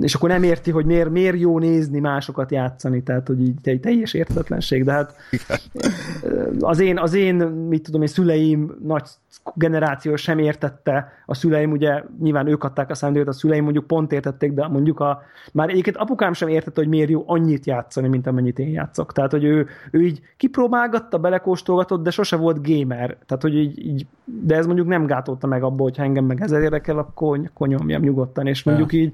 [0.01, 3.81] és akkor nem érti, hogy miért, miért jó nézni másokat játszani, tehát hogy így egy
[3.81, 5.17] teljes értetlenség, de hát
[6.61, 9.09] az én, az én, mit tudom én, szüleim nagy
[9.55, 14.13] generáció sem értette, a szüleim ugye nyilván ők adták a szándékot, a szüleim mondjuk pont
[14.13, 15.23] értették, de mondjuk a,
[15.53, 19.13] már egyébként apukám sem értette, hogy miért jó annyit játszani, mint amennyit én játszok.
[19.13, 23.17] Tehát, hogy ő, ő így kipróbálgatta, belekóstolgatott, de sose volt gamer.
[23.27, 26.63] Tehát, hogy így, így de ez mondjuk nem gátolta meg abból, hogy engem meg ezer
[26.63, 29.13] érdekel, akkor, akkor nyomjam nyugodtan, és mondjuk így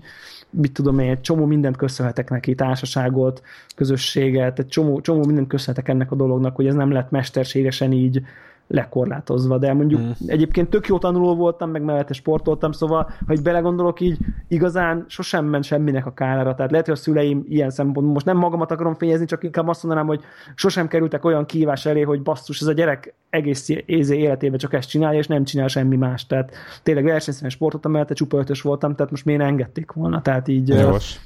[0.51, 3.43] mit tudom én, egy csomó mindent köszönhetek neki, társaságot,
[3.75, 8.23] közösséget, egy csomó, csomó mindent köszönhetek ennek a dolognak, hogy ez nem lett mesterségesen így
[8.71, 10.11] lekorlátozva, de mondjuk mm.
[10.27, 14.19] egyébként tök jó tanuló voltam, meg mellette sportoltam, szóval, ha így belegondolok, így
[14.49, 18.37] igazán sosem ment semminek a kárára, tehát lehet, hogy a szüleim ilyen szempontból, most nem
[18.37, 20.21] magamat akarom fényezni, csak inkább azt mondanám, hogy
[20.55, 24.89] sosem kerültek olyan kívás elé, hogy basszus, ez a gyerek egész ézé életében csak ezt
[24.89, 26.27] csinálja, és nem csinál semmi más.
[26.27, 26.53] Tehát
[26.83, 30.69] tényleg versenyszerűen sportoltam, mellette csupa ötös voltam, tehát most miért engedték volna, tehát így...
[30.69, 31.21] Jós.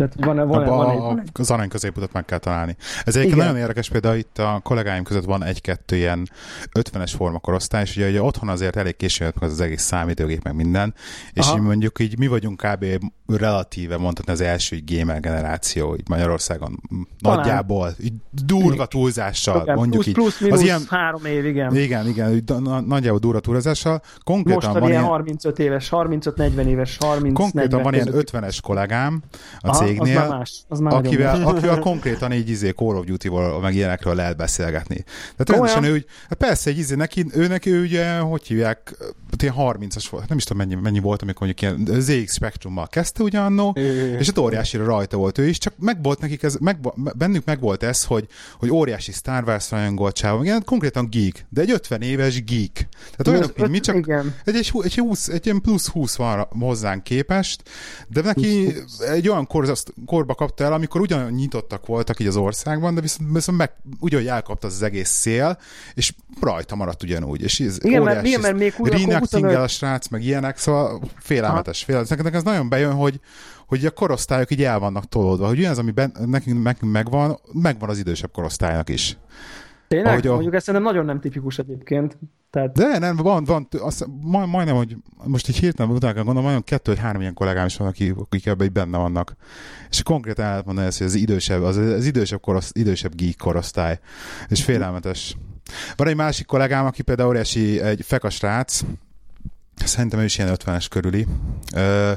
[0.00, 1.28] Tehát van, van, Abba van egy...
[1.32, 2.76] Az arany középutat meg kell találni.
[3.04, 3.38] Ez egyébként Igen.
[3.38, 6.28] nagyon érdekes, például itt a kollégáim között van egy-kettő ilyen
[6.78, 10.54] 50-es formakorosztály, és ugye, ugye otthon azért elég későn jött meg az egész számítógép, meg
[10.54, 10.94] minden,
[11.32, 12.84] és így mondjuk így mi vagyunk kb.
[13.26, 16.80] relatíve mondhatni az első gamer generáció így Magyarországon
[17.20, 17.38] Talán.
[17.38, 18.12] nagyjából, így
[18.44, 20.52] durva túlzással, igen, mondjuk plusz, plusz, így.
[20.52, 21.76] az ilyen, három év, igen.
[21.76, 22.44] Igen, igen,
[22.86, 24.02] nagyjából durva túlzással.
[24.24, 29.22] Konkrétan Most van ilyen 35 éves, 35-40 éves, 30 Konkrétan van ilyen 50-es kollégám
[29.58, 33.04] a Aha cégnél, az már más, az már akivel, akivel konkrétan így izé Call of
[33.04, 35.04] Duty-val, meg ilyenekről lehet beszélgetni.
[35.36, 38.96] Tehát rendesen ő, hát persze, egy izé, neki, ő neki ő ugye, hogy hívják,
[39.42, 43.22] ilyen 30-as volt, nem is tudom mennyi, mennyi volt, amikor mondjuk ilyen ZX Spectrummal kezdte
[43.22, 43.76] ugye annó,
[44.18, 46.78] és ott óriásira rajta volt ő is, csak meg volt nekik ez, meg,
[47.16, 48.26] bennük meg volt ez, hogy,
[48.58, 52.88] hogy óriási Star Wars rajongoltsága, igen, konkrétan geek, de egy 50 éves geek.
[53.16, 54.34] Tehát olyanok, mint mi, csak igen.
[54.44, 57.62] egy, egy, egy, 20, egy ilyen plusz 20 van hozzánk képest,
[58.08, 59.46] de neki egy olyan
[59.84, 63.72] kor, korba kapta el, amikor ugyan nyitottak voltak így az országban, de viszont, viszont meg,
[64.00, 65.58] ugyanúgy elkapta az egész szél,
[65.94, 67.42] és rajta maradt ugyanúgy.
[67.42, 71.84] És ez igen, mert, igen, mert még úgy, Reenacting a srác, meg ilyenek, szóval félelmetes,
[71.84, 72.16] félelmetes.
[72.16, 73.20] Nekem ez nagyon bejön, hogy,
[73.66, 77.88] hogy a korosztályok így el vannak tolódva, hogy az, ami ben, nekünk, nekünk megvan, megvan
[77.88, 79.16] az idősebb korosztálynak is.
[79.90, 80.12] Tényleg?
[80.12, 80.32] Ahogy a...
[80.32, 82.18] Mondjuk ez szerintem nagyon nem tipikus egyébként.
[82.50, 82.72] Tehát...
[82.72, 86.92] De nem, van, van azt, majd, majdnem, hogy most így hirtelen utána gondolom, olyan kettő
[86.92, 89.36] vagy három ilyen kollégám is van, akik, akik ebben így benne vannak.
[89.90, 93.36] És konkrétan el lehet mondani ezt, hogy az idősebb, az, az idősebb, korosz, idősebb geek
[93.36, 93.98] korosztály.
[94.48, 95.36] És félelmetes.
[95.96, 98.84] Van egy másik kollégám, aki például óriási, egy fekas rác,
[99.84, 101.26] Szerintem ő is ilyen 50-es körüli.
[101.74, 102.12] Ö,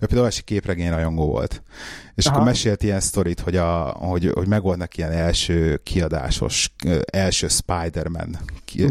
[0.00, 1.62] ő például egy képregény rajongó volt.
[2.16, 2.34] És Aha.
[2.34, 6.72] akkor mesélt ilyen sztorit, hogy, a, hogy, hogy megvolt neki ilyen első kiadásos,
[7.04, 8.38] első Spider-Man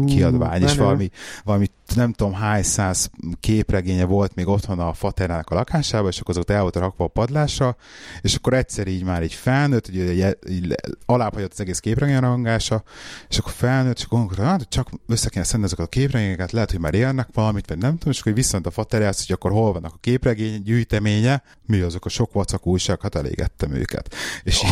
[0.06, 1.10] kiadvány, uh, és valami,
[1.44, 6.30] valami nem tudom hány száz képregénye volt még otthon a faterának a lakásában, és akkor
[6.30, 7.76] azokat el volt rakva a padlásra,
[8.20, 10.74] és akkor egyszer így már így felnőtt, ugye így
[11.06, 12.82] az egész képregény rangása,
[13.28, 16.80] és akkor felnőtt, akkor gondolkodott, hát csak össze kéne szedni ezeket a képregényeket, lehet, hogy
[16.80, 19.92] már élnek valamit, vagy nem tudom, és akkor viszont a faterjász, hogy akkor hol vannak
[19.94, 24.14] a képregény gyűjteménye, mi azok a sok vacak újság, hát elégettem őket.
[24.42, 24.70] És így,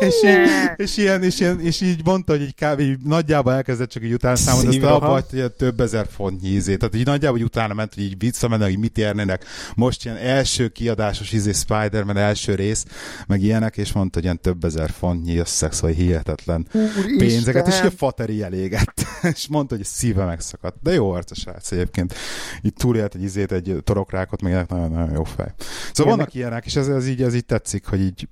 [0.08, 0.38] és, így,
[0.76, 2.80] és, ilyen, és, ilyen, és így mondta, hogy így kb.
[2.80, 6.76] Így nagyjából elkezdett csak így utána számolni, aztán abba hogy több ezer fontnyi izé.
[6.76, 9.44] Tehát így nagyjából így utána ment, hogy így visszamennek, hogy mit érnének.
[9.74, 12.84] Most ilyen első kiadásos izé Spider-Man első rész,
[13.26, 17.86] meg ilyenek, és mondta, hogy ilyen több ezer fontnyi összeg, szóval hihetetlen Úr pénzeket, Isten.
[17.86, 19.06] és a fateri elégett.
[19.34, 20.76] és mondta, hogy szíve megszakadt.
[20.82, 22.14] De jó arcos srác egyébként.
[22.60, 25.54] Itt túlélt egy izét, egy torokrákot, meg nagyon-nagyon jó fej.
[25.92, 28.28] Szóval vannak ilyenek, és ez, ez, így, ez így tetszik, hogy így,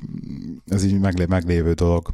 [0.66, 2.06] ez így meglé, meglévő dolog.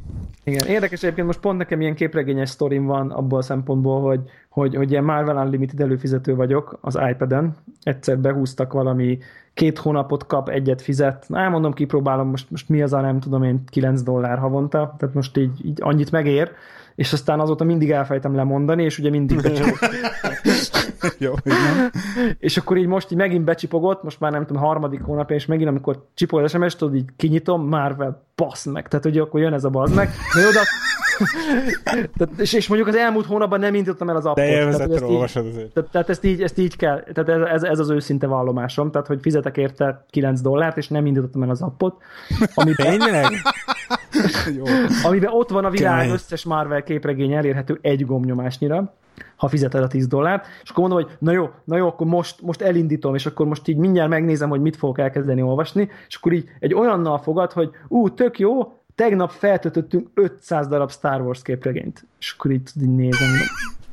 [0.43, 4.75] Igen, érdekes egyébként most pont nekem ilyen képregényes sztorim van abból a szempontból, hogy, hogy,
[4.75, 7.55] hogy ilyen Marvel Unlimited előfizető vagyok az iPad-en.
[7.81, 9.17] Egyszer behúztak valami
[9.53, 11.25] két hónapot kap, egyet fizet.
[11.27, 15.15] Na, elmondom, kipróbálom, most, most mi az a nem tudom én, 9 dollár havonta, tehát
[15.15, 16.51] most így, így annyit megér,
[16.95, 19.39] és aztán azóta mindig elfejtem lemondani, és ugye mindig
[21.17, 21.33] Jó,
[22.39, 25.69] és akkor így most így megint becsipogott, most már nem tudom, harmadik hónapja, és megint
[25.69, 28.87] amikor csipog az SMS, tudod, így kinyitom, Marvel, basz meg.
[28.87, 30.09] Tehát, hogy akkor jön ez a bazd meg.
[30.33, 30.59] Na oda,
[32.17, 34.43] tehát, és, és, mondjuk az elmúlt hónapban nem indítottam el az appot.
[34.43, 35.73] De élvezettel olvasod azért.
[35.73, 39.07] Tehát, tehát, ezt így, ezt így kell, tehát ez, ez, ez, az őszinte vallomásom, tehát
[39.07, 41.95] hogy fizetek érte 9 dollárt, és nem indítottam el az appot.
[44.45, 46.13] Amiben, amiben ott van a világ Kemény.
[46.13, 48.93] összes Marvel képregény elérhető egy gomnyomásnyira
[49.35, 52.41] ha fizeted a 10 dollárt, és akkor mondom, hogy na jó, na jó, akkor most,
[52.41, 56.31] most elindítom, és akkor most így mindjárt megnézem, hogy mit fogok elkezdeni olvasni, és akkor
[56.31, 62.05] így egy olyannal fogad, hogy ú, tök jó, tegnap feltöltöttünk 500 darab Star Wars képregényt.
[62.19, 63.29] És akkor így, így nézem,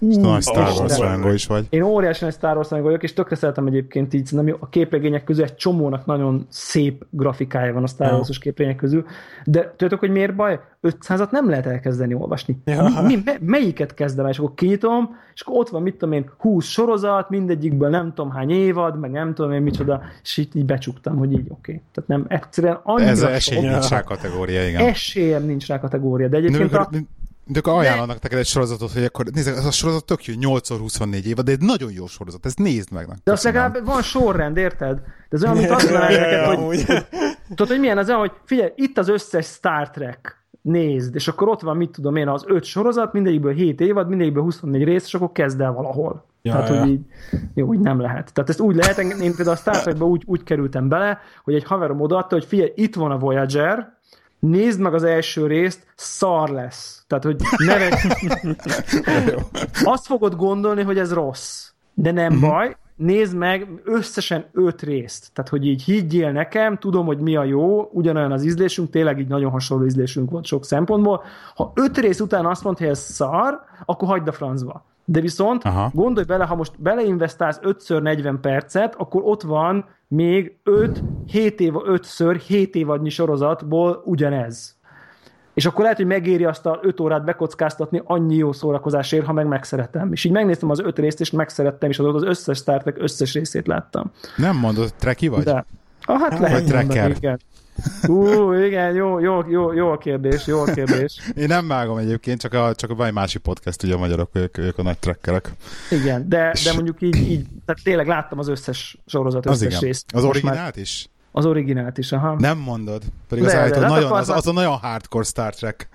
[0.01, 1.67] nagy Star Wars rajongó is vagy.
[1.71, 5.45] Én óriási nagy Star Wars vagyok, és tökre szeretem egyébként így, nem a képregények közül
[5.45, 9.05] egy csomónak nagyon szép grafikája van a Star Wars-os képregények közül,
[9.45, 10.61] de tudjátok, hogy miért baj?
[10.83, 12.57] 500-at nem lehet elkezdeni olvasni.
[12.65, 13.03] Ja.
[13.07, 14.31] Mi, mi, melyiket kezdem el?
[14.31, 18.31] És akkor kinyitom, és akkor ott van, mit tudom én, 20 sorozat, mindegyikből nem tudom
[18.31, 21.51] hány évad, meg nem tudom én micsoda, és így, így becsuktam, hogy így oké.
[21.51, 21.83] Okay.
[21.93, 24.87] Tehát nem egyszerűen annyira Ez esély nincs rá kategória, igen.
[24.87, 26.91] Esélyem nincs rá kategória, de egyébként a,
[27.53, 31.25] de akkor ajánlanak neked egy sorozatot, hogy akkor nézd, ez a sorozat tök jó, 8x24
[31.25, 33.09] év, de egy nagyon jó sorozat, ezt nézd meg.
[33.25, 34.97] De azt legalább van sorrend, érted?
[34.97, 37.07] De ez olyan, mint azt neked, hogy, hogy,
[37.49, 41.49] tudod, hogy milyen az olyan, hogy figyelj, itt az összes Star Trek, nézd, és akkor
[41.49, 45.15] ott van, mit tudom én, az öt sorozat, mindegyikből 7 évad, mindegyikből 24 rész, és
[45.15, 46.29] akkor kezd el valahol.
[46.43, 46.81] Ja, Tehát, ja.
[46.81, 47.01] hogy így,
[47.55, 48.33] jó, úgy nem lehet.
[48.33, 51.65] Tehát ezt úgy lehet, én például a Star Trekben úgy, úgy kerültem bele, hogy egy
[51.65, 53.99] haverom odaadta, hogy figyelj, itt van a Voyager,
[54.41, 57.05] nézd meg az első részt, szar lesz.
[57.07, 58.11] Tehát, hogy neve...
[59.85, 61.71] Azt fogod gondolni, hogy ez rossz.
[61.95, 62.51] De nem uh-huh.
[62.51, 65.31] baj, nézd meg összesen öt részt.
[65.33, 69.29] Tehát, hogy így higgyél nekem, tudom, hogy mi a jó, ugyanolyan az ízlésünk, tényleg így
[69.29, 71.25] nagyon hasonló ízlésünk volt sok szempontból.
[71.55, 74.85] Ha öt rész után azt mondta, hogy ez szar, akkor hagyd a francba.
[75.11, 75.91] De viszont Aha.
[75.95, 82.41] gondolj bele, ha most beleinvestálsz 5x40 percet, akkor ott van még 5, 7 év, 5-ször
[82.47, 84.77] 7 évadnyi sorozatból ugyanez.
[85.55, 89.47] És akkor lehet, hogy megéri azt a 5 órát bekockáztatni annyi jó szórakozásért, ha meg
[89.47, 90.13] megszeretem.
[90.13, 93.35] És így megnéztem az 5 részt, és megszerettem, és az az összes Star Trek összes
[93.35, 94.11] részét láttam.
[94.37, 95.43] Nem mondod, Treki vagy?
[95.45, 95.65] De
[96.05, 97.11] Ah, hát lehet tracker.
[97.11, 97.41] igen.
[98.07, 101.33] Ú, igen, jó, jó, jó, jó a kérdés, jó a kérdés.
[101.37, 104.79] Én nem vágom egyébként, csak a, csak a másik podcast, ugye a magyarok, ők, ők
[104.79, 105.53] a nagy trekkerek.
[105.91, 109.81] Igen, de, de mondjuk így, így, tehát tényleg láttam az összes sorozat, összes az igen.
[109.81, 110.05] részt.
[110.15, 111.09] Az originált is?
[111.33, 112.35] Az originált is, aha.
[112.39, 113.03] Nem mondod.
[113.29, 115.89] Pedig az, de, de, nagyon, az, az, a nagyon hardcore Star Trek.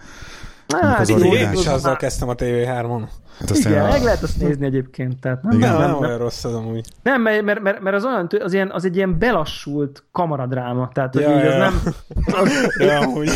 [0.67, 3.07] Hát, az én is azzal kezdtem a TV3-on.
[3.39, 5.19] Hát Igen, meg lehet azt nézni egyébként.
[5.19, 6.85] Tehát nem, Igen, nem, nem, nem, olyan rossz az amúgy.
[7.03, 10.89] Nem, mert, mert, mert az olyan, az, ilyen, az egy ilyen belassult kamaradráma.
[10.93, 11.51] Tehát, hogy ja, így ja.
[11.51, 11.93] az nem...
[12.41, 13.29] Az, ja, amúgy.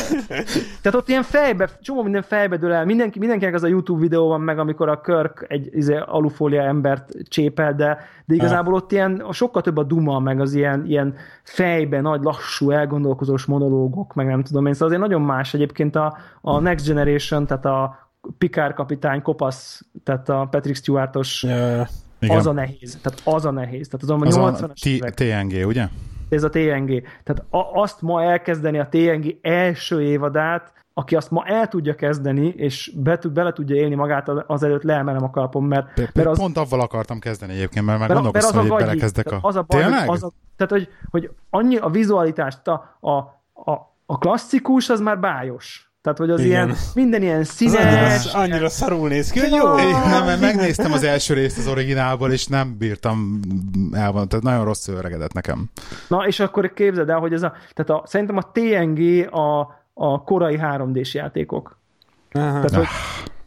[0.82, 2.86] Tehát ott ilyen fejbe, csomó minden fejbe dől el.
[2.86, 7.12] Mindenki, mindenkinek az a YouTube videó van meg, amikor a Körk egy izé, alufólia embert
[7.28, 12.02] csépel, de, de igazából ott ilyen sokkal több a duma, meg az ilyen, ilyen fejbe
[12.02, 14.74] nagy, lassú, elgondolkozós monológok, meg nem tudom én.
[14.74, 20.30] Szóval azért nagyon más egyébként a, a Next Generation, tehát a Pikár kapitány kopasz, tehát
[20.30, 21.88] a Patrick Stewartos, ja,
[22.28, 23.00] az a nehéz.
[23.02, 23.88] Tehát az a nehéz.
[23.88, 25.88] Tehát az, az 80-as a TNG, ugye?
[26.30, 27.04] Ez a TNG.
[27.24, 32.48] Tehát a, azt ma elkezdeni a TNG első évadát, aki azt ma el tudja kezdeni,
[32.48, 36.38] és be, bele tudja élni magát, azelőtt leemelem a kalapom, mert, mert az...
[36.38, 39.40] Pont avval akartam kezdeni egyébként, mert már gondolkoztam, hogy gagyi, belekezdek a...
[39.42, 40.10] Az a baj, Tényleg?
[40.10, 43.12] Az a, tehát, hogy, hogy annyi a vizualitást, a, a,
[43.72, 45.89] a, a klasszikus az már bájos.
[46.02, 46.50] Tehát, hogy az Igen.
[46.52, 48.26] ilyen, minden ilyen színes.
[48.26, 49.76] Az annyira szarul néz ki, hogy jó.
[49.76, 53.40] Nem, mert megnéztem az első részt az originálból, és nem bírtam
[53.92, 55.70] elvon, tehát nagyon rossz öregedett nekem.
[56.08, 59.60] Na, és akkor képzeld el, hogy ez a, tehát a, szerintem a TNG a,
[59.94, 61.80] a korai 3D-s játékok.
[62.32, 62.46] Aha.
[62.46, 62.88] Tehát, hogy,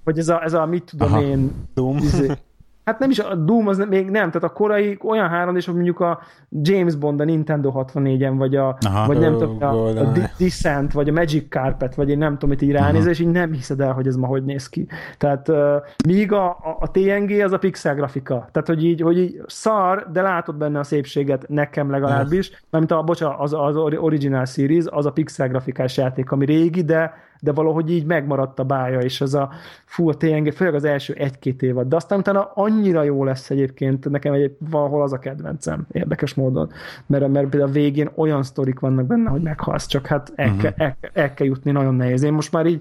[0.05, 1.23] hogy ez a, ez a mit tudom Aha.
[1.23, 1.97] én, Doom.
[1.97, 2.31] Izé,
[2.85, 6.01] Hát nem is, a Doom az még nem, tehát a korai olyan három, és mondjuk
[6.01, 10.93] a James Bond a Nintendo 64-en, vagy, a, Aha, vagy nem tudom, a, a Descent,
[10.93, 13.81] vagy a Magic Carpet, vagy én nem tudom, mit így ránézel, és így nem hiszed
[13.81, 14.87] el, hogy ez ma hogy néz ki.
[15.19, 15.75] Tehát uh,
[16.07, 18.49] míg a, a, a TNG az a pixel grafika.
[18.53, 23.03] Tehát, hogy így, hogy így szar, de látod benne a szépséget, nekem legalábbis, mert a,
[23.03, 27.15] bocsánat, az, az original series, az a pixel grafikás játék, ami régi, de
[27.45, 29.51] de valahogy így megmaradt a bája, és az a
[29.85, 34.11] fú, a TNG, főleg az első egy-két évad, de aztán utána annyira jó lesz egyébként,
[34.11, 36.71] nekem egy, valahol az a kedvencem, érdekes módon,
[37.07, 40.63] mert, mert például a végén olyan sztorik vannak benne, hogy meghalsz, csak hát el, uh-huh.
[40.63, 42.23] kell, el, el kell jutni, nagyon nehéz.
[42.23, 42.81] Én most már így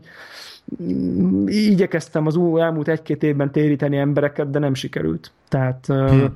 [1.45, 5.31] igyekeztem az elmúlt egy-két évben téríteni embereket, de nem sikerült.
[5.47, 6.33] Tehát hmm.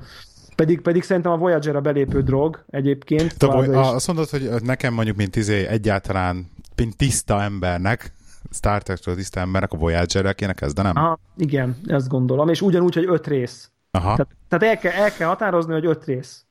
[0.56, 3.38] Pedig, pedig szerintem a Voyager a belépő drog egyébként.
[3.38, 3.46] Te,
[3.78, 6.46] azt mondod, hogy nekem mondjuk, mint izé egyáltalán
[6.76, 8.12] mint tiszta embernek,
[8.50, 10.96] Star Trek-ről tiszta embernek a Voyager-rel kéne kezdenem?
[10.96, 13.70] Aha, igen, ezt gondolom, és ugyanúgy, hogy öt rész.
[13.90, 14.16] Aha.
[14.16, 16.44] Tehát, tehát el, kell, el kell határozni, hogy öt rész.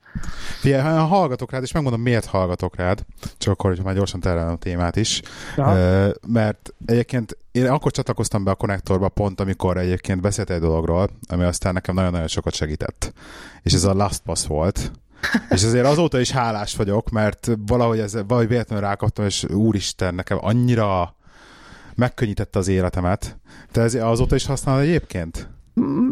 [0.60, 3.06] Figyelj, ha hallgatok rád, és megmondom, miért hallgatok rád,
[3.38, 5.22] csak akkor, hogy már gyorsan terelem a témát is,
[5.56, 6.08] Aha.
[6.28, 11.44] mert egyébként én akkor csatlakoztam be a konnektorba pont, amikor egyébként beszélt egy dologról, ami
[11.44, 13.14] aztán nekem nagyon-nagyon sokat segített.
[13.62, 14.92] És ez a Last Pass volt,
[15.50, 20.38] és azért azóta is hálás vagyok, mert valahogy ez, valahogy véletlenül rákaptam, és úristen, nekem
[20.42, 21.16] annyira
[21.96, 23.38] megkönnyítette az életemet.
[23.72, 25.55] Te ez azóta is használod egyébként?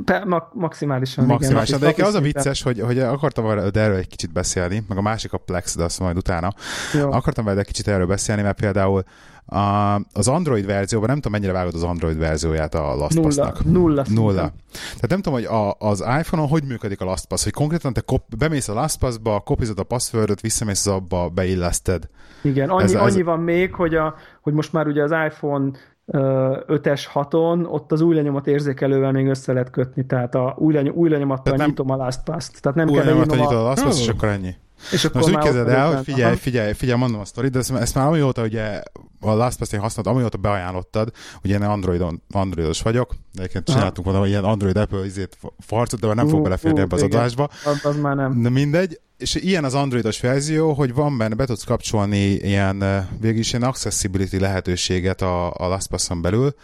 [0.05, 1.25] Pe, ma, maximálisan.
[1.25, 5.01] Maximálisan, igen, de az a vicces, hogy, hogy akartam erről egy kicsit beszélni, meg a
[5.01, 6.53] másik a Plex, de azt majd utána.
[6.93, 7.11] Jó.
[7.11, 9.03] Akartam vele egy kicsit erről beszélni, mert például
[9.45, 13.65] a, az Android verzióban nem tudom, mennyire vágod az Android verzióját a LastPass-nak.
[13.65, 14.05] Nulla.
[14.09, 14.21] Nulla.
[14.21, 14.53] Nulla.
[14.71, 18.35] Tehát nem tudom, hogy a, az iPhone-on hogy működik a LastPass, hogy konkrétan te kop,
[18.37, 22.09] bemész a LastPass-ba, kopizod a passwordot, visszamész az abba, beilleszted.
[22.41, 23.01] Igen, annyi, ez, ez...
[23.01, 25.71] annyi van még, hogy, a, hogy most már ugye az iPhone
[26.07, 30.89] 5-es 6-on, ott az új lenyomat érzékelővel még össze lehet kötni, tehát a új, leny-
[30.89, 32.61] új lenyomattal nem, nyitom a LastPass-t.
[32.61, 34.55] Tehát nem új kell lenyomattal nyitom a LastPass, és akkor ennyi.
[34.91, 37.71] És akkor Most úgy kezded el, hogy figyelj, figyelj, figyelj, mondom a sztorit, de ezt,
[37.71, 38.81] ezt már amióta ugye
[39.19, 41.11] a LastPass én használtam, amióta beajánlottad,
[41.43, 46.13] ugye én Androidon, Androidos vagyok, de egyébként csináltunk volna ilyen Android Apple izét farcot, de
[46.13, 47.49] nem uh, fog beleférni uh, ebbe az adásba.
[47.65, 48.41] Az, az már nem.
[48.41, 53.39] De mindegy, és ilyen az androidos verzió, hogy van benne, be tudsz kapcsolni ilyen, végül
[53.39, 56.55] is ilyen accessibility lehetőséget a, a LastPass-on belül,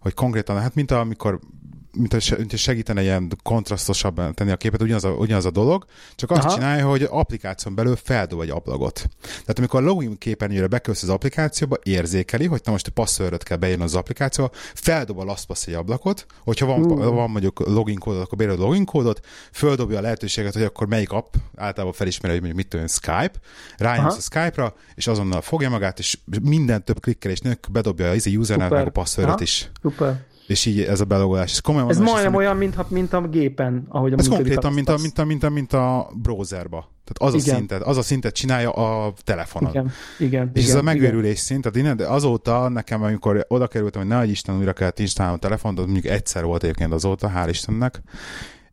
[0.00, 1.40] hogy konkrétan, hát mint amikor
[1.96, 6.44] mint hogy segítene ilyen kontrasztosabban tenni a képet, ugyanaz a, ugyanaz a dolog, csak azt
[6.44, 6.54] Aha.
[6.54, 9.08] csinálja, hogy applikáción belül feldob egy ablagot.
[9.22, 13.56] Tehát amikor a login képernyőre bekösz az applikációba, érzékeli, hogy te most a passzöröt kell
[13.56, 17.14] beírni az applikációba, feldob a LastPass egy ablakot, hogyha van, uh.
[17.14, 19.20] van mondjuk login kódot, akkor beírod a login kódot,
[19.52, 23.40] földobja a lehetőséget, hogy akkor melyik app, általában felismeri, hogy mondjuk mit tudom, Skype,
[23.76, 27.40] rájönsz a Skype-ra, és azonnal fogja magát, és minden több klikkelés
[27.70, 29.70] bedobja az usernek meg a passzöröt is.
[29.82, 31.52] Super és így ez a belogolás.
[31.52, 34.96] Ez, komolyan ez majdnem olyan, mint, mint a gépen, ahogy a Ez konkrétan, mint a,
[35.00, 36.90] mint, a, mint, a, mint a browserba.
[37.04, 37.54] Tehát az igen.
[37.54, 39.70] a szintet, az a szintet csinálja a telefonon.
[39.70, 40.50] Igen, igen.
[40.54, 41.42] És igen, ez a megőrülés igen.
[41.42, 45.38] szint, tehát innen, de azóta nekem, amikor oda kerültem, hogy ne Isten újra kellett installálnom
[45.42, 48.02] a telefont, az mondjuk egyszer volt egyébként azóta, hál' Istennek,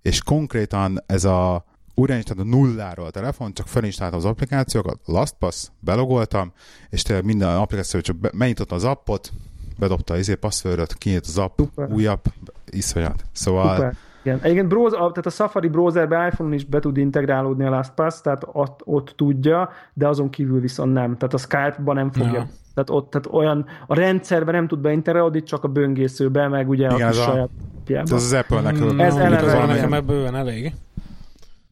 [0.02, 1.66] és konkrétan ez a
[2.00, 6.54] újrainstaláltam nulláról a telefon, csak felinstaláltam az applikációkat, LastPass, belogoltam,
[6.90, 9.32] és tényleg minden applikáció csak be, megnyitottam az appot,
[9.80, 11.92] bedobta az izé passwordot, kinyit az app, Super.
[11.92, 12.26] új app,
[12.72, 13.24] iszonyat.
[13.32, 13.94] Szóval Super.
[14.24, 14.40] Igen.
[14.42, 18.82] Egyébként browser, tehát a Safari browserbe iPhone-on is be tud integrálódni a LastPass, tehát ott,
[18.84, 21.18] ott tudja, de azon kívül viszont nem.
[21.18, 22.34] Tehát a Skype-ban nem fogja.
[22.34, 22.48] Ja.
[22.74, 27.08] Tehát ott tehát olyan, a rendszerben nem tud beintegrálódni, csak a böngészőbe, meg ugye Igen,
[27.08, 27.50] a, a saját
[27.88, 28.80] Ez az Apple-nek.
[28.80, 30.74] Mm, ez eleve nekem ebből bőven elég.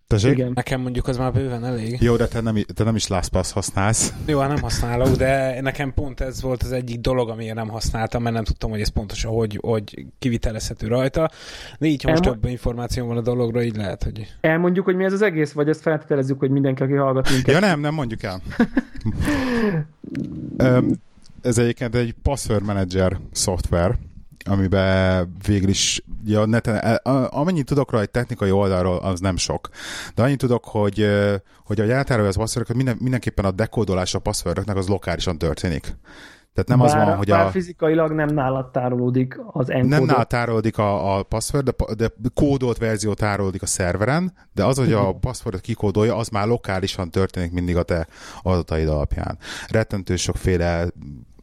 [0.08, 0.32] Tessék?
[0.32, 0.52] Igen.
[0.56, 1.98] Nekem mondjuk az már bőven elég.
[2.02, 4.14] Jó, de te nem, te nem is LastPass használsz.
[4.26, 8.22] Jó, hát nem használok, de nekem pont ez volt az egyik dolog, amiért nem használtam,
[8.22, 11.30] mert nem tudtam, hogy ez pontosan hogy, hogy kivitelezhető rajta.
[11.80, 14.36] De így, ha most Elmo- több információ van a dologról, így lehet, hogy...
[14.42, 17.54] Elmondjuk, hogy mi ez az egész, vagy ezt feltételezzük, hogy mindenki, aki hallgat minket.
[17.54, 18.42] Ja nem, nem mondjuk el.
[21.42, 23.98] ez egyébként egy password manager szoftver,
[24.48, 26.95] amiben végül is ja, neten,
[27.30, 29.69] amennyit tudok egy technikai oldalról, az nem sok.
[30.15, 31.07] De annyit tudok, hogy,
[31.65, 35.95] hogy a játárolja az passwordok, minden, mindenképpen a dekódolás a passwordoknak az lokálisan történik.
[36.57, 37.49] Tehát nem bár, az van, hogy bár a...
[37.49, 39.98] fizikailag nem nálad tárolódik az encodot.
[39.98, 44.78] Nem nálad tárolódik a, a password, de, de kódolt verzió tárolódik a szerveren, de az,
[44.78, 48.07] hogy a passwordot kikódolja, az már lokálisan történik mindig a te
[48.41, 49.38] adataid alapján.
[49.68, 50.88] Rettentő sokféle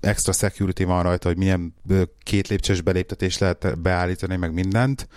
[0.04, 1.74] extra security van rajta, hogy milyen
[2.22, 5.08] két lépcsős beléptetés lehet beállítani, meg mindent.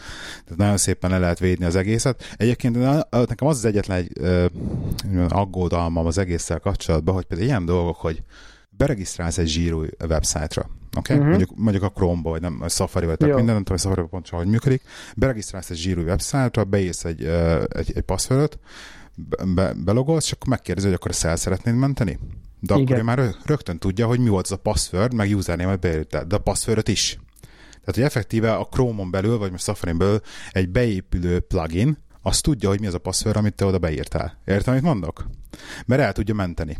[0.44, 2.24] Tehát nagyon szépen le lehet védni az egészet.
[2.38, 2.76] Egyébként
[3.10, 4.12] nekem az az egyetlen egy
[5.30, 8.24] aggódalmam az egésszel kapcsolatban, hogy például ilyen dolgok, hogy
[8.70, 10.70] beregisztrálsz egy zsírú websájtra, oké?
[10.98, 11.16] Okay?
[11.16, 11.30] Uh-huh.
[11.30, 14.40] Mondjuk, mondjuk a Chrome-ba, vagy nem, a Safari, vagy minden, nem tudom, hogy Safari pontosan
[14.40, 14.82] hogy működik.
[15.16, 17.24] Beregisztrálsz egy zsírú websájtra, beírsz egy,
[17.68, 18.60] egy, egy passwordot,
[19.56, 22.20] be, belogolsz, és akkor megkérdezi, hogy akkor ezt el szeretnéd menteni?
[22.60, 22.86] De Igen.
[22.86, 26.36] akkor ő már rögtön tudja, hogy mi volt az a password, meg username, beírta, de
[26.36, 27.20] a passwordot is.
[27.70, 30.20] Tehát, hogy effektíve a Chrome-on belül, vagy most Safari-n belül
[30.52, 34.38] egy beépülő plugin, azt tudja, hogy mi az a password, amit te oda beírtál.
[34.46, 35.26] Értem, amit mondok?
[35.86, 36.78] Mert el tudja menteni.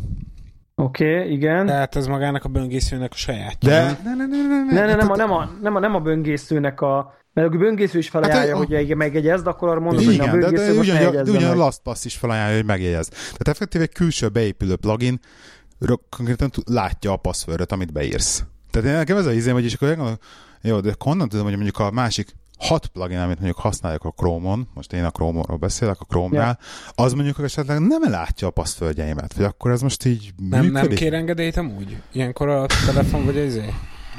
[0.74, 1.66] Oké, okay, igen.
[1.66, 3.68] Tehát ez magának a böngészőnek a sajátja.
[3.68, 3.98] De...
[4.04, 6.00] Ne, ne, ne, ne, ne, ne, ne, nem, a, nem, a, nem, a, nem a
[6.00, 7.16] böngészőnek a...
[7.32, 10.66] Mert a böngésző is felajánlja, hát, hogy megjegyezd, akkor arra mondod, igen, hogy a böngésző
[10.66, 13.08] de, de, ugyan, de ugyan a LastPass is felajánlja, hogy megjegyez.
[13.08, 15.20] Tehát effektíve egy külső beépülő plugin
[16.10, 18.44] konkrétan látja a passwordot, amit beírsz.
[18.70, 20.18] Tehát én nekem ez a izém, hogy is akkor
[20.62, 24.68] jó, de honnan tudom, hogy mondjuk a másik hat plugin, amit mondjuk használjuk a Chrome-on,
[24.74, 27.06] most én a Chrome-ról beszélek, a Chrome-nál, yeah.
[27.06, 30.88] az mondjuk esetleg nem látja a passzföldjeimet, vagy akkor ez most így Nem, működik?
[30.88, 32.02] nem kér engedélyt amúgy?
[32.12, 33.58] Ilyenkor a telefon vagy ez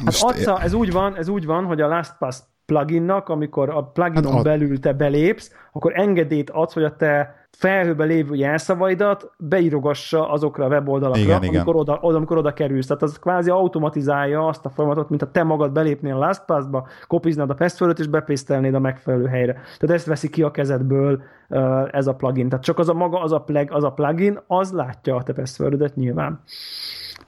[0.06, 4.24] Hát adsz, ez úgy van, ez úgy van, hogy a LastPass pluginnak, amikor a pluginon
[4.24, 4.44] hát ad...
[4.44, 10.68] belül te belépsz, akkor engedélyt adsz, hogy a te felhőbe lévő jelszavaidat beírogassa azokra a
[10.68, 11.68] weboldalakra, igen, amikor, igen.
[11.68, 12.88] Oda, oda, amikor oda kerülsz.
[12.88, 17.50] Tehát az kvázi automatizálja azt a folyamatot, mint a te magad belépnél a LastPass-ba, kopiznád
[17.50, 19.54] a passwordot és bepésztelnéd a megfelelő helyre.
[19.54, 21.22] Tehát ezt veszi ki a kezedből
[21.92, 22.50] ez a plugin.
[22.50, 25.34] Tehát csak az a maga, az a, plug, az a plugin, az látja a te
[25.34, 26.44] passwordodat nyilván.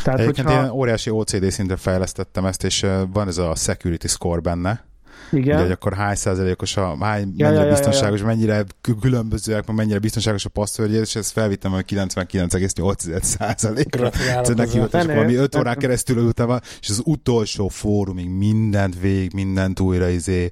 [0.04, 0.64] Tehát, Egyébként hogyha...
[0.64, 4.84] én óriási OCD szinten fejlesztettem ezt, és van ez a security score benne,
[5.32, 5.56] igen.
[5.56, 8.34] Ugye, hogy akkor hány százalékos a, hány, ja, mennyire ja, biztonságos, ja, ja.
[8.34, 8.64] mennyire
[9.02, 14.12] különbözőek, mennyire biztonságos a passzörgy, és ezt felvittem, hogy 99,8 százalékra.
[14.56, 19.80] Neki volt, és valami 5 órán keresztül ültem, és az utolsó fórumig mindent végig, mindent
[19.80, 20.50] újra izé,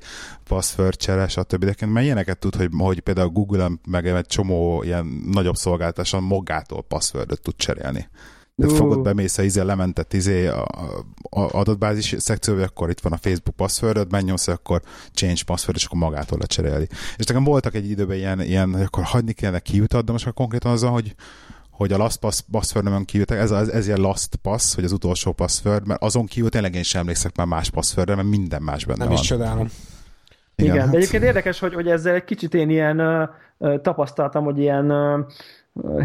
[0.48, 1.66] password csere, stb.
[1.66, 6.84] De mert ilyeneket tud, hogy, hogy például Google-en meg egy csomó ilyen nagyobb szolgáltáson magától
[6.84, 8.08] passwordot tud cserélni.
[8.60, 10.62] Tehát fogod, bemész a izé, lementett izé a,
[11.30, 14.82] a adatbázis szekcióba, akkor itt van a Facebook passwordod, mennyomsz, akkor
[15.14, 16.88] change password, és akkor magától lecseréli.
[17.18, 20.34] És nekem voltak egy időben ilyen, ilyen hogy akkor hagyni kellene kijutat, de most már
[20.34, 21.16] konkrétan az, hogy
[21.80, 25.32] hogy a last pass password kijutak, ez, ez, ez ilyen last pass, hogy az utolsó
[25.32, 28.98] password, mert azon kívül tényleg én sem emlékszek már más passwordre, mert minden más benne
[28.98, 29.18] Nem van.
[29.18, 29.68] is csodálom.
[30.56, 30.92] Igen, Igen hát...
[30.92, 33.00] de egyébként érdekes, hogy, hogy ezzel egy kicsit én ilyen
[33.58, 35.26] uh, tapasztaltam, hogy ilyen uh,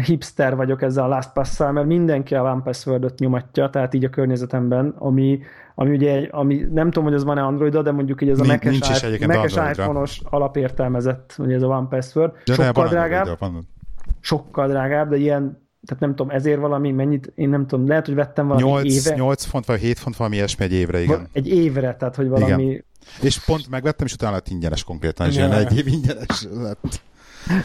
[0.05, 4.93] hipster vagyok ezzel a LastPass-szal, mert mindenki a One Password-ot nyomatja, tehát így a környezetemben,
[4.97, 5.39] ami,
[5.75, 9.55] ami ugye, ami nem tudom, hogy az van-e android de mondjuk így ez a Mac-es
[9.55, 12.33] iPhone-os alapértelmezett, hogy ez a One Password.
[12.45, 13.39] De sokkal drágább,
[14.19, 18.15] sokkal drágább, de ilyen tehát nem tudom, ezért valami, mennyit, én nem tudom, lehet, hogy
[18.15, 19.15] vettem valami 8, éve.
[19.15, 21.27] 8 font vagy 7 font valami ilyesmi egy évre, igen.
[21.33, 22.63] Egy évre, tehát hogy valami...
[22.63, 22.83] Igen.
[23.21, 27.01] És pont megvettem, és utána lett ingyenes konkrétan, és ilyen egy év ingyenes lett.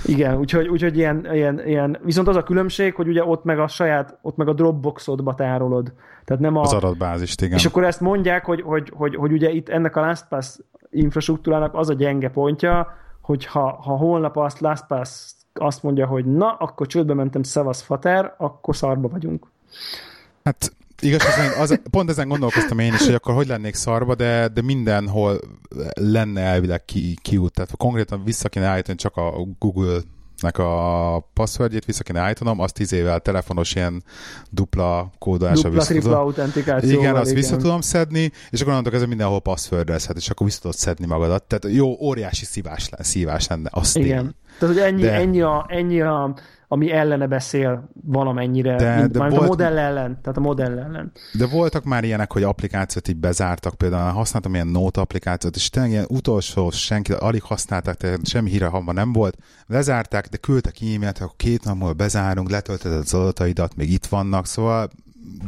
[0.05, 3.69] Igen, úgyhogy, úgyhogy ilyen, ilyen, ilyen, viszont az a különbség, hogy ugye ott meg a
[3.69, 5.93] saját, ott meg a Dropboxodba tárolod.
[6.25, 7.59] Tehát nem a, az adatbázist, igen.
[7.59, 10.59] És akkor ezt mondják, hogy, hogy, hogy, hogy ugye itt ennek a LastPass
[10.91, 16.53] infrastruktúrának az a gyenge pontja, hogy ha, ha holnap azt LastPass azt mondja, hogy na,
[16.53, 19.47] akkor csődbe mentem, szevasz fater, akkor szarba vagyunk.
[20.45, 21.23] Hát Igaz,
[21.59, 25.41] az, pont ezen gondolkoztam én is, hogy akkor hogy lennék szarba, de, de mindenhol
[25.95, 27.53] lenne elvileg ki, kiút.
[27.53, 30.01] Tehát konkrétan vissza kéne állítani csak a Google
[30.41, 34.03] nek a passwordjét vissza kéne állítanom, azt tíz évvel telefonos ilyen
[34.51, 37.01] dupla kódolása Dupla, tripla autentikáció.
[37.01, 40.77] Igen, azt vissza tudom szedni, és akkor onnantól ez mindenhol passwordezhet, és akkor vissza tudod
[40.77, 41.43] szedni magadat.
[41.43, 43.69] Tehát jó, óriási szívás, szívás lenne.
[43.73, 44.25] Azt igen.
[44.25, 44.35] Én.
[44.59, 45.13] Tehát, hogy ennyi, De...
[45.13, 46.35] ennyi, a, ennyi a
[46.73, 51.13] ami ellene beszél valamennyire, de, mint, de volt, a modell ellen, tehát a modell ellen.
[51.39, 55.91] De voltak már ilyenek, hogy applikációt így bezártak, például használtam ilyen Note applikációt, és tényleg
[55.91, 59.37] ilyen utolsó senki, alig használták, tehát semmi híre hamar nem volt,
[59.67, 64.47] lezárták, de küldtek e-mailt, akkor két nap múlva bezárunk, letöltöd az adataidat, még itt vannak,
[64.47, 64.91] szóval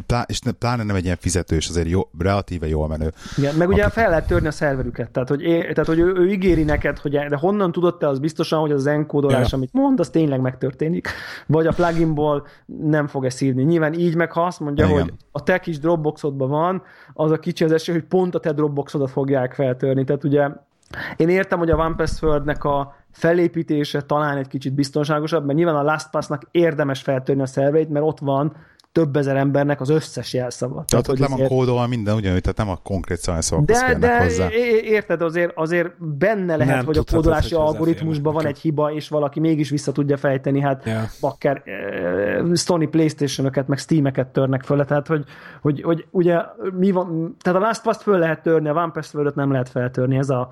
[0.07, 3.13] plá, és pláne nem egy ilyen fizetős, azért jó, relatíve jól menő.
[3.37, 6.31] Igen, meg ugye fel lehet törni a szerverüket, tehát hogy, é, tehát, hogy ő, ő,
[6.31, 9.57] ígéri neked, hogy de honnan tudod te az biztosan, hogy az enkódolás, ja.
[9.57, 11.09] amit mond, az tényleg megtörténik,
[11.47, 13.63] vagy a pluginból nem fog ezt írni.
[13.63, 15.01] Nyilván így meg, ha azt mondja, Igen.
[15.01, 16.83] hogy a te kis Dropboxodban van,
[17.13, 20.05] az a kicsi az esély, hogy pont a te Dropboxodat fogják feltörni.
[20.05, 20.49] Tehát ugye
[21.17, 26.43] én értem, hogy a OnePassword-nek a felépítése talán egy kicsit biztonságosabb, mert nyilván a LastPass-nak
[26.51, 28.57] érdemes feltörni a szerveit, mert ott van
[28.93, 30.73] több ezer embernek az összes jelszava.
[30.73, 34.23] Tehát, tehát ott le van kódolva minden ugyanúgy, tehát nem a konkrét szavaszavakhoz de, de
[34.23, 34.49] hozzá.
[34.83, 39.41] érted, azért, azért benne lehet, nem hogy a kódolási algoritmusban van egy hiba, és valaki
[39.41, 41.03] mégis vissza tudja fejteni, hát yeah.
[41.21, 45.25] bakker uh, Sony Playstation-öket, meg Steam-eket törnek föl, tehát hogy,
[45.61, 46.39] hogy, hogy ugye
[46.79, 50.51] mi van, tehát a LastPass föl lehet törni, a OnePassword-öt nem lehet feltörni, ez a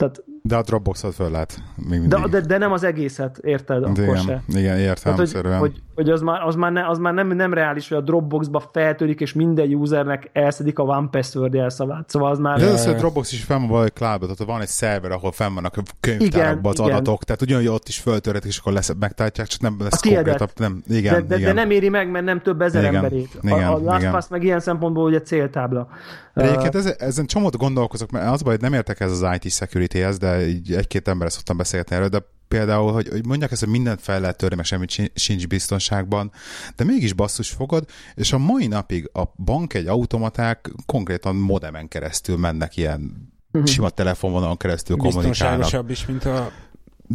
[0.00, 1.62] tehát, de a Dropboxot föl lehet.
[1.88, 3.82] Még de, de, de, nem az egészet, érted?
[3.82, 4.42] Akkor igen, se.
[4.48, 5.14] igen, értem.
[5.14, 7.98] Tehát, hogy, hogy, hogy, az már, az már, ne, az már nem, nem reális, hogy
[7.98, 12.08] a Dropboxba feltörik, és minden usernek elszedik a One Password jelszavát.
[12.08, 12.58] Szóval az már...
[12.58, 15.32] De az, hogy a Dropbox is fenn van valami cloudba, tehát van egy szerver, ahol
[15.32, 16.92] fenn vannak a könyvtárakban az igen.
[16.92, 20.58] adatok, tehát ugyanúgy ott is föltörhetik, és akkor lesz, megtartják, csak nem lesz konkrét.
[20.58, 21.54] Nem, igen, de, de, igen.
[21.54, 23.38] de, nem éri meg, mert nem több ezer igen, emberét.
[23.40, 25.88] Igen, a, a LastPass meg ilyen szempontból ugye céltábla.
[26.34, 29.52] De egyébként ezen, ezen csomót gondolkozok, mert az baj, hogy nem értek ez az IT
[29.52, 33.70] security-hez, de így egy-két emberre szoktam beszélgetni erről, de például, hogy, hogy mondják ezt, hogy
[33.70, 36.32] mindent fel lehet törni, meg semmit sincs biztonságban,
[36.76, 37.84] de mégis basszus fogod,
[38.14, 43.70] és a mai napig a bank egy automaták konkrétan modemen keresztül mennek ilyen uh-huh.
[43.70, 45.30] sima telefonvonalon keresztül kommunikálnak.
[45.30, 46.52] Biztonságosabb is, mint a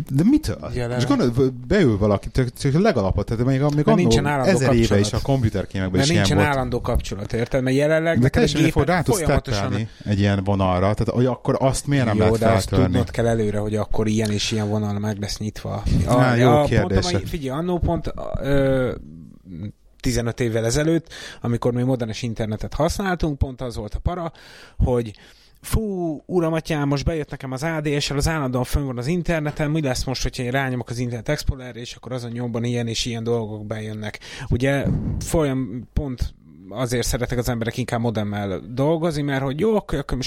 [0.10, 0.72] de mitől?
[0.74, 1.00] Jelen.
[1.00, 4.76] És gondolod, beül valaki, csak legalapot, tehát még, még annó nincsen ezer kapcsolat.
[4.76, 7.64] éve is a komputerkémekben is nincsen ilyen állandó kapcsolat, érted?
[7.64, 9.88] Mert jelenleg de neked a gépet rá tudsz folyamatosan...
[10.04, 13.28] egy ilyen vonalra, tehát hogy akkor azt miért nem jó, lehet de azt tudnod kell
[13.28, 15.84] előre, hogy akkor ilyen és ilyen vonal meg lesz nyitva.
[16.06, 17.12] A, Há, jó a, kérdés.
[17.12, 18.92] Pont, figyelj, annó pont ö,
[20.00, 24.32] 15 évvel ezelőtt, amikor mi modernes internetet használtunk, pont az volt a para,
[24.78, 25.14] hogy
[25.66, 29.82] fú, uram, atyám, most bejött nekem az ADS-el, az állandóan fönn van az interneten, mi
[29.82, 33.24] lesz most, hogyha én rányomok az Internet Explorer-re, és akkor azon nyomban ilyen és ilyen
[33.24, 34.20] dolgok bejönnek.
[34.50, 34.86] Ugye
[35.20, 36.34] folyam pont
[36.70, 40.18] azért szeretek az emberek inkább modemmel dolgozni, mert hogy jó, akkor, akkor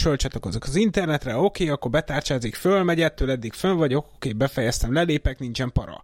[0.40, 5.72] azok az internetre, oké, akkor betárcsázik, fölmegy, ettől eddig fönn vagyok, oké, befejeztem, lelépek, nincsen
[5.72, 6.02] para.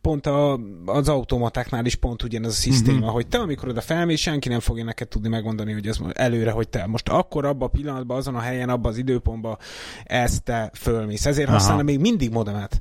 [0.00, 3.06] Pont a, az automatáknál is pont ugyanaz a szisztéma, mm-hmm.
[3.06, 6.68] hogy te, amikor oda felmész, senki nem fogja neked tudni megmondani, hogy ez előre, hogy
[6.68, 9.58] te most akkor abban a pillanatban, azon a helyen, abban az időpontban
[10.04, 11.26] ezt te fölmész.
[11.26, 12.80] Ezért használom még mindig modemet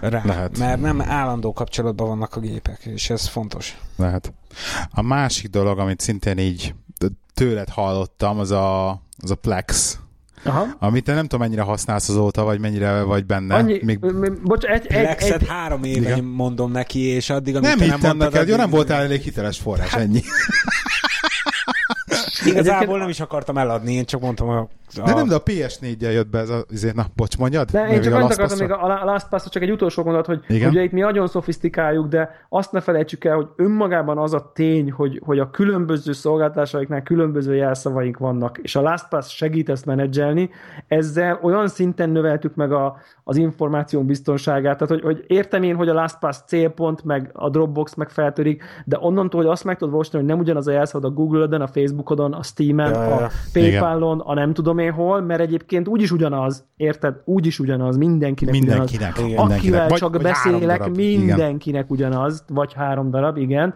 [0.00, 0.58] rá, Lehet.
[0.58, 3.78] mert nem állandó kapcsolatban vannak a gépek, és ez fontos.
[3.96, 4.32] Lehet.
[4.90, 6.74] A másik dolog, amit szintén így
[7.34, 8.90] tőled hallottam, az a,
[9.22, 9.98] az a Plex.
[10.44, 10.66] Aha.
[10.78, 13.54] Amit te nem tudom, mennyire használsz azóta, vagy mennyire vagy benne.
[13.54, 13.98] Annyi, Még...
[14.42, 16.24] bocs, egy, egy, Plexet egy, három éve igen.
[16.24, 19.58] mondom neki, és addig, amit nem te nem mondtad, neked, jó, nem voltál elég hiteles
[19.58, 20.22] forrás, hát, ennyi.
[22.44, 24.66] Igazából nem is akartam eladni, én csak mondtam, hogy
[24.98, 25.04] a...
[25.04, 27.70] De nem, de a PS4-jel jött be ez a, azért, na, bocs, mondjad?
[27.70, 30.68] De én csak annyit akartam még a Last pass csak egy utolsó gondolat, hogy Igen?
[30.68, 34.92] ugye itt mi nagyon szofisztikáljuk, de azt ne felejtsük el, hogy önmagában az a tény,
[34.92, 40.50] hogy, hogy a különböző szolgáltásaiknál különböző jelszavaink vannak, és a LastPass segít ezt menedzselni,
[40.88, 45.88] ezzel olyan szinten növeltük meg a, az információ biztonságát, tehát hogy, hogy értem én, hogy
[45.88, 50.24] a LastPass célpont, meg a Dropbox meg feltörik, de onnantól, hogy azt meg tudod hogy
[50.24, 53.14] nem ugyanaz a jelszavad a Google-ön, a Facebookodon, a Steam-en, ja, ja.
[53.14, 57.14] a PayPal-on, a nem tudom én hol, mert egyébként úgyis ugyanaz, érted?
[57.24, 59.30] Úgyis ugyanaz, mindenkinek, mindenkinek ugyanaz.
[59.30, 61.86] Igen, Akivel vagy, csak vagy beszélek, darab, mindenkinek igen.
[61.88, 63.74] ugyanaz, vagy három darab, igen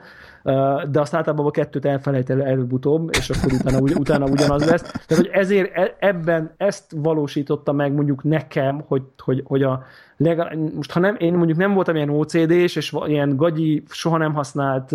[0.91, 4.82] de azt általában a kettőt elfelejt el előbb-utóbb, és akkor utána, utána ugyanaz lesz.
[4.82, 9.82] Tehát, hogy ezért e, ebben ezt valósította meg mondjuk nekem, hogy, hogy, hogy a
[10.16, 14.35] legalább, most ha nem, én mondjuk nem voltam ilyen OCD-s, és ilyen gagyi, soha nem
[14.35, 14.93] használt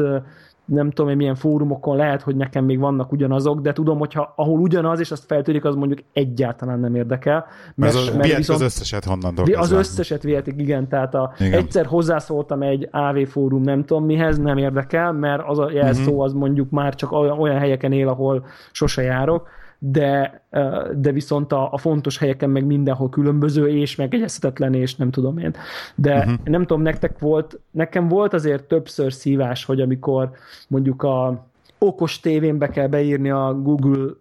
[0.65, 4.59] nem tudom hogy milyen fórumokon lehet, hogy nekem még vannak ugyanazok, de tudom, hogyha ahol
[4.59, 7.45] ugyanaz, és azt feltörik, az mondjuk egyáltalán nem érdekel.
[7.75, 9.61] Mert, az, mert viszont, az összeset honnan dolgozni?
[9.61, 10.87] Az összeset vihetik, igen.
[10.87, 11.53] Tehát a, igen.
[11.53, 16.23] egyszer hozzászóltam egy AV fórum, nem tudom mihez, nem érdekel, mert az a jelszó uh-huh.
[16.23, 19.47] az mondjuk már csak olyan, olyan helyeken él, ahol sose járok
[19.91, 20.41] de,
[20.95, 25.55] de viszont a, a fontos helyeken meg mindenhol különböző, és megegyezhetetlen, és nem tudom én.
[25.95, 26.33] De uh-huh.
[26.43, 30.31] nem tudom, nektek volt, nekem volt azért többször szívás, hogy amikor
[30.67, 31.47] mondjuk a
[31.77, 34.11] okos tévén be kell beírni a Google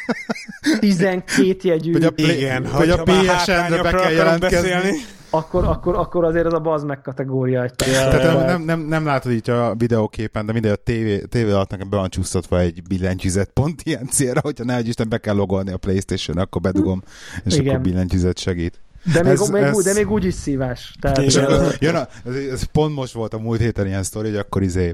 [0.80, 1.92] 12 jegyű.
[1.92, 4.68] Hogy a, igen, hogy a PSN-be be kell jelentkezni.
[4.68, 4.96] Beszélni
[5.30, 7.62] akkor, akkor, akkor azért ez a bazd meg kategória.
[7.62, 11.50] Egy Tehát nem, nem, nem, nem, látod így a videóképen, de minden a tévé, tévé
[11.50, 15.34] alatt nekem be van csúsztatva egy billentyűzet pont ilyen célra, hogyha ne Isten be kell
[15.34, 17.02] logolni a Playstation, akkor bedugom,
[17.44, 17.68] és Igen.
[17.68, 18.80] akkor billentyűzet segít.
[19.12, 19.84] De még, ez, még, ez...
[19.84, 20.94] de még úgy is szívás.
[21.00, 21.34] Tehát, és,
[21.78, 24.92] jön a, ez, ez, pont most volt a múlt héten ilyen sztori, hogy akkor izé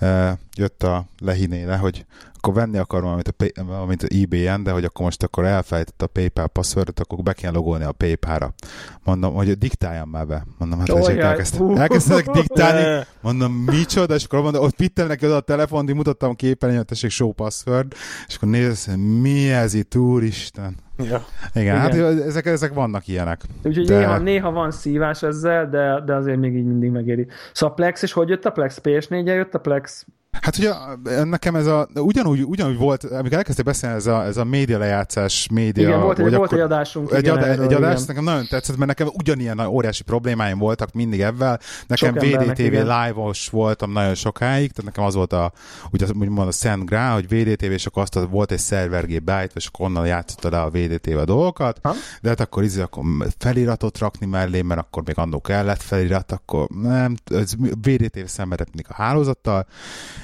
[0.00, 2.06] uh, jött a lehinéle, hogy
[2.48, 6.48] akkor venni akar valamit, a, valamit ebay-en, de hogy akkor most akkor elfelejtett a PayPal
[6.48, 8.54] passwordot, akkor be kell logolni a PayPal-ra.
[9.04, 10.46] Mondom, hogy diktáljam már be.
[10.58, 13.04] Mondom, hát oh, elkezd, elkezdtek diktálni.
[13.20, 17.10] Mondom, micsoda, és akkor mondom, ott vittem neki oda a telefont, mutattam képen, hogy tessék
[17.10, 17.94] show password,
[18.28, 20.76] és akkor nézd, mi ez itt, úristen.
[20.96, 21.24] Ja.
[21.54, 23.40] Igen, hát Igen, hát ezek, ezek vannak ilyenek.
[23.64, 23.98] Úgyhogy de...
[23.98, 27.26] néha, néha van szívás ezzel, de, de azért még így mindig megéri.
[27.52, 28.80] Szóval a Plex, és hogy jött a Plex?
[28.82, 30.06] PS4-el jött a Plex?
[30.40, 30.72] Hát ugye
[31.24, 35.48] nekem ez a, ugyanúgy, ugyanúgy volt, amikor elkezdte beszélni ez a, ez a média lejátszás,
[35.52, 35.88] média...
[35.88, 37.12] Igen, volt, egy, volt egy adásunk.
[37.12, 38.04] Egy, igen, ad, erről, egy adás, igen.
[38.06, 41.60] nekem nagyon tetszett, mert nekem ugyanilyen óriási problémáim voltak mindig ebben.
[41.86, 45.52] Nekem VDTV live-os voltam nagyon sokáig, tehát nekem az volt a,
[45.90, 49.66] ugye úgymond a Szent Grá, hogy VDTV, és akkor azt volt egy szervergép beállítva, és
[49.66, 51.94] akkor onnan játszottad le a VDTV a dolgokat, ha?
[52.22, 53.04] de hát akkor izé, akkor
[53.38, 58.86] feliratot rakni mellé, mert akkor még annó kellett felirat, akkor nem, ez VDTV szenvedett mindig
[58.88, 59.66] a hálózattal,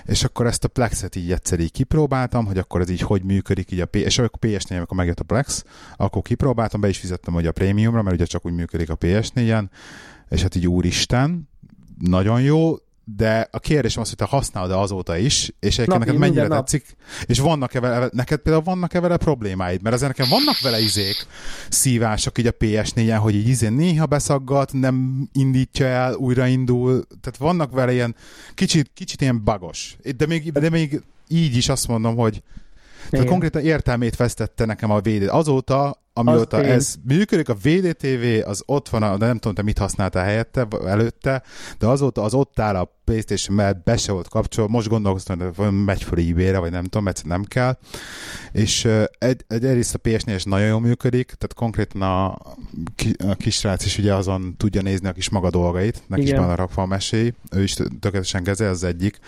[0.06, 3.70] és akkor ezt a Plexet így egyszer így kipróbáltam, hogy akkor ez így hogy működik,
[3.70, 5.64] így a P- és akkor PS4, amikor megjött a Plex,
[5.96, 9.64] akkor kipróbáltam, be is fizettem hogy a prémiumra, mert ugye csak úgy működik a PS4-en,
[10.28, 11.48] és hát így úristen,
[11.98, 16.16] nagyon jó, de a kérdésem az, hogy te használod -e azóta is, és egyébként neked
[16.16, 16.58] mennyire nap.
[16.58, 21.26] tetszik, és vannak-e vele, neked például vannak-e vele problémáid, mert azért nekem vannak vele izék,
[21.68, 27.72] szívások így a PS4-en, hogy így izé néha beszaggat, nem indítja el, újraindul, tehát vannak
[27.72, 28.16] vele ilyen
[28.54, 32.42] kicsit, kicsit ilyen bagos, de még, de még így is azt mondom, hogy
[33.10, 35.28] tehát konkrétan értelmét vesztette nekem a védő.
[35.28, 37.16] Azóta amióta az ez én.
[37.16, 41.42] működik, a VDTV az ott van, de nem tudom, te mit használtál helyette, előtte,
[41.78, 45.84] de azóta az ott áll a Playstation mellett be se volt kapcsolva, most gondolkoztam, hogy
[45.84, 47.78] megy föl ebay vagy nem tudom, mert nem kell,
[48.52, 48.84] és
[49.18, 52.26] egy, egy egyrészt a ps is nagyon jól működik, tehát konkrétan a,
[53.28, 56.34] a kisrác is ugye azon tudja nézni a kis maga dolgait, neki Igen.
[56.34, 59.18] is van a rakva a meséi, ő is tökéletesen kezel, az egyik.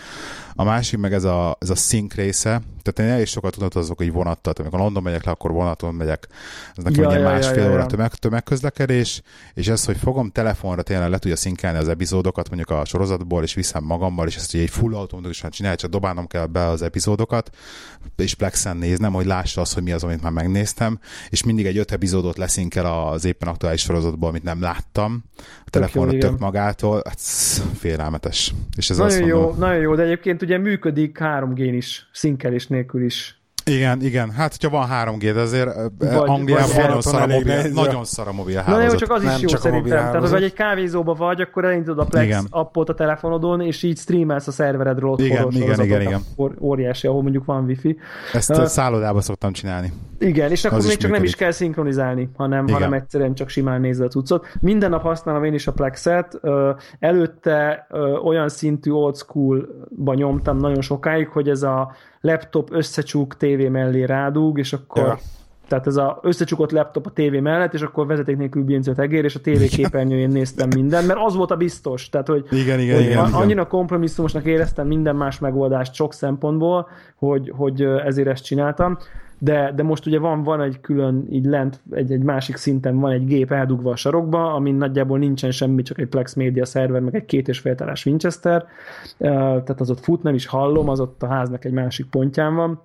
[0.55, 3.97] A másik meg ez a, ez a sync része, tehát én el is sokat azok,
[3.97, 6.27] hogy vonattal, amikor London megyek le, akkor vonaton megyek,
[6.77, 9.21] ez nekem ja, ugye ja, másfél ja, ja, óra tömeg, tömegközlekedés,
[9.53, 13.53] és ez, hogy fogom telefonra tényleg le tudja szinkelni az epizódokat, mondjuk a sorozatból, és
[13.53, 17.49] viszem magammal, és ezt ugye egy full automatikusan csinálja, csak dobálnom kell be az epizódokat,
[18.15, 20.99] és Plexen néznem, hogy lássa azt, hogy mi az, amit már megnéztem,
[21.29, 25.23] és mindig egy öt epizódot leszinkel az éppen aktuális sorozatból, amit nem láttam,
[25.65, 27.19] a telefonra tök, tök magától, hát
[27.77, 28.53] félelmetes.
[28.77, 32.67] És ez nagyon azt mondom, jó, nagyon jó, de egyébként ugye működik 3G-n is, szinkelés
[32.67, 33.36] nélkül is.
[33.67, 34.31] Igen, igen.
[34.31, 38.27] Hát, hogyha van 3G, de azért vagy, Angliában vagy nagyon, szar a mobil, nagyon szar
[38.27, 38.85] a mobil hálózat.
[38.85, 39.97] Na jó, csak az is nem jó szerintem.
[39.97, 42.47] Tehát, az, hogy egy kávézóba vagy, akkor elindítod a Plex igen.
[42.49, 46.21] appot a telefonodon, és így streamelsz a szerveredről ott igen, igen, igen, igen.
[46.59, 47.97] Óriási, ahol mondjuk van wifi.
[48.33, 49.91] Ezt uh, szállodába szoktam csinálni.
[50.19, 51.19] Igen, és akkor az még csak működik.
[51.19, 54.47] nem is kell szinkronizálni, hanem, hanem egyszerűen csak simán nézed a cuccot.
[54.61, 56.39] Minden nap használom én is a Plexet.
[56.99, 57.87] Előtte
[58.23, 61.91] olyan szintű old school-ba nyomtam nagyon sokáig, hogy ez a
[62.27, 65.17] laptop összecsúk tévé mellé rádúg, és akkor ja.
[65.67, 69.35] Tehát ez a összecsukott laptop a tévé mellett, és akkor vezeték nélkül billentyűt egér, és
[69.35, 72.09] a tévé képernyőjén néztem minden, mert az volt a biztos.
[72.09, 73.67] Tehát, hogy, igen, igen, hogy igen, annyira igen.
[73.67, 78.97] kompromisszumosnak éreztem minden más megoldást sok szempontból, hogy, hogy ezért ezt csináltam
[79.39, 83.11] de, de most ugye van, van egy külön, így lent, egy, egy másik szinten van
[83.11, 87.15] egy gép eldugva a sarokba, amin nagyjából nincsen semmi, csak egy Plex Media szerver, meg
[87.15, 88.65] egy két és fél Winchester,
[89.17, 92.81] tehát az ott fut, nem is hallom, az ott a háznak egy másik pontján van.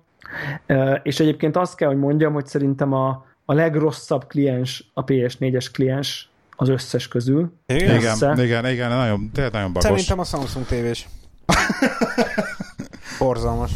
[1.03, 6.29] És egyébként azt kell, hogy mondjam, hogy szerintem a, a legrosszabb kliens a PS4-es kliens
[6.55, 7.53] az összes közül.
[7.65, 9.89] Igen, igen, igen, igen, nagyon, tényleg nagyon bagos.
[9.89, 11.07] Szerintem a Samsung tévés.
[13.19, 13.71] Borzalmas.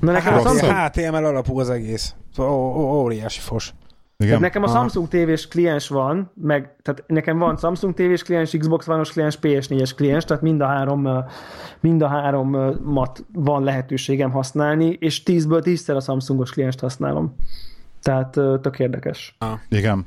[0.00, 0.72] Na nekem a Samsung...
[0.72, 2.14] HTML alapú az egész.
[2.38, 3.74] Óriási fos.
[4.24, 4.40] Igen.
[4.40, 9.12] nekem a Samsung tévés kliens van, meg, tehát nekem van Samsung tévés kliens, Xbox One-os
[9.12, 11.08] kliens, PS4-es kliens, tehát mind a három,
[11.80, 17.34] mind a három mat van lehetőségem használni, és 10-ből 10 a Samsungos klienst használom.
[18.02, 18.30] Tehát
[18.60, 19.34] tök érdekes.
[19.38, 19.58] Ah.
[19.68, 20.06] Igen.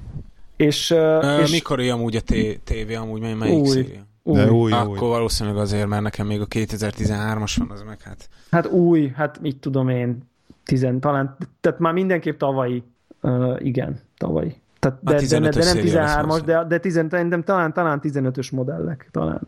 [0.55, 1.51] És, uh, és...
[1.51, 2.21] Mikor jön amúgy a
[2.63, 3.67] tévé, amúgy melyik új.
[3.67, 4.10] széria?
[4.23, 4.35] Új.
[4.35, 5.09] De új, Akkor új.
[5.09, 8.29] valószínűleg azért, mert nekem még a 2013-as van, az meg hát...
[8.51, 10.29] Hát új, hát mit tudom én,
[10.65, 12.83] tizen, talán, tehát már mindenképp tavalyi,
[13.21, 14.61] uh, igen, tavalyi.
[14.79, 19.09] Tehát de, de, de, de nem 13-as, de, de, tizen, de talán, talán 15-ös modellek,
[19.11, 19.47] talán.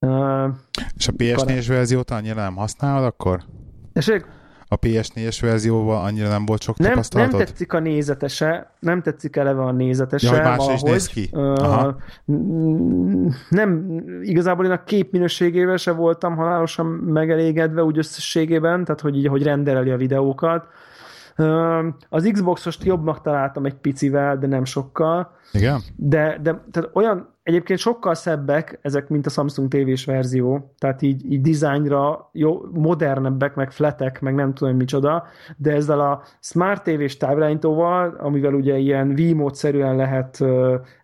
[0.00, 0.54] Uh,
[0.96, 3.42] és a PS4-es verziót annyira nem használod akkor?
[3.92, 4.35] Esek?
[4.68, 7.32] A PS4-es verzióval annyira nem volt sok nem, tapasztalatod?
[7.32, 10.26] Nem tetszik a nézetese, nem tetszik eleve a nézetese.
[10.26, 11.30] Ja, hogy más is néz ki?
[11.32, 11.94] Uh,
[13.48, 19.26] nem, igazából én a kép minőségével se voltam halálosan megelégedve úgy összességében, tehát hogy így,
[19.26, 20.66] hogy rendereli a videókat.
[22.08, 25.30] Az Xbox-ost jobbnak találtam egy picivel, de nem sokkal.
[25.52, 25.80] Igen?
[25.96, 31.32] De, de tehát olyan, egyébként sokkal szebbek ezek, mint a Samsung tévés verzió, tehát így,
[31.32, 37.16] így dizájnra jó, modernebbek, meg fletek, meg nem tudom micsoda, de ezzel a Smart tévés
[37.16, 40.44] távirányítóval, amivel ugye ilyen V-módszerűen lehet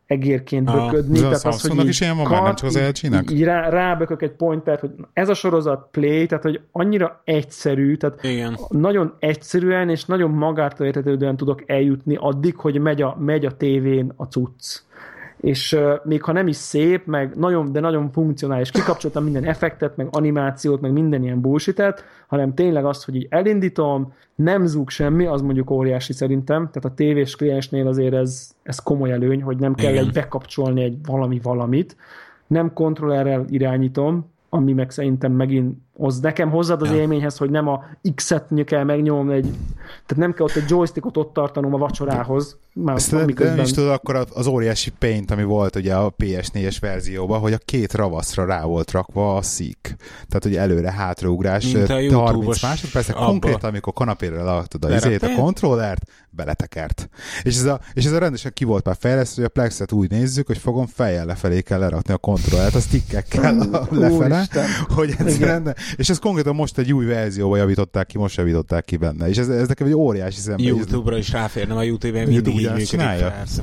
[0.07, 1.19] egérként ah, böködni.
[1.21, 3.31] Tehát az, hogy is ilyen van már, nem csak az LG-nek?
[3.31, 8.25] Így rá, rábökök egy pointert, hogy ez a sorozat play, tehát hogy annyira egyszerű, tehát
[8.25, 8.59] Igen.
[8.69, 14.13] nagyon egyszerűen és nagyon magától értetődően tudok eljutni addig, hogy megy a, megy a tévén
[14.17, 14.83] a cucc
[15.43, 19.97] és uh, még ha nem is szép, meg nagyon, de nagyon funkcionális, kikapcsoltam minden effektet,
[19.97, 21.83] meg animációt, meg minden ilyen bullshit
[22.27, 26.95] hanem tényleg azt, hogy így elindítom, nem zúg semmi, az mondjuk óriási szerintem, tehát a
[26.95, 30.05] tévés kliensnél azért ez, ez komoly előny, hogy nem kell Igen.
[30.05, 31.97] egy bekapcsolni egy valami valamit,
[32.47, 36.97] nem kontrollerrel irányítom, ami meg szerintem megint az nekem hozzád az ja.
[36.97, 37.85] élményhez, hogy nem a
[38.15, 39.51] X-et kell megnyomni, egy,
[40.07, 42.57] tehát nem kell ott egy joystickot ott tartanom a vacsorához.
[42.75, 46.77] Már Ezt nem, nem is tudod, akkor az óriási paint, ami volt ugye a PS4-es
[46.81, 49.97] verzióban, hogy a két ravaszra rá volt rakva a szík.
[50.29, 51.75] Tehát, hogy előre ugrás,
[52.11, 57.09] 30 másodpercek, konkrétan, amikor kanapére leadtad a, izét, a kontrollert, beletekert.
[57.43, 60.11] És ez, a, és ez a rendesen ki volt már fejlesztő, hogy a Plexet úgy
[60.11, 63.55] nézzük, hogy fogom fejjel lefelé kell lerakni a kontrollert, a stickekkel
[63.91, 64.47] lefele,
[64.89, 68.97] hogy ez rende, és ez konkrétan most egy új verzióba javították ki, most javították ki
[68.97, 69.29] benne.
[69.29, 70.67] És ez, ez nekem egy óriási szemben.
[70.67, 72.97] YouTube-ra is ráférne, a YouTube-en mindig így működik.
[72.97, 73.63] Persze,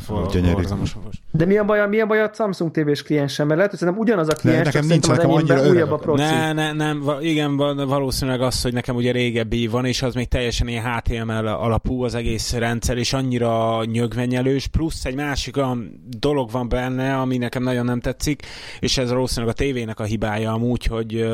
[1.31, 3.45] De mi a baj, mi a baj a Samsung TV-s kliensen?
[3.45, 6.23] Mert lehet, hogy szerintem ugyanaz a kliens, nekem nincs, nekem annyira újabb a proxy.
[6.23, 7.55] Ne, ne, nem, igen,
[7.87, 12.15] valószínűleg az, hogy nekem ugye régebbi van, és az még teljesen ilyen HTML alapú az
[12.15, 17.85] egész rendszer, és annyira nyögvenyelős, plusz egy másik olyan dolog van benne, ami nekem nagyon
[17.85, 18.45] nem tetszik,
[18.79, 21.27] és ez valószínűleg a tévének a hibája amúgy, hogy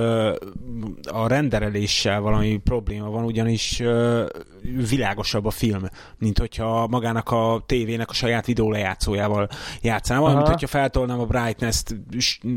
[1.03, 3.81] a rendereléssel valami probléma van, ugyanis
[4.89, 5.83] világosabb a film,
[6.17, 9.49] mint hogyha magának a tévének a saját videó lejátszójával
[9.81, 11.95] játszanám, mint hogyha feltolnám a brightness-t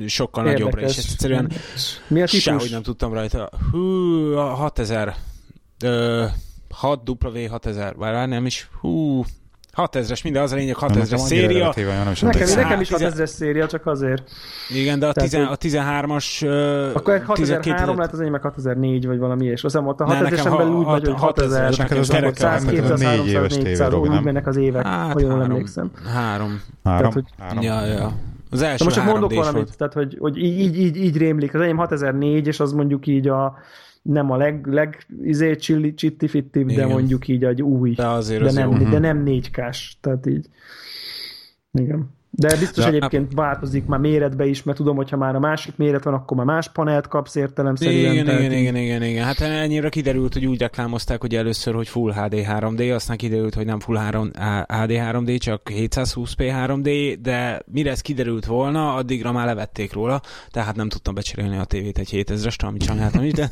[0.07, 0.65] sokkal Érdekes.
[0.65, 1.53] nagyobbra, és ezt egyszerűen
[2.09, 3.51] Mi a sehogy nem tudtam rajta.
[3.70, 5.15] Hú, 6000
[6.70, 9.24] 6 W 6000, vagy nem is, hú,
[9.78, 11.72] 6000-es, minden az a lényeg, 6000-es széria.
[12.20, 14.30] Nekem, nekem is 6000-es széria, csak azért.
[14.68, 16.46] Igen, de a, tizen, a 13-as...
[16.46, 20.05] Uh, akkor 6003 lehet az enyém meg 6004, vagy valami, és azt hiszem ott a
[20.05, 25.12] 6000-esen belül úgy megy, hogy 6000, 100, 200, 300, 400, úgy mennek az évek, hát,
[25.12, 25.90] ha jól emlékszem.
[26.14, 26.62] Három.
[26.84, 27.12] Három.
[27.60, 28.12] Ja, ja.
[28.50, 29.76] Az első most csak mondok valamit, volt.
[29.76, 31.55] tehát hogy, hogy így, így, így, így rémlik.
[31.55, 33.59] Az enyém 6004, és az mondjuk így a
[34.09, 37.93] nem a leg, leg izé, csilli, csitti de mondjuk így egy új.
[37.94, 38.89] De azért de az nem, jó.
[38.89, 40.47] De nem 4K-s, tehát így.
[41.72, 42.16] Igen.
[42.30, 45.76] De biztos De, egyébként változik már méretbe is, mert tudom, hogy ha már a másik
[45.76, 48.12] méret van, akkor már más panelt kapsz értelemszerűen.
[48.12, 49.24] Igen, igen, igen, igen, igen.
[49.24, 53.64] Hát ennyire kiderült, hogy úgy reklámozták, hogy először, hogy Full HD 3D, aztán kiderült, hogy
[53.64, 54.30] nem Full 3,
[54.66, 60.76] HD 3D, csak 720p 3D, de mire ez kiderült volna, addigra már levették róla, tehát
[60.76, 63.48] nem tudtam becserélni a tévét egy 7000-esre, amit csináltam is, de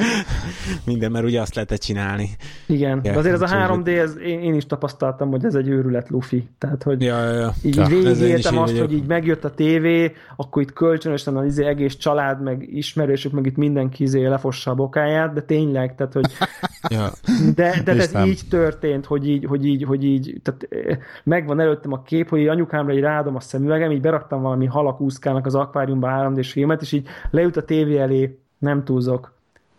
[0.86, 2.30] minden, mert ugye azt lehetett csinálni.
[2.66, 6.08] Igen, de azért ez a 3D, ez, én, én is tapasztaltam, hogy ez egy őrület
[6.08, 7.54] lufi, tehát hogy ja, ja, ja.
[7.62, 11.96] így ja végigéltem azt, hogy így megjött a tévé, akkor itt kölcsönösen az izé egész
[11.96, 16.30] család, meg ismerősök, meg itt mindenki izé lefossa a bokáját, de tényleg, tehát hogy
[16.94, 17.10] ja.
[17.54, 21.92] de, de ez így történt, hogy így, hogy így, hogy így, tehát eh, megvan előttem
[21.92, 26.42] a kép, hogy anyukámra így rádom a szemüvegem, így beraktam valami halakúszkának az akváriumba 3
[26.42, 29.33] filmet, és így leült a tévé elé, nem túlzok,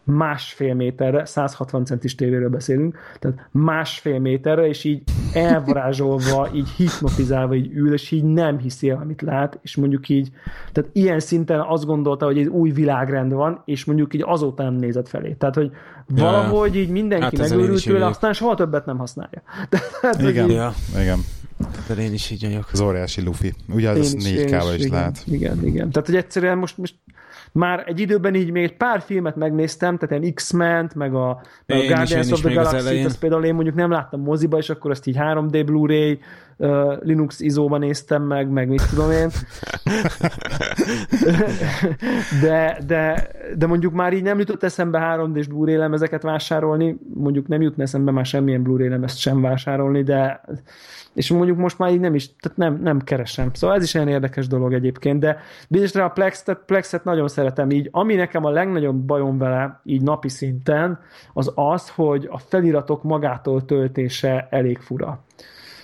[0.05, 5.03] másfél méterre, 160 centis tévéről beszélünk, tehát másfél méterre, és így
[5.33, 10.31] elvarázsolva, így hipnotizálva így ül, és így nem hiszi el, amit lát, és mondjuk így,
[10.71, 14.73] tehát ilyen szinten azt gondolta, hogy egy új világrend van, és mondjuk így azóta nem
[14.73, 15.33] nézett felé.
[15.33, 15.71] Tehát, hogy
[16.07, 19.41] valahogy így mindenki hát megőrült tőle, aztán soha többet nem használja.
[20.01, 20.73] Tehát, igen, így, ja.
[20.99, 21.19] igen.
[21.87, 22.69] De én is így vagyok.
[22.71, 23.53] Az óriási lufi.
[23.69, 25.23] Ugye az 4K-val is, is igen, lát.
[25.25, 25.89] Igen, igen.
[25.89, 26.95] Tehát, hogy egyszerűen most, most
[27.55, 31.81] már egy időben így még pár filmet megnéztem, tehát ilyen X-Men-t, meg a, meg a
[31.81, 35.07] Guardians is, of the Galaxy, azt például én mondjuk nem láttam moziba, és akkor ezt
[35.07, 36.19] így 3D Blu-ray
[37.01, 39.29] Linux izóban néztem meg, meg mit tudom én.
[42.41, 47.61] de, de, de mondjuk már így nem jutott eszembe 3D-s Blu-ray lemezeket vásárolni, mondjuk nem
[47.61, 50.41] jutna eszembe már semmilyen Blu-ray lemezt sem vásárolni, de
[51.15, 53.49] és mondjuk most már így nem is, tehát nem, nem keresem.
[53.53, 55.37] Szóval ez is olyan érdekes dolog egyébként, de
[55.69, 57.89] bizonyosra a Plex-et, Plex-et nagyon szeretem így.
[57.91, 60.99] Ami nekem a legnagyobb bajom vele így napi szinten,
[61.33, 65.23] az az, hogy a feliratok magától töltése elég fura.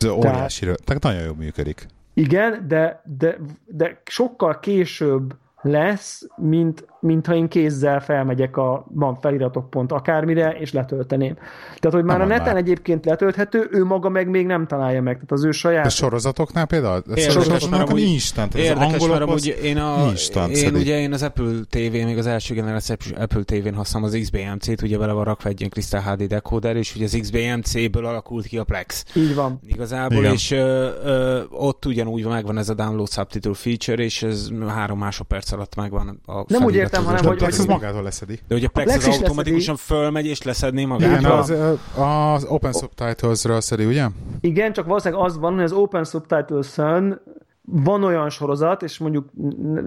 [0.04, 1.88] Ez óriási, tehát, tehát nagyon jól működik.
[2.14, 9.16] Igen, de, de, de sokkal később lesz, mint, mint ha én kézzel felmegyek a van
[9.16, 11.34] feliratok pont akármire, és letölteném.
[11.80, 12.56] Tehát, hogy már nem a neten már.
[12.56, 15.14] egyébként letölthető, ő maga meg még nem találja meg.
[15.14, 15.86] Tehát az ő saját...
[15.86, 17.04] A sorozatoknál például?
[17.12, 18.56] A sorozatoknál amúgy, instant.
[18.56, 22.54] Érdekes, mert amúgy én, a, instant én ugye én az Apple TV, még az első
[22.54, 26.76] generáció Apple TV-n használom az XBMC-t, ugye vele van rakva egy ilyen Crystal HD decoder,
[26.76, 29.06] és ugye az XBMC-ből alakult ki a Plex.
[29.16, 29.60] Így van.
[29.68, 30.34] Igazából, Igen.
[30.34, 35.52] és ö, ö, ott ugyanúgy megvan ez a download subtitle feature, és ez három másodperc
[35.52, 37.38] alatt megvan a Nem úgy értem, hanem hogy...
[37.38, 38.40] Plex az magától leszedi.
[38.48, 40.00] De hogy a Plex, a Plex az automatikusan leszedi.
[40.00, 41.20] fölmegy és leszedné magát.
[41.20, 41.54] Igen, az,
[41.98, 44.08] az Open Subtitles-ről szedi, ugye?
[44.40, 47.22] Igen, csak valószínűleg az van, hogy az Open Subtitles-ön
[47.62, 49.30] van olyan sorozat, és mondjuk,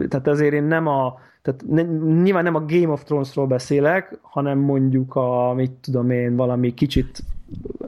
[0.08, 1.82] tehát ezért én nem a, tehát ne,
[2.22, 7.22] nyilván nem a Game of Thrones-ról beszélek, hanem mondjuk a, mit tudom én, valami kicsit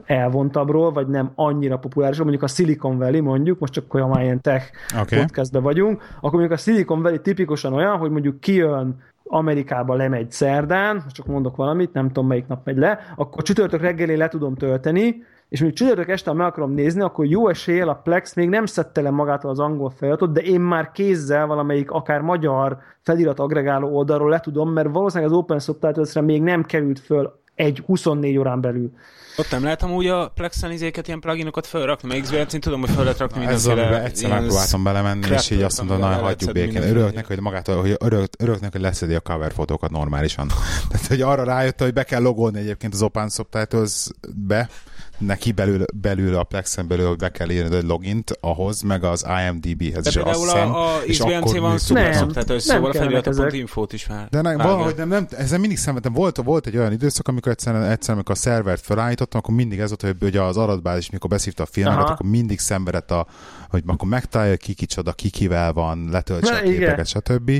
[0.05, 4.71] elvontabbról, vagy nem annyira populáris, mondjuk a Silicon Valley mondjuk, most csak olyan ilyen tech
[5.01, 5.19] okay.
[5.19, 11.03] podcastben vagyunk, akkor mondjuk a Silicon Valley tipikusan olyan, hogy mondjuk kijön Amerikába lemegy szerdán,
[11.11, 15.23] csak mondok valamit, nem tudom melyik nap megy le, akkor csütörtök reggelé le tudom tölteni,
[15.49, 19.01] és mondjuk csütörtök este, meg akarom nézni, akkor jó eséllyel a Plex még nem szedte
[19.01, 24.29] le magától az angol feliratot, de én már kézzel valamelyik akár magyar felirat agregáló oldalról
[24.29, 28.91] le tudom, mert valószínűleg az Open subtitles még nem került föl egy 24 órán belül.
[29.37, 32.89] Ott nem lehet amúgy a Plexen izéket, ilyen pluginokat felrakni, mert xbr én tudom, hogy
[32.89, 34.03] fel lehet rakni mindenféle...
[34.03, 36.81] Egyszer megpróbáltam belemenni, és így azt mondom, na, hagyjuk békén.
[36.81, 40.47] Örülök neki, hogy magától, hogy örülök, örülök neki, hogy leszedi a cover fotókat normálisan.
[40.89, 44.69] Tehát, hogy arra rájött, hogy be kell logolni egyébként az Open Subtitles-be,
[45.17, 50.07] neki belül, belül a Plexen belül, be kell írni egy logint ahhoz, meg az IMDb-hez
[50.07, 50.73] is azt hiszem.
[50.73, 54.27] a, a és akkor van szuper szubtitles, szóval a feliratok.infót is már.
[54.29, 56.13] De nem, valahogy nem, nem, ezen mindig szenvedtem.
[56.13, 59.87] Volt, volt egy olyan időszak, amikor egyszerűen, egyszerűen amikor a szervert felállítottam, akkor mindig ez
[59.87, 62.11] volt, hogy ugye az adatbázis, mikor beszívta a filmeket, Aha.
[62.11, 63.27] akkor mindig szenvedett a,
[63.69, 67.51] hogy akkor megtalálja ki kicsoda, ki kivel van, letöltse a képeket, stb.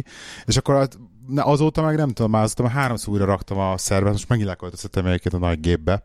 [0.45, 0.87] És akkor
[1.27, 4.47] ne, azóta meg nem tudom, már azóta már háromszor újra raktam a szervet, most megint
[4.47, 6.03] leköltöztettem egyébként a nagy gépbe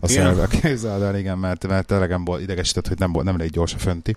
[0.00, 0.50] a szervet.
[0.60, 3.78] Képzeld el, igen, mert, mert elegem volt idegesített, hogy nem, volt, nem elég gyors a
[3.78, 4.16] fönti,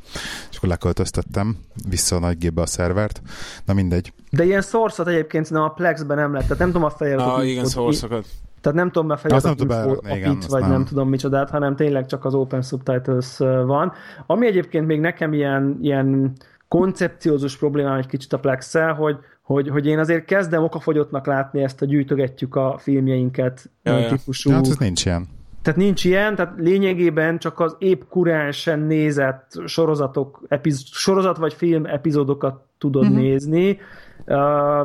[0.51, 1.57] és akkor leköltöztettem
[1.89, 3.22] vissza a nagy gépbe a szervert.
[3.65, 4.13] Na mindegy.
[4.30, 7.19] De ilyen szorszat egyébként nem a Plexben nem lett, tehát nem tudom a fejjel.
[7.19, 8.26] Ah, igen, szorszokat.
[8.61, 10.72] Tehát nem tudom befejezni a, be, a igen, pit, vagy nem.
[10.72, 13.93] nem tudom micsodát, hanem tényleg csak az Open Subtitles van.
[14.26, 16.34] Ami egyébként még nekem ilyen, ilyen
[16.67, 21.81] koncepciózus problémám egy kicsit a plex hogy, hogy, hogy én azért kezdem okafogyottnak látni ezt
[21.81, 24.49] a gyűjtögetjük a filmjeinket ja, típusú.
[24.49, 24.55] Ja.
[24.55, 25.27] Hát ez nincs ilyen.
[25.61, 31.85] Tehát nincs ilyen, tehát lényegében csak az épp kuránsen nézett sorozatok, epiz, sorozat vagy film
[31.85, 33.17] epizódokat tudod uh-huh.
[33.17, 33.80] nézni,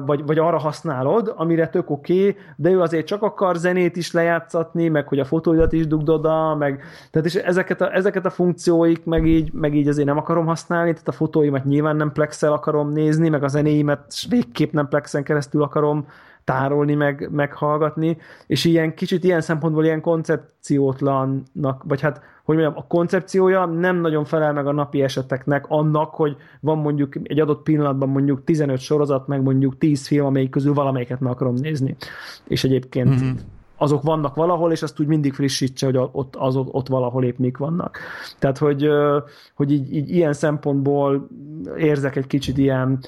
[0.05, 4.13] vagy, vagy arra használod, amire tök oké, okay, de ő azért csak akar zenét is
[4.13, 8.31] lejátszatni, meg hogy a fotóidat is dugd oda, meg tehát és ezeket a, ezeket a
[8.31, 12.53] funkcióik meg így, meg így azért nem akarom használni, tehát a fotóimat nyilván nem plexel
[12.53, 16.07] akarom nézni, meg a zenéimet végképp nem plexen keresztül akarom
[16.51, 18.17] tárolni, meg, meghallgatni,
[18.47, 24.25] és ilyen kicsit ilyen szempontból ilyen koncepciótlannak, vagy hát, hogy mondjam, a koncepciója nem nagyon
[24.25, 29.27] felel meg a napi eseteknek annak, hogy van mondjuk egy adott pillanatban mondjuk 15 sorozat,
[29.27, 31.97] meg mondjuk 10 film, amelyik közül valamelyiket meg akarom nézni.
[32.45, 33.31] És egyébként mm-hmm
[33.83, 37.57] azok vannak valahol, és azt úgy mindig frissítse, hogy ott, az, ott valahol épp mik
[37.57, 37.99] vannak.
[38.39, 38.89] Tehát, hogy,
[39.55, 41.29] hogy így, így ilyen szempontból
[41.77, 42.99] érzek egy kicsit ilyen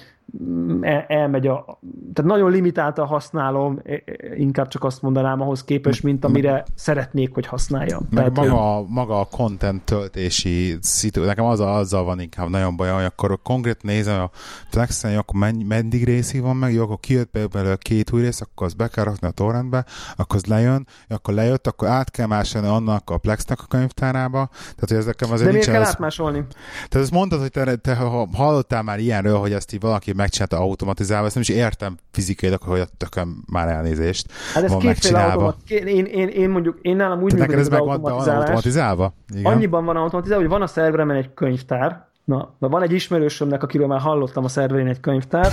[0.80, 1.78] el, elmegy a...
[2.12, 4.02] Tehát nagyon limitáltan használom, e, e,
[4.36, 8.06] inkább csak azt mondanám ahhoz képest, mint amire szeretnék, hogy használjam.
[8.10, 12.76] Meg Tehát, maga, a, maga a content töltési szitu, nekem az, azzal van inkább nagyon
[12.76, 14.30] baj, hogy akkor konkrét nézem a
[14.68, 18.66] Flexen, akkor menny, meddig részig van meg, jó, akkor kijött belőle két új rész, akkor
[18.66, 19.84] azt be kell rakni a torrentbe,
[20.16, 24.48] akkor az lejön, akkor lejött, akkor át kell másolni annak a Plexnek a könyvtárába.
[24.52, 25.88] Tehát, hogy ezek azért De miért kell az...
[25.88, 26.44] átmásolni?
[26.88, 27.94] Tehát ezt mondtad, hogy te, te
[28.32, 32.80] hallottál már ilyenről, hogy ezt így valaki megcsinálta automatizálva, ezt nem is értem fizikailag, hogy
[32.80, 37.32] a tököm már elnézést hát ez van automat, én, én, én, mondjuk, én nálam úgy
[37.32, 38.40] működik ez meg automatizálás.
[38.40, 39.14] automatizálva?
[39.34, 39.52] Igen.
[39.52, 43.86] Annyiban van automatizálva, hogy van a szerveremen egy könyvtár, Na, na van egy ismerősömnek, akiről
[43.86, 45.50] már hallottam a szerverén egy könyvtár.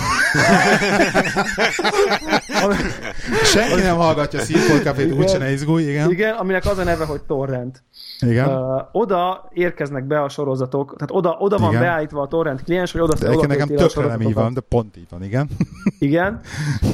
[3.44, 6.10] Senki nem hallgatja a Színfolt Cafét, úgyse ne izgulj, igen.
[6.10, 7.82] Igen, aminek az a neve, hogy torrent.
[8.20, 8.48] Igen.
[8.48, 11.82] Uh, oda érkeznek be a sorozatok, tehát oda, oda van igen.
[11.82, 14.96] beállítva a torrent kliens, hogy oda, de oda nekem tökre nem így van, de pont
[14.96, 15.48] így van, igen.
[15.98, 16.40] Igen.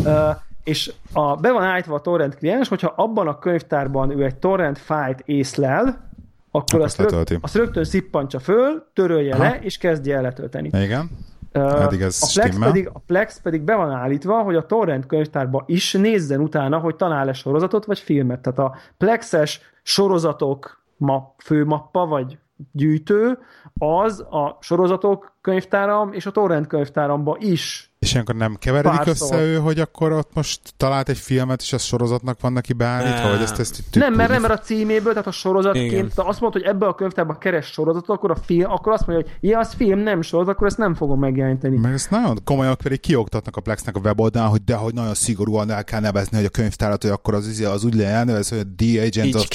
[0.04, 4.36] Uh, és a, be van állítva a torrent kliens, hogyha abban a könyvtárban ő egy
[4.36, 6.10] torrent fájlt észlel,
[6.56, 9.42] akkor azt, rög, azt rögtön szippantsa föl, törölje Aha.
[9.42, 10.70] le, és kezdje el letölteni.
[10.72, 11.10] Igen.
[11.52, 15.64] Eddig ez a Plex, pedig, a Plex pedig be van állítva, hogy a torrent könyvtárba
[15.66, 18.40] is nézzen utána, hogy talál-e sorozatot vagy filmet.
[18.40, 22.38] Tehát a Plexes sorozatok map, főmappa vagy
[22.72, 23.38] gyűjtő,
[23.78, 29.42] az a sorozatok könyvtáram és a torrent könyvtáramba is és ilyenkor nem keveredik Pár össze
[29.42, 33.42] ő, hogy akkor ott most talált egy filmet, és a sorozatnak van neki beállítva, vagy
[33.42, 36.86] ezt, ezt Nem, mert nem, mert a címéből, tehát a sorozatként, azt mondta, hogy ebbe
[36.86, 40.22] a könyvtárba keres sorozatot, akkor a film, akkor azt mondja, hogy ja, az film, nem
[40.22, 41.78] sorozat, akkor ezt nem fogom megjeleníteni.
[41.78, 45.70] Mert ezt nagyon komolyan pedig kioktatnak a Plexnek a weboldalán, hogy de hogy nagyon szigorúan
[45.70, 48.64] el kell nevezni, hogy a könyvtárat, hogy akkor az, az úgy legyen, ez, hogy a
[48.76, 49.48] The Agent of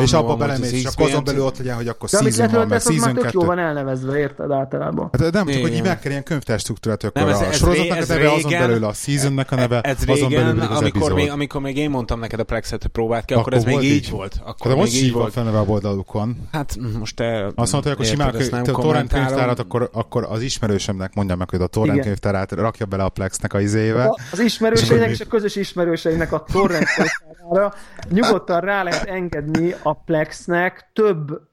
[0.00, 2.82] és abba belemész, és akkor azon belül ott legyen, hogy akkor de season van, mert
[2.82, 3.28] season 2.
[3.32, 5.10] jó van elnevezve, érted általában.
[5.12, 8.32] Hát nem, csak hogy így meg kell ilyen könyvtár struktúrát, akkor a sorozatnak a neve
[8.32, 11.76] azon belül a seasonnek a neve, ez régen, azon belül az amikor még, amikor még
[11.76, 14.40] én mondtam neked a Plexet, hogy próbáld ki, akkor, akkor ez még így volt.
[14.44, 16.48] Akkor de most így volt fenne a oldalukon.
[16.52, 17.50] Hát most te...
[17.54, 21.60] Azt mondta, hogy akkor simán a torrent könyvtárat, akkor, akkor az ismerősömnek mondja meg, hogy
[21.60, 24.18] a torrent könyvtárát rakja bele a Plexnek a izébe.
[24.32, 27.74] Az ismerőseinek és a közös ismerőseinek a torrent könyvtárára
[28.08, 31.50] nyugodtan rá lehet engedni a Plexnek több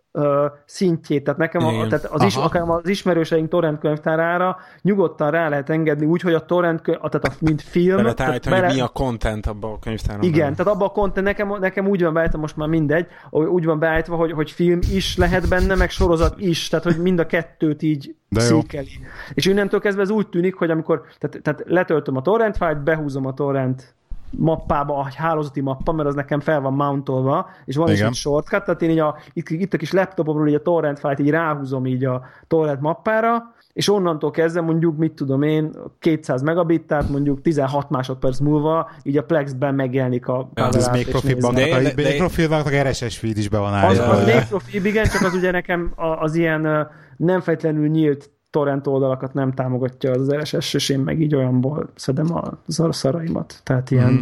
[0.65, 5.69] szintjét, tehát nekem a, tehát az, is, akár az ismerőseink torrent könyvtárára nyugodtan rá lehet
[5.69, 7.95] engedni úgy, hogy a torrent könyv, tehát a, mint film.
[7.95, 8.65] Bele tehát bele...
[8.65, 10.27] hogy mi a content abban a könyvtárban.
[10.27, 13.79] Igen, tehát abban a content, nekem, nekem úgy van beállítva, most már mindegy, úgy van
[13.79, 17.81] beállítva, hogy, hogy film is lehet benne, meg sorozat is, tehát hogy mind a kettőt
[17.81, 18.99] így de székeli.
[19.33, 23.25] És innentől kezdve ez úgy tűnik, hogy amikor, tehát, tehát letöltöm a torrent fájlt, behúzom
[23.25, 23.97] a torrent
[24.37, 27.99] mappába, a hálózati mappa, mert az nekem fel van mountolva, és van Igen.
[27.99, 30.99] is egy shortcut, tehát én így a, itt, itt a kis laptopomról így a torrent
[30.99, 36.41] fájt így ráhúzom így a torrent mappára, és onnantól kezdve mondjuk, mit tudom én, 200
[36.41, 41.53] megabit, tehát mondjuk 16 másodperc múlva így a Plexben megjelenik a ja, Ez még profilban,
[41.53, 44.03] de, de, profilban a RSS feed is be van állítva.
[44.03, 46.87] Az, az még profil, igen, csak az ugye nekem az ilyen
[47.17, 52.35] nem fejtlenül nyílt torrent oldalakat nem támogatja az RSS, és én meg így olyanból szedem
[52.35, 53.61] a szaraimat.
[53.63, 54.19] Tehát ilyen mm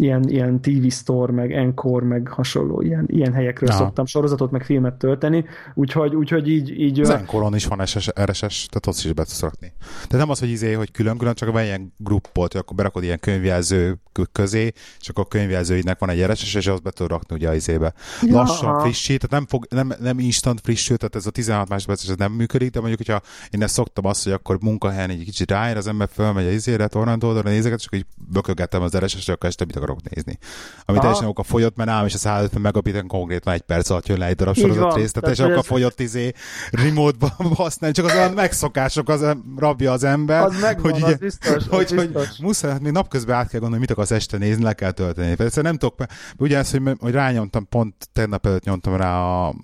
[0.00, 3.76] ilyen, ilyen TV Store, meg Encore, meg hasonló ilyen, ilyen helyekről ja.
[3.76, 5.44] szoktam sorozatot, meg filmet tölteni,
[5.74, 6.80] úgyhogy, úgyhogy így...
[6.80, 9.72] így az Encore-on is van SS, RSS, tehát ott is be tudsz rakni.
[10.08, 13.20] De nem az, hogy izé, hogy külön-külön, csak van ilyen gruppot, hogy akkor berakod ilyen
[13.20, 13.98] könyvjelző
[14.32, 17.92] közé, akkor a könyvjelzőidnek van egy RSS, és azt be tudod rakni ugye a izébe.
[18.22, 18.34] Ja.
[18.34, 22.16] Lassan frissít, tehát nem, fog, nem, nem instant frissül, tehát ez a 16 másodperc ez
[22.16, 23.20] nem működik, de mondjuk, hogyha
[23.50, 26.86] én ezt szoktam azt, hogy akkor munkahelyen egy kicsit ráér, az ember fölmegy a izére,
[26.86, 30.38] torrent oldalra nézeket, akkor így bökögettem az RSS-re, akkor este mit akarok nézni.
[30.84, 31.00] Ami Aha.
[31.00, 34.26] teljesen oka fogyott, mert nálam is a 150 megabiten konkrétan egy perc alatt jön le
[34.26, 36.32] egy darab sorozat részt, tehát teljesen oka fogyott izé
[36.70, 41.66] remote-ba használni, csak az olyan megszokások az rabja az ember, az megvan, hogy, az biztos,
[41.68, 44.62] hogy, az hogy, hogy muszáj, hát még napközben át kell gondolni, mit akarsz este nézni,
[44.62, 45.34] le kell tölteni.
[45.34, 46.04] Persze nem tudok,
[46.36, 49.20] ugye ez, hogy, hogy rányomtam, pont tegnap előtt nyomtam rá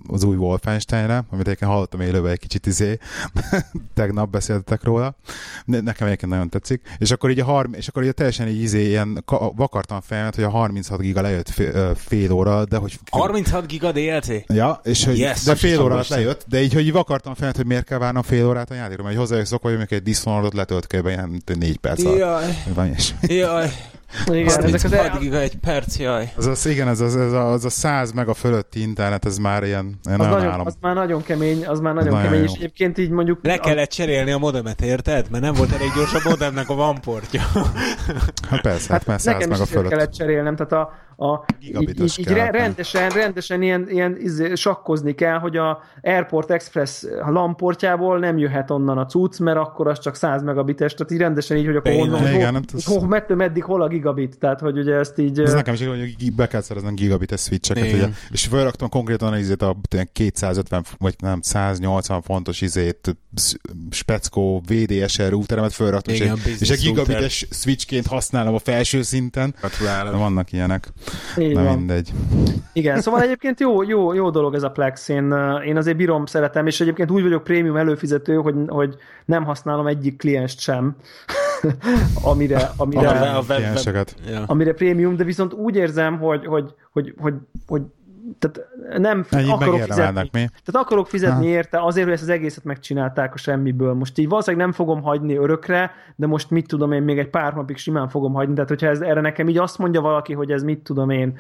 [0.09, 2.99] az új Wolfensteinre, amit egyébként hallottam élőben egy kicsit izé,
[3.95, 5.17] tegnap beszéltetek róla.
[5.65, 6.97] Nekem egyébként nagyon tetszik.
[6.99, 9.25] És akkor így a, harm, és akkor így teljesen így izé, ilyen
[9.55, 12.99] vakartam fejemet, hogy a 36 giga lejött fél, fél óra, de hogy...
[13.11, 14.29] 36 giga DLC?
[14.47, 17.85] Ja, és hogy, yes, de fél óra lejött, de így, hogy vakartam fejemet, hogy miért
[17.85, 21.43] kell várnom fél órát a játékra, mert hozzájuk szokva, hogy egy Dishonored-ot letölt kell ilyen
[21.59, 22.19] négy perc alatt.
[22.19, 22.45] Jaj.
[22.75, 23.71] Van Jaj.
[24.27, 25.19] Igen, ezek az el...
[25.19, 26.33] giga egy perc, jaj.
[26.37, 29.39] Az, az, igen, az, az, az, a, az a 100 meg a fölötti internet, ez
[29.39, 32.53] már ilyen, ilyen az, nagyon, az már nagyon kemény, az már nagyon, nagyon kemény, jó.
[32.53, 33.39] és egyébként így mondjuk...
[33.43, 35.27] Le kellett cserélni a modemet, érted?
[35.31, 37.43] Mert nem volt elég gyors a modemnek a vanportja.
[38.49, 39.91] Hát persze, hát, hát már 100 meg a fölött.
[39.91, 45.39] kellett cserélnem, tehát a, a, így, így, így rendesen, rendesen ilyen, ilyen izé, sakkozni kell,
[45.39, 50.43] hogy a Airport Express lamportjából nem jöhet onnan a cucc, mert akkor az csak 100
[50.43, 53.89] megabites, tehát így rendesen így, hogy akkor honnan, Igen, hol, hol, hol, meddig hol a
[53.89, 55.41] gigabit, tehát hogy ugye ezt így...
[55.41, 59.63] Ez nekem is hogy be kell szereznem gigabites switcheket, ugye, és felraktam konkrétan a, izét
[59.63, 59.77] a
[60.13, 63.17] 250 vagy nem 180 fontos izét
[63.91, 67.59] speckó VDSR routeremet felraktam, Igen, és, és egy gigabites router.
[67.59, 69.55] switchként használom a felső szinten.
[69.61, 70.17] Gratulálok.
[70.17, 70.93] Vannak ilyenek.
[71.39, 71.77] Így Na van.
[71.77, 72.13] mindegy.
[72.73, 75.09] Igen, szóval egyébként jó, jó, jó dolog ez a Plex.
[75.09, 75.35] Én,
[75.65, 80.17] én azért bírom, szeretem, és egyébként úgy vagyok prémium előfizető, hogy, hogy nem használom egyik
[80.17, 80.97] klienst sem.
[82.23, 84.09] amire, amire, a, a web, web,
[84.47, 87.35] amire prémium, de viszont úgy érzem, hogy, hogy, hogy, hogy,
[87.67, 87.83] hogy
[88.39, 88.69] tehát
[88.99, 90.21] nem Ennyi akarok fizetni.
[90.33, 90.47] Mi?
[90.65, 91.51] Tehát akarok fizetni ha.
[91.51, 93.95] érte azért, hogy ezt az egészet megcsinálták a semmiből.
[93.95, 97.55] Most így valószínűleg nem fogom hagyni örökre, de most mit tudom én, még egy pár
[97.55, 98.55] napig simán fogom hagyni.
[98.55, 101.39] Tehát, hogyha ez, erre nekem így azt mondja valaki, hogy ez mit tudom én,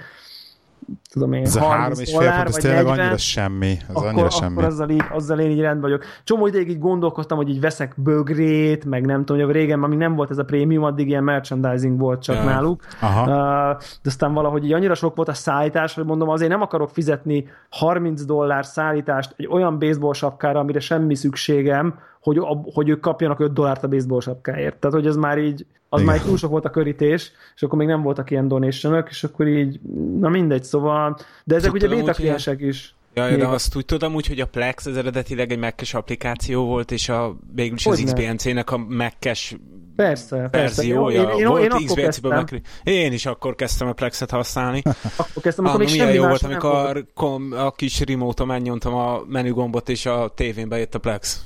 [1.10, 3.70] tudom én, ez 30 és dollár, font, ez tényleg 40, annyira semmi.
[3.70, 4.52] Ez akkor, annyira semmi.
[4.52, 6.04] akkor azzal, így, azzal én így rend vagyok.
[6.24, 10.14] Csomó ideig így gondolkoztam, hogy így veszek bögrét, meg nem tudom, hogy régen, amíg nem
[10.14, 12.44] volt ez a prémium, addig ilyen merchandising volt csak ja.
[12.44, 12.82] náluk.
[13.00, 13.20] Aha.
[13.20, 16.90] Uh, de aztán valahogy így annyira sok volt a szállítás, hogy mondom, azért nem akarok
[16.90, 22.40] fizetni 30 dollár szállítást egy olyan baseball sapkára, amire semmi szükségem, hogy,
[22.74, 24.76] hogy ők kapjanak 5 dollárt a baseball sapkáért.
[24.76, 25.66] Tehát, hogy ez már így,
[25.96, 26.14] az Igen.
[26.14, 29.46] már túl sok volt a körítés, és akkor még nem voltak ilyen donationok, és akkor
[29.46, 29.80] így,
[30.20, 32.94] na mindegy, szóval, de ezek Tudtam, ugye beta kliensek is.
[33.14, 36.90] Ja, de azt úgy tudom úgy, hogy a Plex az eredetileg egy Mac-es applikáció volt,
[36.90, 39.56] és a, végül is az XBNC-nek a Mac-es
[39.96, 41.24] Persze, verziója.
[41.24, 41.38] Persze.
[41.38, 42.50] Én, én, volt én, XBNC-ben Mac...
[42.82, 44.82] Én is akkor kezdtem a Plex-et használni.
[45.16, 49.22] akkor kezdtem, akkor ah, még semmi jó volt, amikor kom, a kis remote-on megnyomtam a
[49.28, 51.42] menügombot, és a tévén bejött a Plex.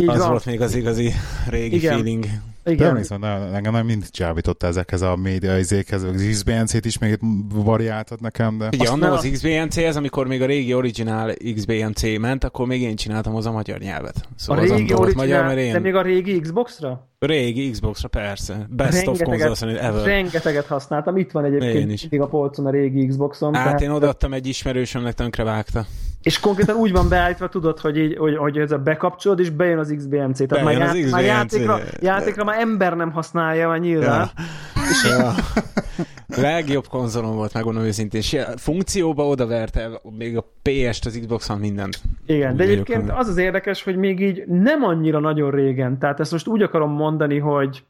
[0.00, 0.28] Így az van.
[0.28, 1.12] volt még az igazi
[1.48, 1.92] régi Igen.
[1.94, 2.24] feeling.
[2.64, 2.92] Igen.
[2.92, 7.18] De viszont engem nem mind csábította ezekhez a média izékhez, az XBNC-t is még
[7.54, 8.68] variáltat nekem, de...
[8.72, 12.96] Ugye, annó az XBNC, ez amikor még a régi original XBNC ment, akkor még én
[12.96, 14.28] csináltam az a magyar nyelvet.
[14.36, 15.72] Szóval a régi original, magyar, mert én...
[15.72, 17.09] de még a régi Xbox-ra?
[17.26, 18.66] Régi Xbox-ra, persze.
[18.70, 20.04] Best rengeteget, of console ever.
[20.04, 21.16] Rengeteget használtam.
[21.16, 22.08] Itt van egyébként is.
[22.18, 23.52] a polcon a régi Xboxom.
[23.52, 23.80] Hát tehát...
[23.80, 25.86] én odaadtam egy ismerősömnek, tönkre vágta.
[26.22, 29.78] És konkrétan úgy van beállítva, tudod, hogy, így, hogy, hogy ez a bekapcsolod, és bejön
[29.78, 30.46] az XBMC.
[30.48, 31.10] Tehát bejön már, az XBMC.
[31.10, 34.30] már játékra, játékra már ember nem használja, már nyilván.
[34.36, 34.79] Ja.
[34.90, 35.32] És ja.
[36.42, 38.20] Legjobb konzolom volt, megmondom őszintén.
[38.20, 42.00] És funkcióba odaverte még a PS-t, az Xbox-on mindent.
[42.26, 46.32] Igen, de egyébként az az érdekes, hogy még így nem annyira nagyon régen, tehát ezt
[46.32, 47.84] most úgy akarom mondani, hogy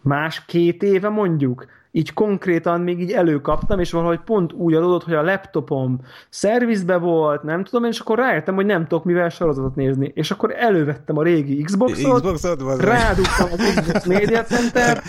[0.00, 1.66] más két éve mondjuk,
[1.96, 7.42] így konkrétan még így előkaptam, és valahogy pont úgy adódott, hogy a laptopom szervizbe volt,
[7.42, 10.12] nem tudom, és akkor rájöttem, hogy nem tudok mivel sorozatot nézni.
[10.14, 15.02] És akkor elővettem a régi Xboxot, Xboxot rádugtam az Xbox Media Center,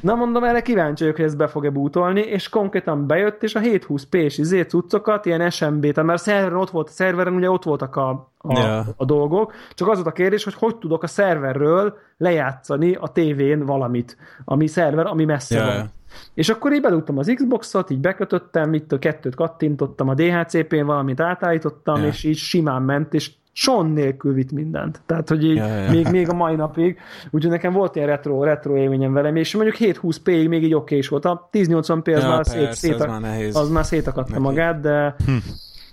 [0.00, 3.60] na mondom, erre kíváncsi vagyok, hogy ez be fog-e bútolni, és konkrétan bejött, és a
[3.60, 7.64] 720p és izé cuccokat, ilyen SMB-t, mert a szerveren ott volt, a szerveren ugye ott
[7.64, 8.08] voltak a,
[8.38, 8.86] a, yeah.
[8.96, 13.64] a dolgok, csak az volt a kérdés, hogy hogy tudok a szerverről lejátszani a tévén
[13.64, 15.76] valamit, ami szerver, ami messze yeah.
[15.76, 15.92] van.
[16.34, 21.20] És akkor így bedugtam az Xboxot, így bekötöttem, itt a kettőt kattintottam a DHCP-n, valamit
[21.20, 22.08] átállítottam, yeah.
[22.08, 25.00] és így simán ment, és son nélkül vitt mindent.
[25.06, 25.90] Tehát, hogy így yeah, yeah.
[25.90, 26.98] Még, még a mai napig.
[27.30, 31.08] Úgyhogy nekem volt ilyen retro, retro élményem velem, és mondjuk 720p-ig még így oké is
[31.08, 31.24] volt.
[31.24, 35.32] A 1080p az, ja, már, szét, szét, az, már az már szétakadta magát, de hm.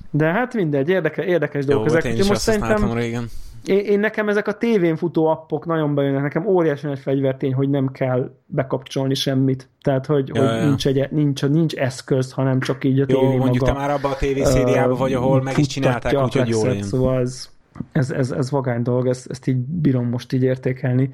[0.09, 2.03] de hát mindegy, érdekes, érdekes dolgok ezek.
[2.03, 3.27] Én is most szerintem, régen
[3.65, 7.69] én, én nekem ezek a tévén futó appok nagyon bejönnek, nekem óriási nagy fegyvertény, hogy
[7.69, 9.69] nem kell bekapcsolni semmit.
[9.81, 10.65] Tehát, hogy, ja, hogy ja.
[10.65, 13.89] Nincs, egy, nincs, nincs eszköz, hanem csak így a tévé Jó, mondjuk maga, te már
[13.89, 16.83] abban a tévészériában vagy, ahol meg is csinálták, úgyhogy jól jön.
[16.83, 17.49] Szóval ez,
[17.91, 21.09] ez, ez, ez vagány dolog, ezt, ezt így bírom most így értékelni.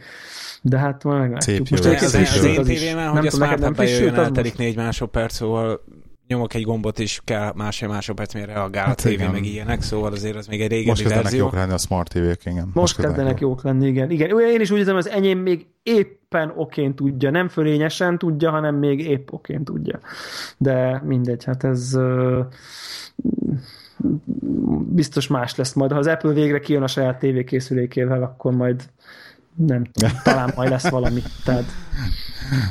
[0.61, 1.69] De hát majd meglátjuk.
[1.69, 5.81] Most az, az, én tévében, hogy a Smart nem bejöjjön, eltelik négy másodperc, szóval
[6.27, 9.31] nyomok egy gombot, és kell másfél másodperc, mire reagál hát a tévé, igen.
[9.31, 11.43] meg ilyenek, szóval azért az még egy régebbi Most kezdenek verzió.
[11.43, 12.63] jók lenni a smart tévék, igen.
[12.63, 14.11] Most, Most kezdenek jók lenni, igen.
[14.11, 14.39] igen.
[14.39, 18.99] Én is úgy hiszem, az enyém még éppen okén tudja, nem fölényesen tudja, hanem még
[18.99, 19.99] épp okén tudja.
[20.57, 21.97] De mindegy, hát ez
[24.89, 25.91] biztos más lesz majd.
[25.91, 28.83] Ha az Apple végre kijön a saját tévékészülékével, akkor majd
[29.55, 31.21] nem tudom, talán majd lesz valami.
[31.45, 31.65] Tehát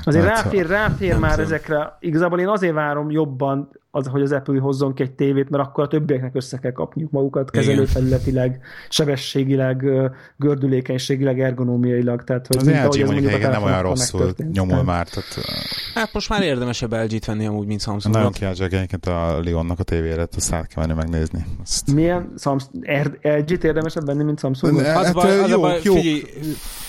[0.04, 1.44] azért hát, ráfér, ráfér már tudom.
[1.44, 1.96] ezekre.
[2.00, 5.84] Igazából én azért várom jobban az, hogy az Apple hozzon ki egy tévét, mert akkor
[5.84, 9.84] a többieknek össze kell kapniuk magukat kezelőfelületileg, sebességileg,
[10.36, 12.24] gördülékenységileg, ergonómiailag.
[12.24, 15.08] Tehát, hogy az mint, ahogy ez mondjuk a nem olyan rosszul nyomul már.
[15.08, 15.46] Tehát...
[15.94, 18.14] Hát most már érdemesebb LG-t venni amúgy, mint Samsung.
[18.14, 21.44] Nagyon kíváncsi egyébként a Leonnak a tévére, azt át kell menni megnézni.
[21.62, 21.94] Azt...
[21.94, 22.86] Milyen Samsung,
[23.22, 24.80] LG-t érdemesebb venni, mint Samsung?
[24.80, 25.94] Hát, az baj, az jó, a baj, jó.
[25.94, 26.22] Figyelj,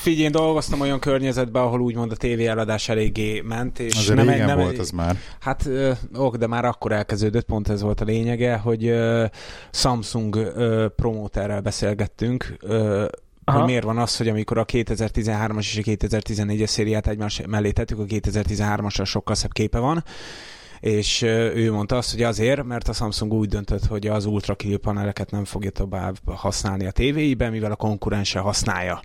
[0.02, 3.80] figyelj, én dolgoztam olyan környezetben, ahol úgymond a tévé eladás eléggé ment.
[3.80, 5.18] És Azért nem, nem, volt az már.
[5.40, 5.70] Hát
[6.14, 9.26] ok, de már akkor elkezdődött, pont ez volt a lényege, hogy uh,
[9.72, 13.06] Samsung uh, promóterrel beszélgettünk, uh,
[13.44, 13.58] Aha.
[13.58, 18.00] hogy miért van az, hogy amikor a 2013-as és a 2014-es szériát egymás mellé tettük,
[18.00, 20.04] a 2013-asra sokkal szebb képe van,
[20.80, 24.78] és ő mondta azt, hogy azért, mert a Samsung úgy döntött, hogy az Ultra Kill
[24.78, 29.02] paneleket nem fogja tovább használni a tévéiben, mivel a konkurense használja.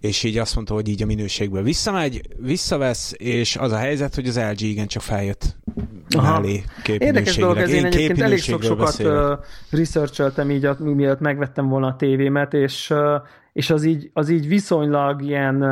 [0.00, 4.26] És így azt mondta, hogy így a minőségből visszamegy, visszavesz, és az a helyzet, hogy
[4.26, 5.56] az LG igen csak feljött
[6.16, 9.38] mellé Érdekes dolog ez, én egyébként elég sok sokat uh,
[9.70, 12.94] researcholtam így, mielőtt megvettem volna a tévémet, és,
[13.52, 15.64] és az, így, az így viszonylag ilyen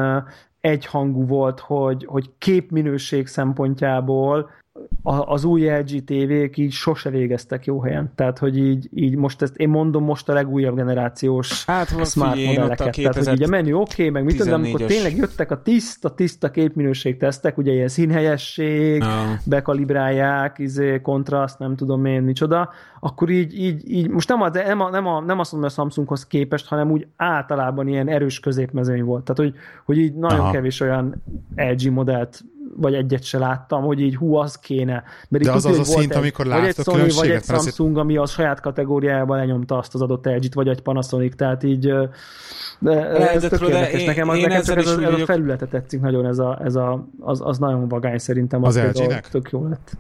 [0.61, 4.51] egyhangú volt, hogy, hogy képminőség szempontjából
[5.03, 8.13] az új LG TV-k így sose végeztek jó helyen.
[8.15, 12.57] Tehát, hogy így, így most ezt, én mondom most a legújabb generációs hát, smart figyelj,
[12.57, 12.95] modelleket.
[12.95, 16.51] Tehát, hogy a menü oké, okay, meg mit tudom, amikor tényleg jöttek a tiszta, tiszta
[16.51, 19.07] képminőség tesztek, ugye ilyen színhelyesség, no.
[19.45, 22.71] bekalibrálják, izé, kontraszt, nem tudom én micsoda,
[23.01, 25.79] akkor így, így, így most nem, a, nem, a, nem, a, nem azt mondom, hogy
[25.79, 29.25] a Samsunghoz képest, hanem úgy általában ilyen erős középmezőny volt.
[29.25, 30.51] Tehát, hogy, hogy így nagyon Aha.
[30.51, 31.23] kevés olyan
[31.57, 32.45] LG modellt
[32.77, 35.05] vagy egyet se láttam, hogy így hú, az kéne.
[35.29, 38.17] Mert De az az a szint, egy, amikor vagy egy Sony, vagy egy Samsung, ami
[38.17, 41.93] a saját kategóriában lenyomta azt az adott lg vagy egy Panasonic, tehát így
[42.81, 44.05] de ez tök érdekes.
[44.05, 47.09] Nekem, az, nekem csak ez, a, ez a felülete tetszik nagyon, ez a, ez a,
[47.21, 48.65] az, az nagyon vagány szerintem.
[48.65, 49.29] Az, az LG-nek?
[49.29, 49.97] Tök jó lett.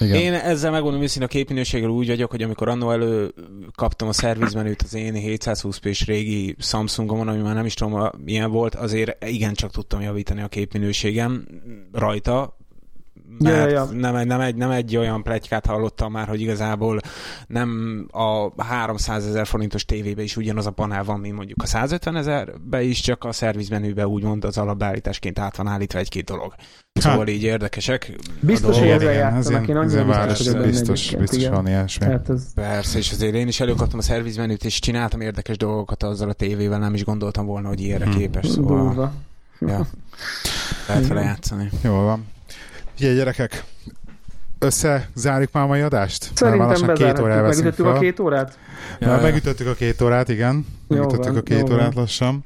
[0.00, 0.20] Igen.
[0.20, 3.34] Én ezzel megmondom őszintén a képminőséggel úgy vagyok, hogy amikor annó elő
[3.74, 8.74] kaptam a szervizmenüt az én 720p-s régi Samsungomon, ami már nem is tudom, milyen volt,
[8.74, 11.46] azért igen csak tudtam javítani a képminőségem
[11.92, 12.58] rajta,
[13.42, 13.84] mert ja, ja.
[13.84, 17.00] Nem, nem, egy, nem egy olyan plegykát hallottam már, hogy igazából
[17.46, 22.16] nem a 300 ezer forintos tévébe is ugyanaz a panel van, mint mondjuk a 150
[22.16, 26.54] ezerbe is, csak a szervizmenübe úgymond az alapbeállításként át van állítva egy-két dolog.
[26.92, 28.12] Szóval hát, így érdekesek.
[28.40, 32.06] Biztos, hogy ezzel játszanak, én nagyon biztos, biztos, biztos, biztos van ilyesmi.
[32.06, 32.54] Hát ez...
[32.54, 36.78] Persze, és azért én is előkaptam a szervizmenüt, és csináltam érdekes dolgokat azzal a tévével,
[36.78, 38.16] nem is gondoltam volna, hogy ilyenre hmm.
[38.16, 39.12] képes, szóval...
[39.58, 39.86] Ja.
[40.88, 41.70] Lehet vele játszani.
[41.82, 42.26] Jól van.
[43.00, 43.64] Figyelj, gyerekek,
[44.58, 46.30] összezárjuk már a mai adást?
[46.34, 47.46] Szerintem bezárhatjuk.
[47.46, 48.58] Megütöttük a két órát?
[48.98, 49.20] Ja.
[49.22, 50.66] Megütöttük a két órát, igen.
[50.88, 52.44] Megütöttük a két órát lassan.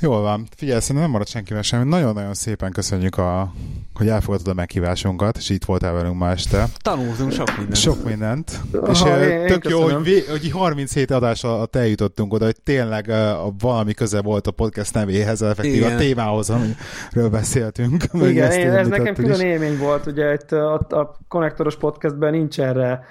[0.00, 0.46] Jól van.
[0.56, 1.88] Figyelj, szerintem nem maradt senkivel semmi.
[1.88, 3.52] Nagyon-nagyon szépen köszönjük, a,
[3.94, 6.66] hogy elfogadtad a meghívásunkat, és itt voltál velünk ma este.
[6.82, 7.76] Tanultunk sok mindent.
[7.76, 8.60] Sok mindent.
[8.72, 12.56] Aha, és én, tök én jó, hogy, vé, hogy 37 adás alatt eljutottunk oda, hogy
[12.64, 13.16] tényleg uh,
[13.58, 18.04] valami köze volt a podcast nevéhez, effektív a témához, amiről beszéltünk.
[18.12, 23.04] Igen, én, ez nekem külön élmény volt, ugye itt a, a konnektoros podcastben nincs erre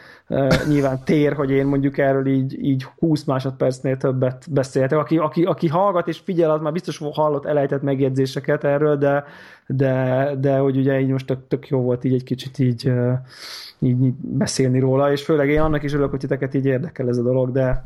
[0.67, 4.97] nyilván tér, hogy én mondjuk erről így, így 20 másodpercnél többet beszéltek.
[4.97, 9.23] Aki, aki, aki hallgat és figyel, az már biztos hallott elejtett megjegyzéseket erről, de,
[9.67, 12.91] de, de hogy ugye így most tök, tök jó volt így egy kicsit így,
[13.79, 17.23] így beszélni róla, és főleg én annak is örülök, hogy titeket így érdekel ez a
[17.23, 17.81] dolog, de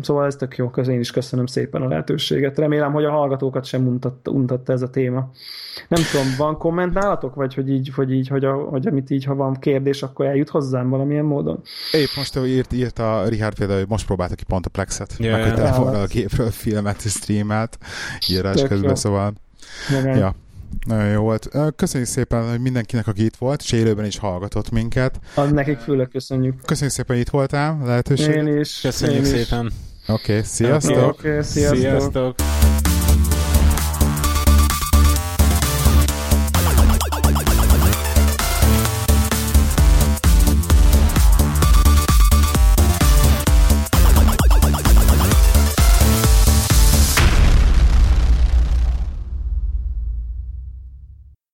[0.00, 2.58] szóval ez tök jó, én is köszönöm szépen a lehetőséget.
[2.58, 5.30] Remélem, hogy a hallgatókat sem untatta, untatta ez a téma.
[5.88, 9.24] Nem tudom, van komment nálatok, vagy hogy így, hogy így, hogy, a, hogy amit így,
[9.24, 11.62] ha van kérdés, akkor eljut hozzám valamilyen módon?
[11.92, 15.38] Épp most írt, írt a Richard például, hogy most próbálta ki pont a Plexet, yeah.
[15.38, 17.78] meg hogy telefonra a gépről filmet és streamelt
[18.30, 18.94] írás közben, jó.
[18.94, 19.32] szóval
[20.04, 20.34] Ja,
[20.86, 21.48] nagyon jó volt.
[21.76, 25.20] Köszönjük szépen hogy mindenkinek, aki itt volt, és élőben is hallgatott minket.
[25.34, 26.54] Az nekik főleg köszönjük.
[26.64, 28.34] Köszönjük szépen, hogy itt voltál, lehetőség.
[28.34, 28.80] Én is.
[28.80, 29.72] Köszönjük én szépen.
[30.08, 31.18] Oké, okay, sziasztok.
[31.18, 31.78] Okay, sziasztok.
[31.78, 32.34] sziasztok.